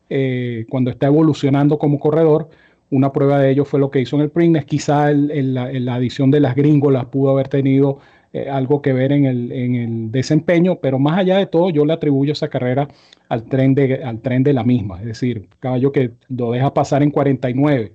eh, 0.09 0.65
cuando 0.69 0.91
está 0.91 1.07
evolucionando 1.07 1.77
como 1.77 1.99
corredor. 1.99 2.49
Una 2.89 3.13
prueba 3.13 3.39
de 3.39 3.51
ello 3.51 3.63
fue 3.63 3.79
lo 3.79 3.89
que 3.89 4.01
hizo 4.01 4.17
en 4.17 4.23
el 4.23 4.31
Preakness. 4.31 4.65
Quizá 4.65 5.11
en 5.11 5.53
la, 5.53 5.95
adición 5.95 6.31
de 6.31 6.41
las 6.41 6.55
gringolas 6.55 7.05
pudo 7.05 7.31
haber 7.31 7.47
tenido 7.47 7.99
eh, 8.33 8.49
algo 8.49 8.81
que 8.81 8.93
ver 8.93 9.11
en 9.11 9.25
el, 9.25 9.51
en 9.51 9.75
el, 9.75 10.11
desempeño, 10.11 10.79
pero 10.79 10.99
más 10.99 11.19
allá 11.19 11.37
de 11.37 11.47
todo, 11.47 11.69
yo 11.69 11.85
le 11.85 11.93
atribuyo 11.93 12.31
esa 12.31 12.47
carrera 12.49 12.87
al 13.27 13.43
tren 13.45 13.75
de, 13.75 14.03
al 14.03 14.21
tren 14.21 14.43
de 14.43 14.53
la 14.53 14.63
misma. 14.63 14.99
Es 15.01 15.07
decir, 15.07 15.49
caballo 15.59 15.91
que 15.91 16.11
lo 16.29 16.51
deja 16.51 16.73
pasar 16.73 17.03
en 17.03 17.11
49, 17.11 17.93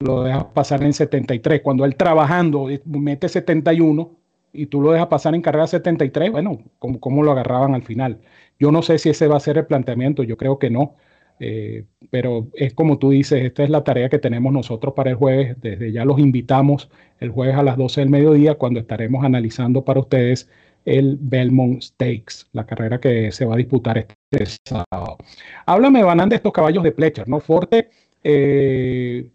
lo 0.00 0.22
deja 0.24 0.52
pasar 0.54 0.82
en 0.84 0.94
73. 0.94 1.60
Cuando 1.62 1.84
él 1.84 1.96
trabajando 1.96 2.68
mete 2.86 3.28
71 3.28 4.10
y 4.54 4.66
tú 4.66 4.80
lo 4.80 4.92
dejas 4.92 5.08
pasar 5.08 5.34
en 5.34 5.42
carrera 5.42 5.66
73, 5.66 6.30
bueno, 6.32 6.58
¿cómo, 6.78 7.00
¿cómo, 7.00 7.22
lo 7.22 7.32
agarraban 7.32 7.74
al 7.74 7.82
final? 7.82 8.20
Yo 8.58 8.72
no 8.72 8.82
sé 8.82 8.98
si 8.98 9.10
ese 9.10 9.28
va 9.28 9.36
a 9.36 9.40
ser 9.40 9.58
el 9.58 9.66
planteamiento, 9.66 10.22
yo 10.22 10.36
creo 10.36 10.58
que 10.58 10.70
no. 10.70 10.96
Eh, 11.40 11.84
pero 12.10 12.48
es 12.54 12.74
como 12.74 12.98
tú 12.98 13.10
dices, 13.10 13.42
esta 13.44 13.64
es 13.64 13.70
la 13.70 13.84
tarea 13.84 14.08
que 14.08 14.18
tenemos 14.18 14.52
nosotros 14.52 14.94
para 14.94 15.10
el 15.10 15.16
jueves. 15.16 15.56
Desde 15.60 15.92
ya 15.92 16.04
los 16.04 16.18
invitamos 16.18 16.90
el 17.20 17.30
jueves 17.30 17.56
a 17.56 17.62
las 17.62 17.76
12 17.76 18.00
del 18.02 18.10
mediodía 18.10 18.54
cuando 18.54 18.80
estaremos 18.80 19.24
analizando 19.24 19.84
para 19.84 20.00
ustedes 20.00 20.48
el 20.84 21.16
Belmont 21.20 21.82
Stakes, 21.82 22.46
la 22.52 22.66
carrera 22.66 23.00
que 23.00 23.32
se 23.32 23.44
va 23.46 23.54
a 23.54 23.58
disputar 23.58 23.98
este 23.98 24.58
sábado. 24.64 25.16
Háblame, 25.66 26.02
Banan, 26.02 26.28
de 26.28 26.36
estos 26.36 26.52
caballos 26.52 26.84
de 26.84 26.92
Pletcher, 26.92 27.28
¿no? 27.28 27.40
Forte 27.40 27.90
eh, 28.22 29.30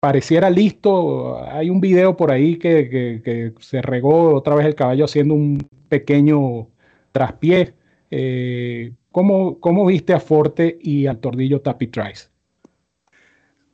pareciera 0.00 0.50
listo. 0.50 1.42
Hay 1.44 1.70
un 1.70 1.80
video 1.80 2.16
por 2.16 2.30
ahí 2.30 2.56
que, 2.56 3.52
se 3.60 3.82
regó 3.82 4.34
otra 4.34 4.54
vez 4.54 4.66
el 4.66 4.74
caballo 4.74 5.04
haciendo 5.04 5.34
un 5.34 5.58
pequeño 5.88 6.68
traspié. 7.12 7.74
Eh, 8.10 8.92
¿cómo, 9.12 9.58
¿cómo, 9.60 9.86
viste 9.86 10.12
a 10.12 10.20
Forte 10.20 10.78
y 10.80 11.06
al 11.06 11.18
tordillo 11.18 11.60
Tappy 11.60 11.88
Trice? 11.88 12.28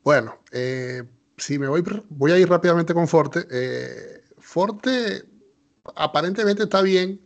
Bueno, 0.04 0.38
eh, 0.52 1.02
si 1.36 1.58
me 1.58 1.68
voy, 1.68 1.82
voy 2.08 2.32
a 2.32 2.38
ir 2.38 2.48
rápidamente 2.48 2.94
con 2.94 3.08
Forte. 3.08 3.46
Forte 4.38 5.24
aparentemente 5.94 6.64
está 6.64 6.82
bien. 6.82 7.20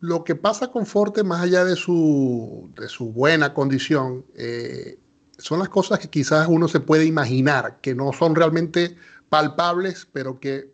Lo 0.00 0.22
que 0.22 0.34
pasa 0.34 0.68
con 0.68 0.86
Forte, 0.86 1.24
más 1.24 1.42
allá 1.42 1.64
de 1.64 1.74
su, 1.74 2.70
de 2.78 2.88
su 2.88 3.12
buena 3.12 3.52
condición, 3.52 4.24
eh, 4.36 4.98
son 5.38 5.58
las 5.58 5.68
cosas 5.68 5.98
que 5.98 6.08
quizás 6.08 6.46
uno 6.48 6.68
se 6.68 6.80
puede 6.80 7.04
imaginar, 7.04 7.80
que 7.80 7.94
no 7.94 8.12
son 8.12 8.34
realmente 8.34 8.96
palpables, 9.28 10.06
pero 10.12 10.38
que 10.38 10.72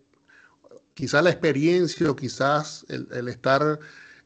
quizás 0.94 1.24
la 1.24 1.30
experiencia 1.30 2.10
o 2.10 2.16
quizás 2.16 2.84
el, 2.88 3.28
estar 3.28 3.78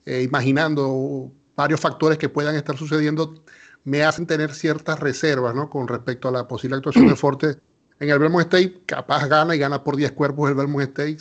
eh, 0.05 0.23
imaginando 0.23 1.33
varios 1.59 1.81
factores 1.81 2.19
que 2.19 2.29
puedan 2.29 2.55
estar 2.55 2.77
sucediendo 2.77 3.35
me 3.83 4.05
hacen 4.05 4.29
tener 4.29 4.55
ciertas 4.55 5.01
reservas 5.01 5.57
¿no? 5.57 5.69
con 5.69 5.89
respecto 5.89 6.29
a 6.29 6.31
la 6.31 6.47
posible 6.47 6.77
actuación 6.77 7.09
de 7.09 7.17
Forte 7.25 7.57
en 7.99 8.11
el 8.11 8.19
Belmont 8.21 8.45
State. 8.45 8.83
Capaz 8.87 9.27
gana 9.27 9.57
y 9.57 9.59
gana 9.59 9.83
por 9.83 9.97
10 9.97 10.13
cuerpos 10.13 10.49
el 10.49 10.55
Belmont 10.55 10.89
State, 10.89 11.19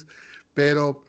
pero 0.53 1.03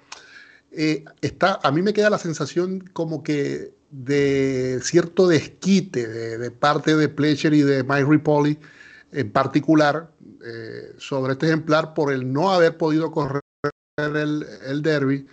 eh, 0.72 1.04
está, 1.20 1.60
a 1.62 1.70
mí 1.70 1.82
me 1.82 1.92
queda 1.92 2.08
la 2.08 2.16
sensación 2.16 2.80
como 2.94 3.22
que 3.22 3.74
de 3.90 4.80
cierto 4.82 5.28
desquite 5.28 6.08
de, 6.08 6.50
parte 6.50 6.96
de 6.96 7.10
Pletcher 7.10 7.52
y 7.52 7.60
de 7.60 7.84
Mike 7.84 8.06
Ripoli 8.08 8.58
en 9.12 9.30
particular 9.30 10.10
eh, 10.42 10.94
sobre 10.96 11.32
este 11.32 11.46
ejemplar 11.46 11.92
por 11.92 12.12
el 12.12 12.32
no 12.32 12.50
haber 12.50 12.78
podido 12.78 13.10
correr 13.10 13.42
el, 13.98 14.46
el, 14.66 14.82
derby 14.82 15.26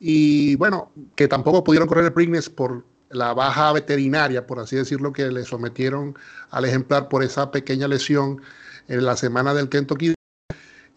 y 0.00 0.56
bueno, 0.56 0.92
que 1.16 1.28
tampoco 1.28 1.62
pudieron 1.64 1.88
correr 1.88 2.06
el 2.06 2.12
Preakness 2.12 2.50
por 2.50 2.84
la 3.10 3.34
baja 3.34 3.72
veterinaria, 3.72 4.46
por 4.46 4.60
así 4.60 4.76
decirlo, 4.76 5.12
que 5.12 5.30
le 5.30 5.44
sometieron 5.44 6.16
al 6.50 6.64
ejemplar 6.64 7.08
por 7.08 7.22
esa 7.22 7.50
pequeña 7.50 7.88
lesión 7.88 8.40
en 8.88 9.04
la 9.04 9.16
semana 9.16 9.54
del 9.54 9.68
Kentucky 9.68 10.14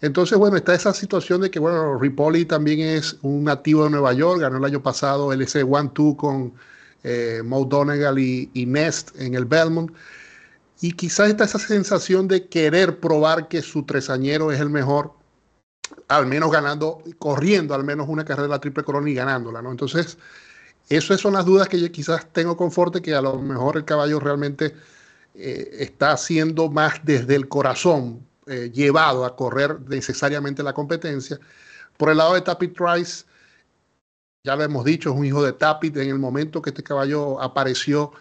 entonces, 0.03 0.37
bueno, 0.37 0.57
está 0.57 0.75
esa 0.75 0.93
situación 0.93 1.39
de 1.39 1.49
que, 1.49 1.59
bueno, 1.59 1.97
Ripoli 1.97 2.43
también 2.43 2.81
es 2.81 3.15
un 3.21 3.45
nativo 3.45 3.85
de 3.85 3.89
Nueva 3.89 4.11
York, 4.11 4.41
ganó 4.41 4.57
el 4.57 4.65
año 4.65 4.83
pasado 4.83 5.31
el 5.31 5.39
S1-2 5.39 6.17
con 6.17 6.53
eh, 7.05 7.41
Donegal 7.41 8.19
y, 8.19 8.65
Nest 8.67 9.17
en 9.17 9.33
el 9.33 9.45
Belmont. 9.45 9.93
Y 10.81 10.91
quizás 10.91 11.29
está 11.29 11.45
esa 11.45 11.57
sensación 11.57 12.27
de 12.27 12.49
querer 12.49 12.99
probar 12.99 13.47
que 13.47 13.61
su 13.61 13.83
tresañero 13.85 14.51
es 14.51 14.59
el 14.59 14.69
mejor, 14.69 15.13
al 16.09 16.27
menos 16.27 16.51
ganando, 16.51 17.01
corriendo 17.17 17.73
al 17.73 17.85
menos 17.85 18.09
una 18.09 18.25
carrera 18.25 18.55
de 18.55 18.59
Triple 18.59 18.83
Corona 18.83 19.09
y 19.09 19.13
ganándola, 19.13 19.61
¿no? 19.61 19.71
Entonces, 19.71 20.17
esas 20.89 21.21
son 21.21 21.33
las 21.33 21.45
dudas 21.45 21.69
que 21.69 21.79
yo 21.79 21.91
quizás 21.91 22.25
tengo 22.31 22.57
con 22.57 22.71
Forte, 22.71 23.01
que 23.01 23.13
a 23.15 23.21
lo 23.21 23.39
mejor 23.39 23.77
el 23.77 23.85
caballo 23.85 24.19
realmente 24.19 24.75
eh, 25.35 25.77
está 25.79 26.11
haciendo 26.11 26.69
más 26.69 27.03
desde 27.03 27.35
el 27.35 27.47
corazón, 27.47 28.25
eh, 28.47 28.69
llevado 28.73 29.25
a 29.25 29.35
correr 29.35 29.79
necesariamente 29.87 30.63
la 30.63 30.73
competencia. 30.73 31.39
Por 31.97 32.09
el 32.09 32.17
lado 32.17 32.33
de 32.33 32.41
Tapit 32.41 32.75
Trice, 32.75 33.25
ya 34.43 34.55
lo 34.55 34.63
hemos 34.63 34.83
dicho, 34.85 35.11
es 35.11 35.15
un 35.15 35.25
hijo 35.25 35.43
de 35.43 35.53
Tapit. 35.53 35.95
En 35.97 36.09
el 36.09 36.19
momento 36.19 36.61
que 36.61 36.71
este 36.71 36.83
caballo 36.83 37.41
apareció, 37.41 38.11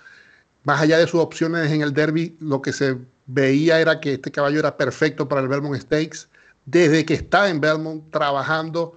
más 0.64 0.80
allá 0.80 0.98
de 0.98 1.06
sus 1.06 1.20
opciones 1.20 1.70
en 1.72 1.82
el 1.82 1.92
derby, 1.92 2.36
lo 2.40 2.62
que 2.62 2.72
se 2.72 2.96
veía 3.26 3.80
era 3.80 4.00
que 4.00 4.14
este 4.14 4.30
caballo 4.30 4.60
era 4.60 4.76
perfecto 4.76 5.28
para 5.28 5.40
el 5.40 5.48
Belmont 5.48 5.80
Stakes. 5.80 6.28
Desde 6.64 7.04
que 7.04 7.14
está 7.14 7.48
en 7.48 7.60
Belmont 7.60 8.10
trabajando, 8.12 8.96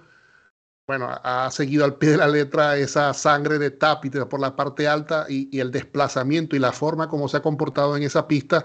bueno, 0.86 1.08
ha 1.10 1.50
seguido 1.50 1.84
al 1.84 1.96
pie 1.96 2.10
de 2.10 2.16
la 2.18 2.28
letra 2.28 2.76
esa 2.76 3.12
sangre 3.12 3.58
de 3.58 3.72
Tapit 3.72 4.16
por 4.26 4.40
la 4.40 4.54
parte 4.54 4.86
alta 4.86 5.26
y, 5.28 5.58
el 5.58 5.72
desplazamiento 5.72 6.54
y 6.54 6.60
la 6.60 6.72
forma 6.72 7.08
como 7.08 7.28
se 7.28 7.38
ha 7.38 7.42
comportado 7.42 7.96
en 7.96 8.04
esa 8.04 8.28
pista 8.28 8.64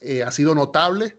eh, 0.00 0.22
ha 0.22 0.30
sido 0.30 0.54
notable. 0.54 1.18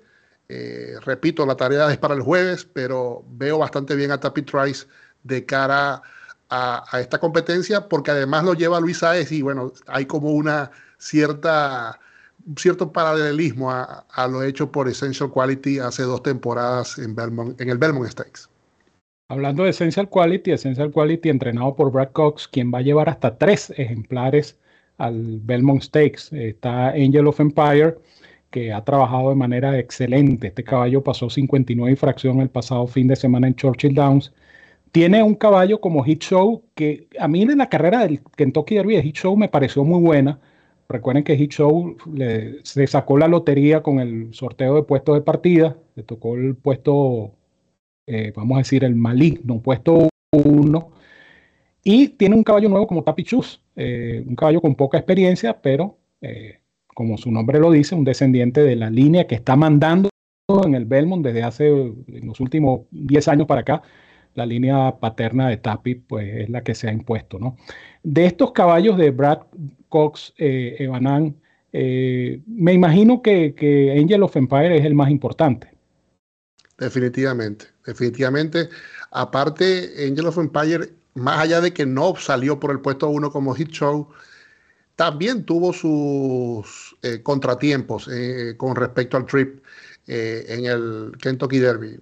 Eh, 0.50 0.96
repito, 1.02 1.46
la 1.46 1.56
tarea 1.56 1.92
es 1.92 1.98
para 1.98 2.16
el 2.16 2.22
jueves, 2.22 2.66
pero 2.66 3.24
veo 3.30 3.60
bastante 3.60 3.96
bien 3.96 4.12
a 4.12 4.20
Tapi 4.20 4.42
Trice 4.42 4.88
de 5.24 5.46
cara 5.46 6.02
a, 6.50 7.00
esta 7.00 7.20
competencia, 7.20 7.88
porque 7.88 8.12
además 8.12 8.44
lo 8.46 8.54
lleva 8.54 8.80
Luis 8.80 9.00
Saez 9.00 9.32
y 9.32 9.42
bueno, 9.42 9.74
hay 9.88 10.06
como 10.06 10.32
una 10.32 10.72
cierta 10.98 12.00
cierto 12.58 12.92
paralelismo 12.92 13.72
a, 13.72 14.28
lo 14.30 14.44
hecho 14.44 14.72
por 14.72 14.88
Essential 14.88 15.32
Quality 15.32 15.80
hace 15.80 16.04
dos 16.04 16.22
temporadas 16.24 16.98
en, 17.00 17.16
en 17.60 17.70
el 17.70 17.78
Belmont 17.78 18.10
Stakes. 18.10 18.55
Hablando 19.28 19.64
de 19.64 19.72
Essential 19.72 20.08
Quality, 20.08 20.52
Essential 20.52 20.92
Quality 20.92 21.30
entrenado 21.30 21.76
por 21.76 21.92
Brad 21.92 22.12
Cox, 22.12 22.48
quien 22.48 22.72
va 22.72 22.78
a 22.80 22.82
llevar 22.84 23.10
hasta 23.10 23.38
tres 23.40 23.72
ejemplares 23.76 24.60
al 24.98 25.40
Belmont 25.42 25.82
Stakes. 25.82 26.32
Está 26.32 26.90
Angel 26.90 27.26
of 27.26 27.40
Empire, 27.40 27.96
que 28.52 28.72
ha 28.72 28.84
trabajado 28.84 29.30
de 29.30 29.36
manera 29.36 29.80
excelente. 29.80 30.48
Este 30.48 30.64
caballo 30.64 31.04
pasó 31.04 31.30
59 31.32 31.92
y 31.92 31.96
fracción 31.96 32.40
el 32.40 32.50
pasado 32.50 32.86
fin 32.86 33.08
de 33.08 33.16
semana 33.16 33.48
en 33.48 33.56
Churchill 33.56 33.96
Downs. 33.96 34.32
Tiene 34.92 35.24
un 35.24 35.34
caballo 35.34 35.82
como 35.82 36.04
Hit 36.04 36.22
Show, 36.22 36.64
que 36.76 37.08
a 37.20 37.28
mí 37.28 37.42
en 37.42 37.58
la 37.58 37.70
carrera 37.70 38.02
del 38.02 38.22
Kentucky 38.38 38.76
Derby 38.76 38.96
de 38.96 39.04
Hit 39.04 39.16
Show 39.16 39.36
me 39.36 39.50
pareció 39.50 39.84
muy 39.84 40.02
buena. 40.02 40.40
Recuerden 40.88 41.24
que 41.24 41.36
Hit 41.36 41.52
Show 41.52 41.98
se 42.64 42.88
sacó 42.88 43.18
la 43.18 43.28
lotería 43.28 43.82
con 43.82 44.00
el 44.00 44.34
sorteo 44.36 44.76
de 44.76 44.84
puestos 44.84 45.16
de 45.16 45.22
partida, 45.22 45.78
le 45.96 46.04
tocó 46.04 46.36
el 46.36 46.56
puesto 46.56 47.32
eh, 48.08 48.32
vamos 48.36 48.56
a 48.56 48.60
decir, 48.60 48.84
el 48.84 48.96
maligno, 48.96 49.62
puesto 49.62 50.10
uno. 50.32 50.92
Y 51.84 52.10
tiene 52.10 52.36
un 52.36 52.44
caballo 52.44 52.70
nuevo 52.70 52.88
como 52.88 53.04
Tapichus, 53.04 53.62
eh, 53.76 54.24
un 54.28 54.36
caballo 54.36 54.62
con 54.62 54.76
poca 54.76 54.98
experiencia, 54.98 55.62
pero 55.62 55.98
eh, 56.22 56.60
como 56.88 57.18
su 57.18 57.32
nombre 57.32 57.60
lo 57.60 57.72
dice, 57.72 57.96
un 57.96 58.04
descendiente 58.04 58.62
de 58.64 58.76
la 58.76 58.90
línea 58.90 59.28
que 59.28 59.36
está 59.36 59.56
mandando 59.56 60.10
en 60.48 60.76
el 60.76 60.86
Belmont 60.86 61.26
desde 61.26 61.44
hace 61.44 61.68
en 61.68 62.28
los 62.28 62.40
últimos 62.40 62.82
10 62.92 63.28
años 63.28 63.48
para 63.48 63.62
acá. 63.62 63.82
La 64.36 64.46
línea 64.46 64.98
paterna 65.00 65.48
de 65.50 65.58
Tapi 65.58 65.96
pues, 65.96 66.44
es 66.44 66.50
la 66.50 66.64
que 66.64 66.76
se 66.76 66.90
ha 66.90 66.94
impuesto. 66.94 67.40
¿no? 67.40 67.56
De 68.04 68.26
estos 68.26 68.52
caballos 68.52 68.98
de 68.98 69.12
Brad 69.12 69.40
Cox, 69.90 70.34
Evanan, 70.38 71.36
me 71.72 72.74
imagino 72.74 73.22
que, 73.22 73.54
que 73.56 73.98
Angel 73.98 74.24
of 74.24 74.36
Empire 74.36 74.78
es 74.78 74.86
el 74.86 74.94
más 74.94 75.10
importante. 75.10 75.70
Definitivamente, 76.78 77.68
definitivamente. 77.86 78.70
Aparte, 79.12 79.94
Angel 80.08 80.28
of 80.28 80.38
Empire, 80.38 80.94
más 81.16 81.40
allá 81.40 81.62
de 81.62 81.74
que 81.74 81.86
no 81.86 82.16
salió 82.16 82.60
por 82.60 82.72
el 82.72 82.82
puesto 82.82 83.10
uno 83.10 83.32
como 83.32 83.56
hit 83.56 83.70
show, 83.70 84.10
también 84.96 85.46
tuvo 85.46 85.74
sus 85.74 86.96
eh, 87.02 87.22
contratiempos 87.22 88.08
eh, 88.12 88.56
con 88.58 88.76
respecto 88.76 89.18
al 89.18 89.26
trip 89.26 89.62
eh, 90.08 90.46
en 90.48 90.66
el 90.66 91.12
Kentucky 91.20 91.60
Derby. 91.60 92.00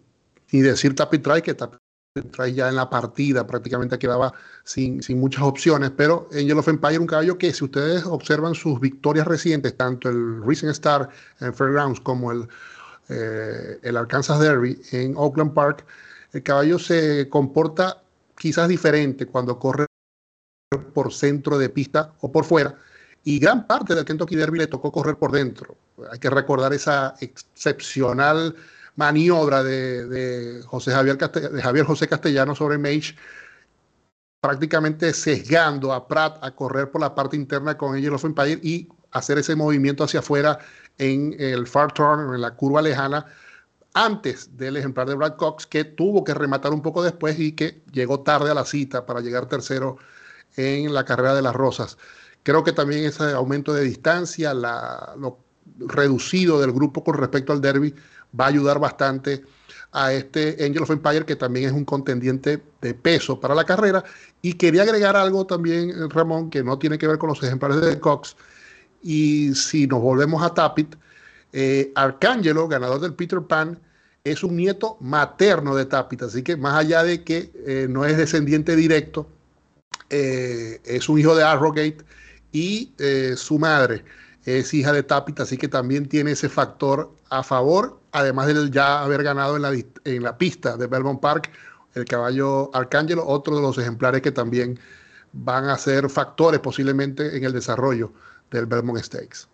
Y 0.51 0.61
decir 0.61 0.95
Tapitray, 0.95 1.41
que 1.41 1.55
Tapitray 1.55 2.53
ya 2.53 2.69
en 2.69 2.75
la 2.75 2.89
partida 2.89 3.47
prácticamente 3.47 3.97
quedaba 3.97 4.34
sin, 4.63 5.01
sin, 5.01 5.19
muchas 5.19 5.43
opciones, 5.43 5.91
pero 5.97 6.29
Angel 6.31 6.59
of 6.59 6.67
Empire, 6.67 6.99
un 6.99 7.07
caballo 7.07 7.39
que 7.39 7.51
si 7.51 7.63
ustedes 7.63 8.05
observan 8.05 8.53
sus 8.53 8.79
victorias 8.79 9.25
recientes, 9.25 9.75
tanto 9.75 10.09
el 10.09 10.43
Recent 10.43 10.71
Star 10.71 11.09
en 11.39 11.53
Fairgrounds 11.53 11.99
como 11.99 12.31
el 12.31 12.47
eh, 13.10 13.80
el 13.82 13.97
Arkansas 13.97 14.39
Derby 14.39 14.82
en 14.91 15.16
Oakland 15.18 15.54
Park, 15.54 15.86
el 16.32 16.43
caballo 16.43 16.80
se 16.80 17.30
comporta 17.30 18.01
quizás 18.38 18.68
diferente 18.68 19.28
cuando 19.28 19.60
corre 19.60 19.86
por 20.93 21.14
centro 21.14 21.58
de 21.58 21.70
pista 21.70 22.14
o 22.22 22.32
por 22.32 22.45
fuera. 22.45 22.76
Y 23.24 23.39
gran 23.39 23.68
parte 23.68 23.95
del 23.95 24.06
Kentucky 24.06 24.36
Derby 24.36 24.60
le 24.60 24.68
tocó 24.68 24.91
correr 24.91 25.16
por 25.16 25.32
dentro. 25.32 25.78
Hay 26.12 26.20
que 26.20 26.30
recordar 26.30 26.74
esa 26.74 27.16
excepcional 27.22 28.56
maniobra 28.95 29.64
de, 29.64 30.62
José 30.66 30.91
Javier, 30.91 31.18
de 31.18 31.62
Javier 31.62 31.86
José 31.86 32.08
Castellano 32.08 32.56
sobre 32.56 32.78
Mage, 32.78 33.16
prácticamente 34.41 35.14
sesgando 35.14 35.93
a 35.93 36.08
Pratt 36.08 36.43
a 36.43 36.51
correr 36.51 36.91
por 36.91 37.01
la 37.01 37.16
parte 37.16 37.36
interna 37.38 37.78
con 37.78 37.95
Angel 37.95 38.14
of 38.14 38.26
y 38.62 38.89
hacer 39.14 39.38
ese 39.38 39.55
movimiento 39.55 40.03
hacia 40.03 40.20
afuera 40.20 40.59
en 40.97 41.36
el 41.39 41.66
far 41.68 41.93
turn, 41.93 42.34
en 42.34 42.41
la 42.41 42.55
curva 42.55 42.82
lejana, 42.82 43.26
antes 43.93 44.57
del 44.57 44.78
ejemplar 44.78 45.07
de 45.07 45.16
Brad 45.16 45.36
Cox, 45.36 45.68
que 45.68 45.84
tuvo 45.84 46.24
que 46.24 46.34
rematar 46.34 46.74
un 46.74 46.82
poco 46.82 47.03
después 47.03 47.39
y 47.39 47.53
que 47.53 47.84
llegó 47.91 48.22
tarde 48.22 48.51
a 48.51 48.53
la 48.53 48.66
cita 48.66 49.05
para 49.05 49.22
llegar 49.22 49.47
tercero 49.47 49.97
en 50.55 50.93
la 50.93 51.05
carrera 51.05 51.36
de 51.36 51.41
las 51.41 51.55
Rosas. 51.55 51.97
Creo 52.43 52.64
que 52.64 52.74
también 52.74 53.05
ese 53.05 53.32
aumento 53.32 53.74
de 53.74 53.84
distancia, 53.84 54.53
lo 54.53 55.38
reducido 55.78 56.59
del 56.59 56.72
grupo 56.72 57.03
con 57.03 57.16
respecto 57.16 57.53
al 57.53 57.61
derby, 57.61 57.93
va 58.38 58.45
a 58.45 58.49
ayudar 58.49 58.80
bastante 58.80 59.43
a 59.91 60.11
este 60.11 60.57
Angel 60.66 60.84
of 60.84 60.89
Empire, 60.89 61.26
que 61.26 61.36
también 61.36 61.68
es 61.68 61.72
un 61.72 61.86
contendiente 61.86 62.61
de 62.82 62.93
peso 62.95 63.39
para 63.39 63.53
la 63.53 63.64
carrera. 63.64 64.03
Y 64.41 64.53
quería 64.53 64.82
agregar 64.82 65.16
algo 65.16 65.45
también, 65.45 66.09
Ramón, 66.09 66.49
que 66.49 66.64
no 66.64 66.80
tiene 66.80 66.97
que 66.97 67.07
ver 67.07 67.20
con 67.20 67.30
los 67.30 67.41
ejemplares 67.43 67.80
de 67.80 67.99
Cox, 67.99 68.36
y 69.04 69.54
si 69.54 69.86
nos 69.86 70.01
volvemos 70.01 70.41
a 70.41 70.54
Tapit, 70.54 70.95
eh, 71.51 71.91
Arcángelo, 71.95 72.68
ganador 72.68 73.01
del 73.01 73.14
Peter 73.14 73.41
Pan, 73.41 73.80
es 74.24 74.43
un 74.43 74.56
nieto 74.56 74.97
materno 75.01 75.76
de 75.76 75.86
Tapit, 75.86 76.24
así 76.24 76.41
que 76.41 76.56
más 76.56 76.76
allá 76.76 77.04
de 77.04 77.24
que 77.24 77.51
eh, 77.68 77.88
no 77.89 78.06
es 78.06 78.18
descendiente 78.18 78.76
directo, 78.76 79.28
eh, 80.10 80.80
es 80.86 81.10
un 81.10 81.20
hijo 81.20 81.36
de 81.36 81.43
Arrogate 81.43 81.97
y 82.51 82.91
su 83.36 83.60
madre 83.60 84.04
es 84.45 84.74
hija 84.74 84.93
de 84.93 85.04
Tapit, 85.04 85.39
así 85.39 85.58
que 85.58 85.68
también 85.68 86.08
tiene 86.08 86.32
ese 86.32 86.49
factor 86.49 87.12
a 87.30 87.43
favor, 87.43 87.99
además 88.12 88.47
de 88.47 88.70
ya 88.70 89.01
haber 89.01 89.24
ganado 89.24 89.56
en 89.56 89.64
la, 89.64 89.72
en 89.72 90.24
la 90.24 90.38
pista 90.38 90.78
de 90.78 90.88
Belmont 90.88 91.20
Park 91.20 91.51
el 91.95 92.06
caballo 92.06 92.72
Arcángelo, 92.74 93.26
otro 93.26 93.56
de 93.56 93.62
los 93.62 93.78
ejemplares 93.78 94.22
que 94.22 94.32
también 94.32 94.80
van 95.32 95.66
a 95.66 95.78
ser 95.78 96.10
factores 96.10 96.60
posiblemente 96.60 97.36
en 97.38 97.43
el 97.43 97.54
desarrollo 97.54 98.14
del 98.58 98.66
Belmont 98.68 98.99
Stakes. 98.99 99.47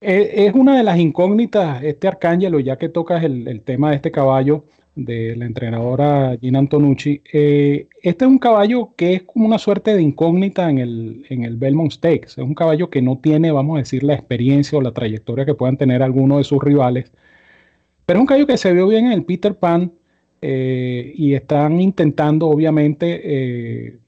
Eh, 0.00 0.46
es 0.46 0.54
una 0.54 0.76
de 0.76 0.82
las 0.82 0.98
incógnitas, 0.98 1.82
este 1.82 2.08
Arcángelo, 2.08 2.60
ya 2.60 2.76
que 2.76 2.88
tocas 2.88 3.24
el, 3.24 3.62
tema 3.62 3.90
de 3.90 3.96
este 3.96 4.10
caballo 4.10 4.64
de 4.94 5.34
la 5.34 5.46
entrenadora 5.46 6.36
Gina 6.40 6.58
Antonucci. 6.58 7.22
Eh, 7.32 7.88
este 8.02 8.24
es 8.26 8.30
un 8.30 8.38
caballo 8.38 8.90
que 8.96 9.14
es 9.14 9.22
como 9.22 9.46
una 9.46 9.58
suerte 9.58 9.94
de 9.94 10.02
incógnita 10.02 10.68
en 10.68 10.78
el, 10.78 11.26
en 11.30 11.44
el 11.44 11.56
Belmont 11.56 11.90
Stakes. 11.90 12.32
Es 12.32 12.38
un 12.38 12.54
caballo 12.54 12.90
que 12.90 13.00
no 13.02 13.18
tiene, 13.18 13.50
vamos 13.50 13.76
a 13.76 13.78
decir, 13.78 14.02
la 14.02 14.14
experiencia 14.14 14.78
o 14.78 14.82
la 14.82 14.92
trayectoria 14.92 15.46
que 15.46 15.54
puedan 15.54 15.78
tener 15.78 16.02
algunos 16.02 16.38
de 16.38 16.44
sus 16.44 16.62
rivales. 16.62 17.10
Pero 18.04 18.18
es 18.18 18.20
un 18.20 18.26
caballo 18.26 18.46
que 18.46 18.58
se 18.58 18.72
vio 18.74 18.86
bien 18.88 19.06
en 19.06 19.12
el 19.12 19.24
Peter 19.24 19.58
Pan 19.58 19.92
eh, 20.42 21.14
y 21.16 21.32
están 21.32 21.80
intentando, 21.80 22.48
obviamente, 22.48 24.00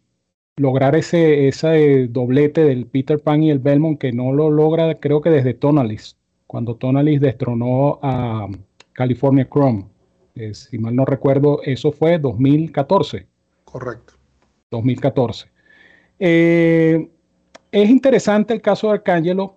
lograr 0.57 0.97
ese, 0.97 1.49
ese 1.49 2.09
doblete 2.09 2.65
del 2.65 2.87
Peter 2.87 3.21
Pan 3.21 3.43
y 3.43 3.51
el 3.51 3.59
Belmont 3.59 3.99
que 3.99 4.13
no 4.13 4.33
lo 4.33 4.51
logra 4.51 4.95
creo 4.97 5.21
que 5.21 5.31
desde 5.31 5.55
Tonalis, 5.55 6.17
cuando 6.47 6.77
Tonalis 6.77 7.21
destronó 7.21 7.99
a 8.03 8.49
California 8.97 9.47
Chrome. 9.49 9.85
Eh, 10.35 10.55
si 10.55 10.79
mal 10.79 10.95
no 10.97 11.05
recuerdo, 11.05 11.61
eso 11.63 11.93
fue 11.93 12.19
2014. 12.19 13.27
Correcto. 13.65 14.15
2014. 14.71 15.47
Eh, 16.19 17.09
es 17.71 17.91
interesante 17.91 18.55
el 18.55 18.63
caso 18.63 18.89
de 18.89 18.95
Arcángelo 18.95 19.57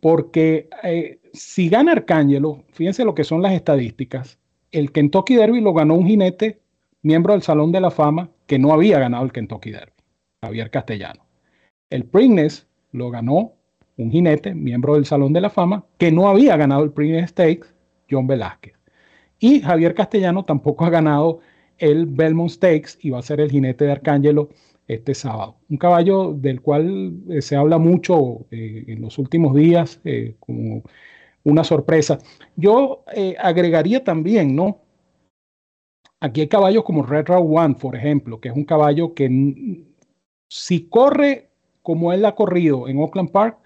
porque 0.00 0.68
eh, 0.82 1.20
si 1.32 1.68
gana 1.68 1.92
Arcángelo, 1.92 2.64
fíjense 2.72 3.04
lo 3.04 3.14
que 3.14 3.24
son 3.24 3.42
las 3.42 3.52
estadísticas, 3.52 4.38
el 4.72 4.92
Kentucky 4.92 5.36
Derby 5.36 5.60
lo 5.60 5.72
ganó 5.72 5.94
un 5.94 6.06
jinete 6.06 6.60
miembro 7.02 7.32
del 7.32 7.42
Salón 7.42 7.72
de 7.72 7.80
la 7.80 7.90
Fama 7.90 8.30
que 8.46 8.58
no 8.58 8.72
había 8.72 8.98
ganado 8.98 9.24
el 9.24 9.32
Kentucky 9.32 9.70
Derby. 9.70 9.99
Javier 10.42 10.70
Castellano. 10.70 11.26
El 11.90 12.04
Preakness 12.04 12.66
lo 12.92 13.10
ganó 13.10 13.52
un 13.96 14.10
jinete, 14.10 14.54
miembro 14.54 14.94
del 14.94 15.04
Salón 15.04 15.32
de 15.32 15.42
la 15.42 15.50
Fama, 15.50 15.84
que 15.98 16.10
no 16.10 16.28
había 16.28 16.56
ganado 16.56 16.82
el 16.82 16.92
Preakness 16.92 17.30
Stakes, 17.30 17.68
John 18.10 18.26
Velázquez. 18.26 18.74
Y 19.38 19.60
Javier 19.60 19.94
Castellano 19.94 20.44
tampoco 20.44 20.84
ha 20.84 20.90
ganado 20.90 21.40
el 21.78 22.06
Belmont 22.06 22.50
Stakes 22.50 22.98
y 23.00 23.10
va 23.10 23.18
a 23.18 23.22
ser 23.22 23.40
el 23.40 23.50
jinete 23.50 23.84
de 23.84 23.92
Arcángelo 23.92 24.48
este 24.88 25.14
sábado. 25.14 25.56
Un 25.68 25.76
caballo 25.76 26.32
del 26.32 26.62
cual 26.62 27.14
eh, 27.28 27.42
se 27.42 27.56
habla 27.56 27.78
mucho 27.78 28.46
eh, 28.50 28.84
en 28.88 29.02
los 29.02 29.18
últimos 29.18 29.54
días 29.54 30.00
eh, 30.04 30.36
como 30.40 30.82
una 31.44 31.64
sorpresa. 31.64 32.18
Yo 32.56 33.04
agregaría 33.38 34.04
también, 34.04 34.54
¿no? 34.54 34.82
Aquí 36.20 36.42
hay 36.42 36.48
caballos 36.48 36.84
como 36.84 37.02
Red 37.02 37.30
One, 37.30 37.76
por 37.80 37.96
ejemplo, 37.96 38.40
que 38.40 38.50
es 38.50 38.54
un 38.54 38.64
caballo 38.64 39.14
que 39.14 39.86
si 40.50 40.88
corre 40.88 41.48
como 41.80 42.12
él 42.12 42.24
ha 42.24 42.34
corrido 42.34 42.88
en 42.88 42.98
Oakland 42.98 43.30
Park, 43.30 43.58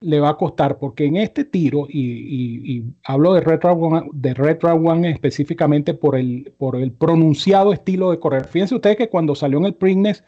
le 0.00 0.18
va 0.18 0.30
a 0.30 0.36
costar, 0.36 0.78
porque 0.78 1.06
en 1.06 1.16
este 1.16 1.44
tiro, 1.44 1.86
y, 1.88 2.84
hablo 3.04 3.34
de 3.34 3.40
Retro 3.40 3.72
One, 3.72 4.10
One 4.72 5.10
específicamente 5.10 5.94
por 5.94 6.16
el, 6.16 6.52
por 6.58 6.74
el 6.74 6.90
pronunciado 6.90 7.72
estilo 7.72 8.10
de 8.10 8.18
correr. 8.18 8.46
Fíjense 8.48 8.74
ustedes 8.74 8.96
que 8.96 9.08
cuando 9.08 9.36
salió 9.36 9.58
en 9.58 9.66
el 9.66 9.74
Preakness, 9.74 10.24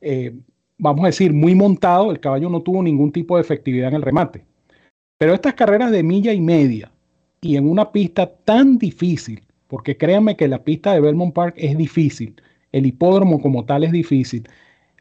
eh, 0.00 0.34
vamos 0.76 1.04
a 1.04 1.06
decir, 1.06 1.32
muy 1.32 1.54
montado, 1.54 2.10
el 2.10 2.18
caballo 2.18 2.50
no 2.50 2.60
tuvo 2.60 2.82
ningún 2.82 3.12
tipo 3.12 3.36
de 3.36 3.42
efectividad 3.42 3.90
en 3.90 3.94
el 3.94 4.02
remate. 4.02 4.44
Pero 5.18 5.34
estas 5.34 5.54
carreras 5.54 5.92
de 5.92 6.02
milla 6.02 6.32
y 6.32 6.40
media 6.40 6.90
y 7.40 7.56
en 7.56 7.70
una 7.70 7.92
pista 7.92 8.26
tan 8.26 8.76
difícil, 8.76 9.44
porque 9.68 9.96
créanme 9.96 10.36
que 10.36 10.48
la 10.48 10.64
pista 10.64 10.92
de 10.92 11.00
Belmont 11.00 11.32
Park 11.32 11.54
es 11.56 11.78
difícil, 11.78 12.34
el 12.72 12.86
hipódromo 12.86 13.40
como 13.40 13.64
tal 13.64 13.84
es 13.84 13.92
difícil. 13.92 14.48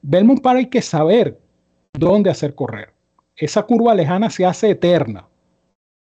Belmont 0.02 0.42
Park 0.42 0.58
hay 0.58 0.66
que 0.68 0.82
saber 0.82 1.40
dónde 1.94 2.30
hacer 2.30 2.56
correr. 2.56 2.90
Esa 3.36 3.64
curva 3.64 3.94
lejana 3.96 4.30
se 4.30 4.46
hace 4.46 4.72
eterna. 4.72 5.28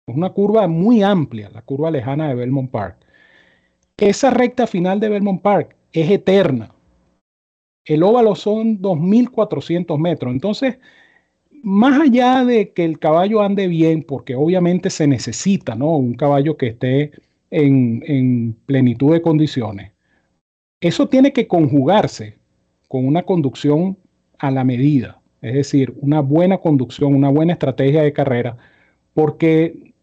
Es 0.08 0.16
una 0.16 0.30
curva 0.30 0.68
muy 0.68 1.04
amplia, 1.04 1.50
la 1.50 1.62
curva 1.62 1.92
lejana 1.92 2.30
de 2.30 2.36
Belmont 2.36 2.72
Park. 2.72 2.98
Esa 3.98 4.30
recta 4.30 4.68
final 4.68 5.00
de 5.00 5.10
Belmont 5.10 5.42
Park 5.42 5.76
es 5.92 6.10
eterna. 6.10 6.74
El 7.86 8.04
óvalo 8.04 8.36
son 8.36 8.82
2.400 8.82 9.98
metros. 9.98 10.32
Entonces, 10.32 10.78
más 11.64 12.00
allá 12.00 12.46
de 12.46 12.72
que 12.72 12.86
el 12.86 13.00
caballo 13.00 13.42
ande 13.42 13.68
bien, 13.68 14.04
porque 14.04 14.36
obviamente 14.36 14.90
se 14.90 15.08
necesita, 15.08 15.76
¿no? 15.76 15.98
Un 15.98 16.14
caballo 16.14 16.58
que 16.58 16.68
esté 16.68 17.12
en, 17.50 18.56
plenitud 18.66 19.14
de 19.14 19.22
condiciones. 19.22 19.92
Eso 20.82 21.08
tiene 21.08 21.34
que 21.34 21.48
conjugarse 21.48 22.37
con 22.88 23.06
una 23.06 23.24
conducción 23.24 23.98
a 24.40 24.52
la 24.52 24.64
medida, 24.64 25.20
es 25.42 25.54
decir, 25.54 25.94
una 26.02 26.22
buena 26.22 26.58
conducción, 26.58 27.16
una 27.16 27.30
buena 27.30 27.54
estrategia 27.54 28.04
de 28.04 28.14
carrera, 28.14 28.58
porque 29.14 29.94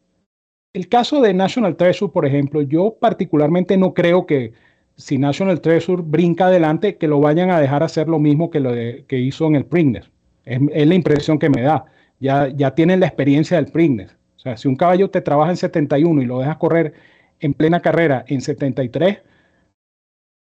el 0.73 0.89
caso 0.89 1.21
de 1.21 1.33
National 1.33 1.77
Treasure, 1.77 2.13
por 2.13 2.27
ejemplo, 2.27 2.61
yo 2.63 2.97
particularmente 3.01 3.77
no 3.77 3.95
creo 3.95 4.27
que 4.27 4.53
si 4.97 5.19
National 5.19 5.61
Treasure 5.61 6.03
brinca 6.05 6.47
adelante, 6.47 6.97
que 6.97 7.09
lo 7.09 7.21
vayan 7.21 7.51
a 7.51 7.61
dejar 7.61 7.83
hacer 7.83 8.09
lo 8.09 8.19
mismo 8.19 8.51
que 8.51 8.61
lo 8.61 8.73
que 8.73 9.19
hizo 9.19 9.47
en 9.47 9.57
el 9.57 9.65
Preakness. 9.65 10.11
Es, 10.45 10.61
la 10.87 10.95
impresión 10.95 11.39
que 11.39 11.49
me 11.49 11.63
da. 11.63 11.85
Ya, 12.21 12.49
ya 12.49 12.75
tienen 12.75 13.01
la 13.01 13.07
experiencia 13.07 13.57
del 13.57 13.71
Preakness. 13.73 14.13
O 14.37 14.41
sea, 14.41 14.57
si 14.57 14.69
un 14.69 14.77
caballo 14.77 15.11
te 15.11 15.21
trabaja 15.21 15.51
en 15.51 15.57
71 15.57 16.23
y 16.23 16.27
lo 16.27 16.41
dejas 16.41 16.57
correr 16.59 16.93
en 17.41 17.55
plena 17.55 17.81
carrera 17.81 18.25
en 18.29 18.41
73, 18.41 19.19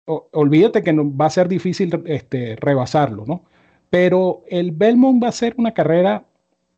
olvídate 0.07 0.83
que 0.83 0.93
no, 0.93 1.17
va 1.17 1.27
a 1.27 1.31
ser 1.31 1.49
difícil 1.49 2.03
este, 2.07 2.57
rebasarlo, 2.57 3.25
¿no? 3.27 3.45
Pero 3.91 4.45
el 4.49 4.73
Belmont 4.73 5.23
va 5.23 5.29
a 5.29 5.33
ser 5.33 5.55
una 5.59 5.73
carrera, 5.75 6.25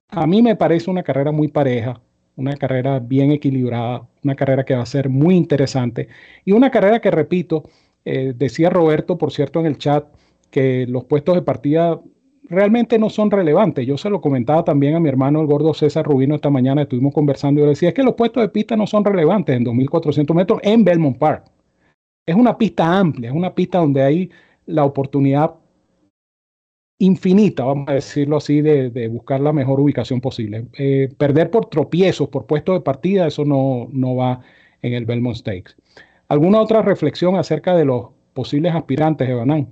a 0.08 0.26
mí 0.26 0.42
me 0.42 0.56
parece 0.56 0.90
una 0.90 1.02
carrera 1.02 1.32
muy 1.32 1.48
pareja, 1.48 2.00
una 2.36 2.56
carrera 2.56 2.98
bien 2.98 3.30
equilibrada, 3.30 4.06
una 4.24 4.34
carrera 4.34 4.64
que 4.64 4.74
va 4.74 4.82
a 4.82 4.86
ser 4.86 5.08
muy 5.08 5.36
interesante 5.36 6.08
y 6.44 6.52
una 6.52 6.70
carrera 6.70 7.00
que, 7.00 7.10
repito, 7.10 7.64
eh, 8.04 8.34
decía 8.36 8.70
Roberto, 8.70 9.16
por 9.18 9.32
cierto, 9.32 9.60
en 9.60 9.66
el 9.66 9.78
chat, 9.78 10.06
que 10.50 10.86
los 10.86 11.04
puestos 11.04 11.34
de 11.34 11.42
partida 11.42 12.00
realmente 12.48 12.98
no 12.98 13.10
son 13.10 13.30
relevantes. 13.30 13.86
Yo 13.86 13.96
se 13.96 14.10
lo 14.10 14.20
comentaba 14.20 14.64
también 14.64 14.94
a 14.94 15.00
mi 15.00 15.08
hermano 15.08 15.40
el 15.40 15.46
gordo 15.46 15.74
César 15.74 16.04
Rubino 16.04 16.34
esta 16.34 16.50
mañana, 16.50 16.82
estuvimos 16.82 17.14
conversando 17.14 17.60
y 17.60 17.62
yo 17.62 17.66
le 17.66 17.70
decía, 17.70 17.88
es 17.88 17.94
que 17.94 18.02
los 18.02 18.14
puestos 18.14 18.42
de 18.42 18.48
pista 18.48 18.76
no 18.76 18.86
son 18.86 19.04
relevantes 19.04 19.56
en 19.56 19.64
2.400 19.64 20.34
metros 20.34 20.60
en 20.62 20.84
Belmont 20.84 21.18
Park. 21.18 21.53
Es 22.26 22.34
una 22.34 22.56
pista 22.56 22.98
amplia, 22.98 23.30
es 23.30 23.36
una 23.36 23.54
pista 23.54 23.78
donde 23.78 24.02
hay 24.02 24.30
la 24.66 24.84
oportunidad 24.84 25.54
infinita, 26.98 27.64
vamos 27.64 27.88
a 27.88 27.94
decirlo 27.94 28.38
así, 28.38 28.62
de, 28.62 29.08
buscar 29.08 29.40
la 29.40 29.52
mejor 29.52 29.80
ubicación 29.80 30.20
posible. 30.20 30.66
Eh, 30.78 31.12
perder 31.18 31.50
por 31.50 31.66
tropiezos, 31.66 32.28
por 32.28 32.46
puestos 32.46 32.76
de 32.76 32.80
partida, 32.80 33.26
eso 33.26 33.44
no, 33.44 33.88
no 33.92 34.16
va 34.16 34.40
en 34.80 34.94
el 34.94 35.04
Belmont 35.04 35.36
Stakes. 35.36 35.74
¿Alguna 36.28 36.60
otra 36.60 36.82
reflexión 36.82 37.36
acerca 37.36 37.76
de 37.76 37.84
los 37.84 38.06
posibles 38.32 38.74
aspirantes, 38.74 39.28
Evanán? 39.28 39.68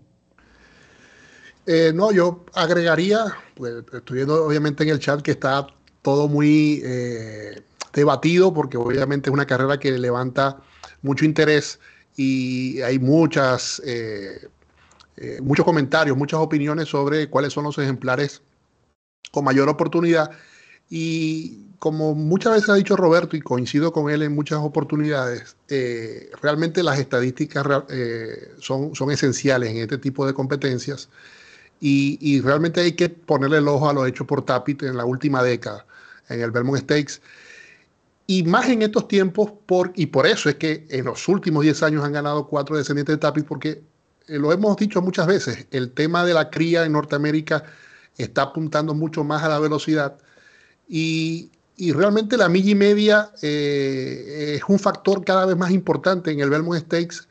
Eh, 1.67 1.93
no, 1.95 2.13
yo 2.13 2.45
agregaría, 2.55 3.25
pues, 3.55 3.85
estoy 3.93 4.23
obviamente 4.23 4.83
en 4.83 4.91
el 4.91 4.99
chat 4.99 5.23
que 5.23 5.31
está 5.31 5.67
todo 6.03 6.29
muy 6.29 6.83
eh, 6.85 7.63
debatido 7.93 8.53
porque 8.53 8.77
obviamente 8.77 9.31
es 9.31 9.35
una 9.35 9.47
carrera 9.47 9.79
que 9.79 9.93
levanta 9.93 10.59
mucho 11.03 11.25
interés 11.25 11.79
y 12.17 12.81
hay 12.83 12.99
muchas, 12.99 13.81
eh, 13.85 14.49
muchos 15.43 15.65
comentarios, 15.65 16.17
muchas 16.17 16.41
opiniones 16.41 16.89
sobre 16.89 17.29
cuáles 17.29 17.53
son 17.53 17.65
los 17.65 17.79
ejemplares 17.79 18.43
con 19.31 19.45
mayor 19.45 19.69
oportunidad. 19.69 20.31
Y 20.91 21.69
como 21.79 22.15
muchas 22.15 22.55
veces 22.55 22.69
ha 22.69 22.75
dicho 22.75 22.97
Roberto, 22.97 23.37
y 23.37 23.41
coincido 23.41 23.93
con 23.93 24.11
él 24.11 24.23
en 24.23 24.35
muchas 24.35 24.59
oportunidades, 24.59 25.57
realmente 26.41 26.83
las 26.83 26.99
estadísticas 26.99 27.67
son, 28.61 28.95
son 28.95 29.11
esenciales 29.11 29.71
en 29.71 29.79
este 29.79 29.99
tipo 29.99 30.27
de 30.27 30.35
competencias. 30.35 31.09
Y, 31.85 32.41
realmente 32.43 32.81
hay 32.81 32.93
que 32.93 33.09
ponerle 33.09 33.59
el 33.59 33.67
ojo 33.67 33.91
a 33.91 33.93
lo 33.93 34.07
hecho 34.07 34.25
por 34.25 34.45
Tapit 34.45 34.85
en 34.85 34.97
la 34.97 35.05
última 35.05 35.43
década, 35.43 35.85
en 36.29 36.41
el 36.41 36.53
Belmont 36.53 36.81
Stakes. 36.81 37.21
Y 38.27 38.45
más 38.45 38.69
en 38.69 38.83
estos 38.83 39.09
tiempos, 39.09 39.53
y 39.95 40.07
por 40.07 40.27
eso 40.27 40.49
es 40.49 40.55
que 40.57 40.87
en 40.91 41.07
los 41.07 41.29
últimos 41.29 41.65
10 41.65 41.83
años 41.83 42.05
han 42.05 42.13
ganado 42.13 42.47
cuatro 42.47 42.77
descendientes 42.77 43.15
de 43.15 43.19
Tapit, 43.19 43.47
porque 43.47 43.83
eh, 44.29 44.39
lo 44.39 44.53
hemos 44.53 44.77
dicho 44.77 45.03
muchas 45.03 45.27
veces, 45.27 45.67
el 45.71 45.93
tema 45.93 46.25
de 46.25 46.35
la 46.35 46.51
cría 46.51 46.85
en 46.85 46.93
Norteamérica 46.93 47.65
está 48.17 48.43
apuntando 48.43 48.95
mucho 48.95 49.25
más 49.25 49.43
a 49.43 49.49
la 49.49 49.59
velocidad. 49.59 50.19
Y, 50.89 51.51
y 51.77 51.93
realmente 51.93 52.37
la 52.37 52.49
milla 52.49 52.71
y 52.71 52.75
media 52.75 53.33
eh, 53.43 54.55
es 54.57 54.63
un 54.69 54.79
factor 54.79 55.25
cada 55.25 55.47
vez 55.47 55.57
más 55.57 55.71
importante 55.71 56.31
en 56.31 56.41
el 56.41 56.51
Belmont 56.51 56.85
Stakes, 56.85 57.29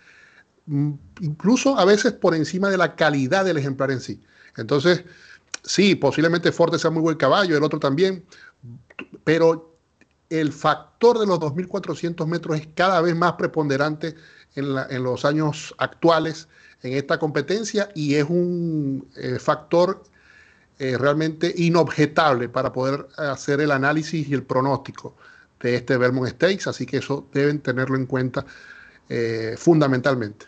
mm, 0.66 0.92
incluso 1.22 1.78
a 1.78 1.86
veces 1.86 2.14
por 2.14 2.36
encima 2.36 2.70
de 2.70 2.78
la 2.78 2.96
calidad 2.96 3.46
del 3.46 3.58
ejemplar 3.58 3.92
en 3.92 4.02
sí. 4.02 4.20
Entonces, 4.58 5.04
sí, 5.64 5.96
posiblemente 5.96 6.52
Forte 6.52 6.80
sea 6.80 6.92
muy 6.92 7.02
buen 7.02 7.18
caballo, 7.18 7.56
el 7.56 7.64
otro 7.64 7.80
también, 7.80 8.26
pero 9.24 9.71
el 10.32 10.54
factor 10.54 11.20
de 11.20 11.28
los 11.28 11.40
2.400 11.40 12.26
metros 12.26 12.58
es 12.58 12.68
cada 12.74 13.02
vez 13.02 13.16
más 13.16 13.34
preponderante 13.34 14.16
en, 14.56 15.04
los 15.04 15.26
años 15.26 15.76
actuales 15.78 16.48
en 16.84 16.94
esta 16.94 17.20
competencia 17.20 17.90
y 17.94 18.16
es 18.16 18.24
un 18.24 19.08
eh, 19.18 19.38
factor 19.40 20.04
eh, 20.80 20.98
realmente 20.98 21.54
inobjetable 21.56 22.48
para 22.48 22.72
poder 22.72 23.08
hacer 23.18 23.60
el 23.60 23.72
análisis 23.72 24.28
y 24.28 24.34
el 24.34 24.44
pronóstico 24.44 25.16
de 25.60 25.76
este 25.76 25.98
Belmont 25.98 26.30
Stakes, 26.30 26.68
así 26.68 26.86
que 26.86 26.98
eso 26.98 27.28
deben 27.34 27.60
tenerlo 27.60 27.98
en 27.98 28.06
cuenta 28.06 28.46
eh, 29.10 29.56
fundamentalmente. 29.58 30.46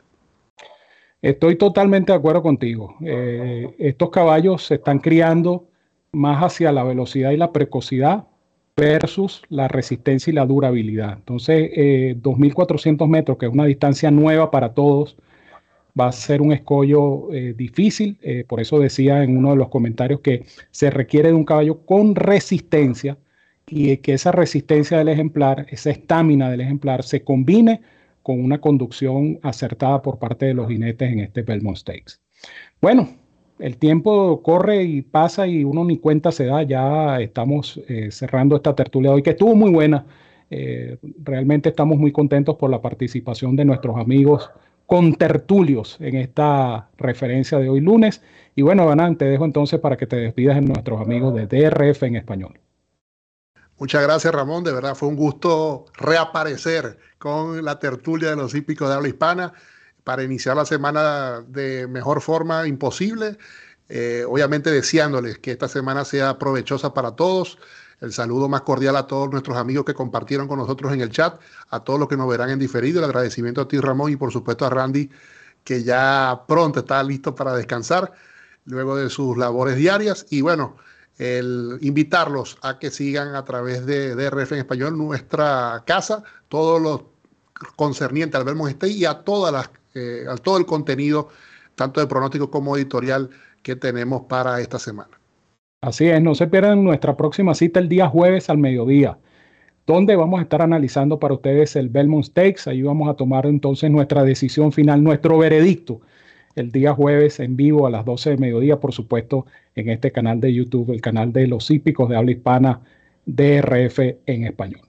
Estoy 1.22 1.58
totalmente 1.58 2.12
de 2.12 2.18
acuerdo 2.18 2.42
contigo. 2.42 2.98
Estos 3.78 4.10
caballos 4.10 4.66
se 4.66 4.76
están 4.76 5.00
criando 5.00 5.68
más 6.12 6.44
hacia 6.44 6.72
la 6.74 6.84
velocidad 6.84 7.32
y 7.32 7.38
la 7.38 7.54
precocidad 7.54 8.26
versus 8.76 9.44
la 9.50 9.68
resistencia 9.68 10.32
y 10.32 10.34
la 10.34 10.46
durabilidad. 10.46 11.14
Entonces, 11.18 11.72
2.400 12.22 13.06
eh, 13.06 13.08
metros, 13.08 13.38
que 13.38 13.46
es 13.46 13.52
una 13.52 13.66
distancia 13.66 14.12
nueva 14.12 14.52
para 14.52 14.74
todos, 14.74 15.18
va 16.00 16.08
a 16.08 16.12
ser 16.12 16.42
un 16.42 16.54
escollo 16.54 17.32
eh, 17.32 17.54
difícil. 17.56 18.18
por 18.48 18.60
eso 18.60 18.80
decía 18.80 19.24
en 19.24 19.38
uno 19.38 19.52
de 19.52 19.58
los 19.58 19.70
comentarios 19.70 20.22
que 20.22 20.46
se 20.72 20.90
requiere 20.90 21.30
de 21.30 21.36
un 21.36 21.46
caballo 21.46 21.86
con 21.86 22.16
resistencia 22.16 23.18
y 23.68 23.98
que 23.98 24.14
esa 24.14 24.32
resistencia 24.32 24.98
del 24.98 25.10
ejemplar, 25.10 25.68
esa 25.70 25.92
estamina 25.92 26.50
del 26.50 26.62
ejemplar, 26.62 27.04
se 27.04 27.24
combine 27.24 27.82
con 28.24 28.44
una 28.44 28.60
conducción 28.60 29.40
acertada 29.44 30.02
por 30.02 30.18
parte 30.18 30.46
de 30.48 30.54
los 30.54 30.68
jinetes 30.68 31.12
en 31.12 31.20
este 31.20 31.44
Belmont 31.44 31.78
Stakes. 31.78 32.20
Bueno, 32.82 33.10
el 33.64 33.78
tiempo 33.78 34.44
corre 34.44 34.84
y 34.84 35.02
pasa 35.02 35.48
y 35.48 35.64
uno 35.64 35.86
ni 35.86 35.98
cuenta 35.98 36.34
se 36.34 36.46
da. 36.48 36.64
Ya 36.64 37.22
estamos 37.22 37.80
eh, 37.88 38.12
cerrando 38.12 38.58
esta 38.58 38.76
tertulia 38.76 39.12
hoy, 39.12 39.24
que 39.24 39.30
estuvo 39.30 39.56
muy 39.56 39.72
buena. 39.72 40.06
Eh, 40.50 40.98
realmente 41.24 41.70
estamos 41.70 41.98
muy 41.98 42.12
contentos 42.12 42.58
por 42.58 42.70
la 42.70 42.82
participación 42.82 43.56
de 43.56 43.64
nuestros 43.64 43.96
amigos 43.96 44.52
con 44.86 45.16
tertulios 45.16 45.96
en 46.02 46.18
esta 46.18 46.90
referencia 46.98 47.58
de 47.58 47.70
hoy 47.70 47.80
lunes. 47.80 48.22
Y 48.54 48.64
bueno, 48.64 48.86
Banán, 48.86 49.18
te 49.18 49.24
dejo 49.24 49.46
entonces 49.46 49.80
para 49.80 49.96
que 49.96 50.08
te 50.08 50.18
despidas 50.18 50.58
de 50.58 50.62
nuestros 50.64 51.00
amigos 51.00 51.34
de 51.34 51.48
DRF 51.48 52.04
en 52.04 52.18
español. 52.18 52.60
Muchas 53.80 54.04
gracias, 54.04 54.36
Ramón. 54.36 54.66
De 54.66 54.74
verdad 54.74 54.94
fue 54.94 55.08
un 55.08 55.16
gusto 55.16 55.86
reaparecer 55.98 56.98
con 57.18 57.64
la 57.64 57.80
tertulia 57.80 58.32
de 58.32 58.36
los 58.36 58.54
hípicos 58.56 58.90
de 58.90 58.96
habla 58.96 59.08
hispana 59.08 59.54
para 60.04 60.24
iniciar 60.24 60.56
la 60.56 60.66
semana 60.66 61.44
de 61.48 61.88
mejor 61.88 62.22
forma 62.22 62.68
imposible. 62.68 63.38
Eh, 63.90 64.26
obviamente 64.28 64.72
deseándoles 64.72 65.38
que 65.40 65.52
esta 65.52 65.68
semana 65.68 66.06
sea 66.06 66.40
provechosa 66.40 66.94
para 66.94 67.12
todos. 67.12 67.58
El 68.02 68.12
saludo 68.12 68.50
más 68.50 68.62
cordial 68.62 68.96
a 68.96 69.08
todos 69.08 69.30
nuestros 69.30 69.58
amigos 69.58 69.86
que 69.86 69.94
compartieron 69.94 70.48
con 70.48 70.60
nosotros 70.60 70.92
en 70.94 71.02
el 71.02 71.10
chat, 71.10 71.40
a 71.70 71.80
todos 71.82 72.00
los 72.00 72.10
que 72.10 72.18
nos 72.18 72.28
verán 72.28 72.50
en 72.50 72.60
diferido. 72.60 73.00
El 73.00 73.06
agradecimiento 73.06 73.62
a 73.62 73.68
ti, 73.68 73.80
Ramón, 73.80 74.12
y 74.12 74.16
por 74.16 74.32
supuesto 74.32 74.66
a 74.66 74.70
Randy, 74.70 75.10
que 75.64 75.84
ya 75.84 76.44
pronto 76.48 76.82
está 76.82 77.02
listo 77.04 77.34
para 77.34 77.56
descansar 77.56 78.12
luego 78.66 78.96
de 78.98 79.10
sus 79.10 79.38
labores 79.38 79.78
diarias. 79.78 80.26
Y 80.30 80.42
bueno, 80.42 80.76
el 81.18 81.78
invitarlos 81.82 82.58
a 82.62 82.80
que 82.80 82.92
sigan 82.92 83.36
a 83.36 83.46
través 83.46 83.86
de 83.86 84.16
DRF 84.16 84.54
en 84.54 84.60
español 84.60 84.98
nuestra 84.98 85.84
casa, 85.86 86.24
todos 86.50 86.82
los 86.82 87.02
concernientes 87.76 88.40
al 88.40 88.46
Belmont 88.46 88.72
State 88.72 88.94
y 88.94 89.06
a 89.06 89.24
todas 89.24 89.54
las, 89.54 89.70
eh, 89.96 90.26
a 90.30 90.36
todo 90.38 90.58
el 90.58 90.66
contenido, 90.66 91.30
tanto 91.76 92.00
de 92.00 92.08
pronóstico 92.08 92.50
como 92.50 92.76
editorial, 92.78 93.30
que 93.62 93.76
tenemos 93.76 94.24
para 94.24 94.60
esta 94.62 94.80
semana. 94.80 95.20
Así 95.82 96.08
es, 96.08 96.22
no 96.22 96.36
se 96.36 96.48
pierdan 96.48 96.84
nuestra 96.84 97.18
próxima 97.18 97.54
cita 97.56 97.80
el 97.80 97.90
día 97.90 98.08
jueves 98.08 98.50
al 98.50 98.58
mediodía, 98.58 99.18
donde 99.86 100.16
vamos 100.16 100.40
a 100.40 100.44
estar 100.44 100.62
analizando 100.62 101.20
para 101.20 101.34
ustedes 101.34 101.76
el 101.76 101.90
Belmont 101.90 102.26
Stakes. 102.26 102.70
Ahí 102.70 102.82
vamos 102.82 103.10
a 103.10 103.16
tomar 103.16 103.46
entonces 103.46 103.92
nuestra 103.92 104.24
decisión 104.24 104.72
final, 104.72 105.04
nuestro 105.04 105.38
veredicto 105.38 106.02
el 106.56 106.72
día 106.72 106.94
jueves 106.94 107.40
en 107.40 107.56
vivo 107.56 107.88
a 107.88 107.90
las 107.90 108.06
12 108.06 108.32
de 108.32 108.38
mediodía, 108.38 108.80
por 108.80 108.94
supuesto, 108.94 109.46
en 109.76 109.90
este 109.90 110.12
canal 110.12 110.40
de 110.40 110.54
YouTube, 110.54 110.92
el 110.92 111.02
canal 111.02 111.34
de 111.34 111.48
los 111.48 111.70
hípicos 111.72 112.10
de 112.10 112.16
habla 112.16 112.32
hispana 112.32 112.82
DRF 113.26 114.00
en 114.26 114.46
español. 114.46 114.82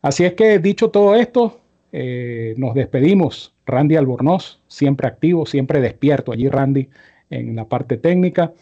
Así 0.00 0.24
es 0.24 0.34
que 0.34 0.58
dicho 0.58 0.90
todo 0.90 1.14
esto, 1.14 1.60
eh, 1.92 2.54
nos 2.56 2.74
despedimos. 2.74 3.54
Randy 3.72 3.96
Albornoz, 3.96 4.60
siempre 4.68 5.08
activo, 5.08 5.46
siempre 5.46 5.80
despierto 5.80 6.30
allí, 6.30 6.48
Randy, 6.48 6.88
en 7.30 7.56
la 7.56 7.64
parte 7.64 7.96
técnica. 7.96 8.52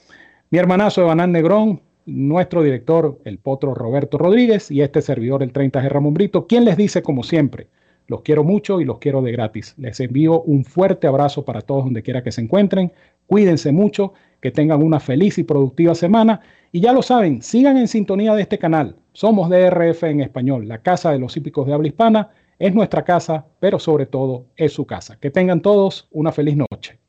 Mi 0.51 0.59
hermanazo 0.59 1.03
Evanán 1.03 1.33
Negrón, 1.33 1.83
nuestro 2.07 2.63
director, 2.63 3.19
el 3.25 3.39
potro 3.39 3.75
Roberto 3.75 4.17
Rodríguez, 4.17 4.71
y 4.71 4.83
este 4.83 5.03
servidor, 5.03 5.43
el 5.43 5.53
30G 5.53 5.89
Ramón 5.89 6.15
Brito, 6.15 6.47
quien 6.47 6.65
les 6.65 6.77
dice, 6.77 7.03
como 7.03 7.23
siempre, 7.23 7.67
los 8.07 8.23
quiero 8.23 8.43
mucho 8.43 8.81
y 8.81 8.85
los 8.85 8.99
quiero 8.99 9.23
de 9.23 9.33
gratis. 9.33 9.75
Les 9.79 10.01
envío 10.01 10.43
un 10.43 10.65
fuerte 10.65 11.07
abrazo 11.07 11.45
para 11.45 11.61
todos 11.61 11.85
donde 11.85 12.03
quiera 12.03 12.23
que 12.23 12.33
se 12.33 12.41
encuentren. 12.41 12.93
Cuídense 13.27 13.71
mucho, 13.71 14.15
que 14.41 14.51
tengan 14.51 14.83
una 14.83 14.99
feliz 14.99 15.39
y 15.39 15.45
productiva 15.45 15.95
semana. 15.95 16.41
Y 16.73 16.81
ya 16.81 16.93
lo 16.93 17.03
saben, 17.03 17.43
sigan 17.43 17.77
en 17.77 17.89
sintonía 17.89 18.35
de 18.35 18.43
este 18.43 18.59
canal. 18.59 18.97
Somos 19.13 19.49
DRF 19.51 20.05
en 20.05 20.21
español, 20.21 20.67
la 20.67 20.79
casa 20.79 21.13
de 21.13 21.19
los 21.19 21.37
hípicos 21.37 21.67
de 21.67 21.75
habla 21.75 21.89
hispana. 21.89 22.31
Es 22.61 22.75
nuestra 22.75 23.05
casa, 23.05 23.47
pero 23.59 23.79
sobre 23.79 24.05
todo 24.05 24.45
es 24.55 24.75
su 24.75 24.85
casa. 24.85 25.19
Que 25.19 25.31
tengan 25.31 25.63
todos 25.63 26.09
una 26.11 26.31
feliz 26.31 26.59
noche. 26.59 27.01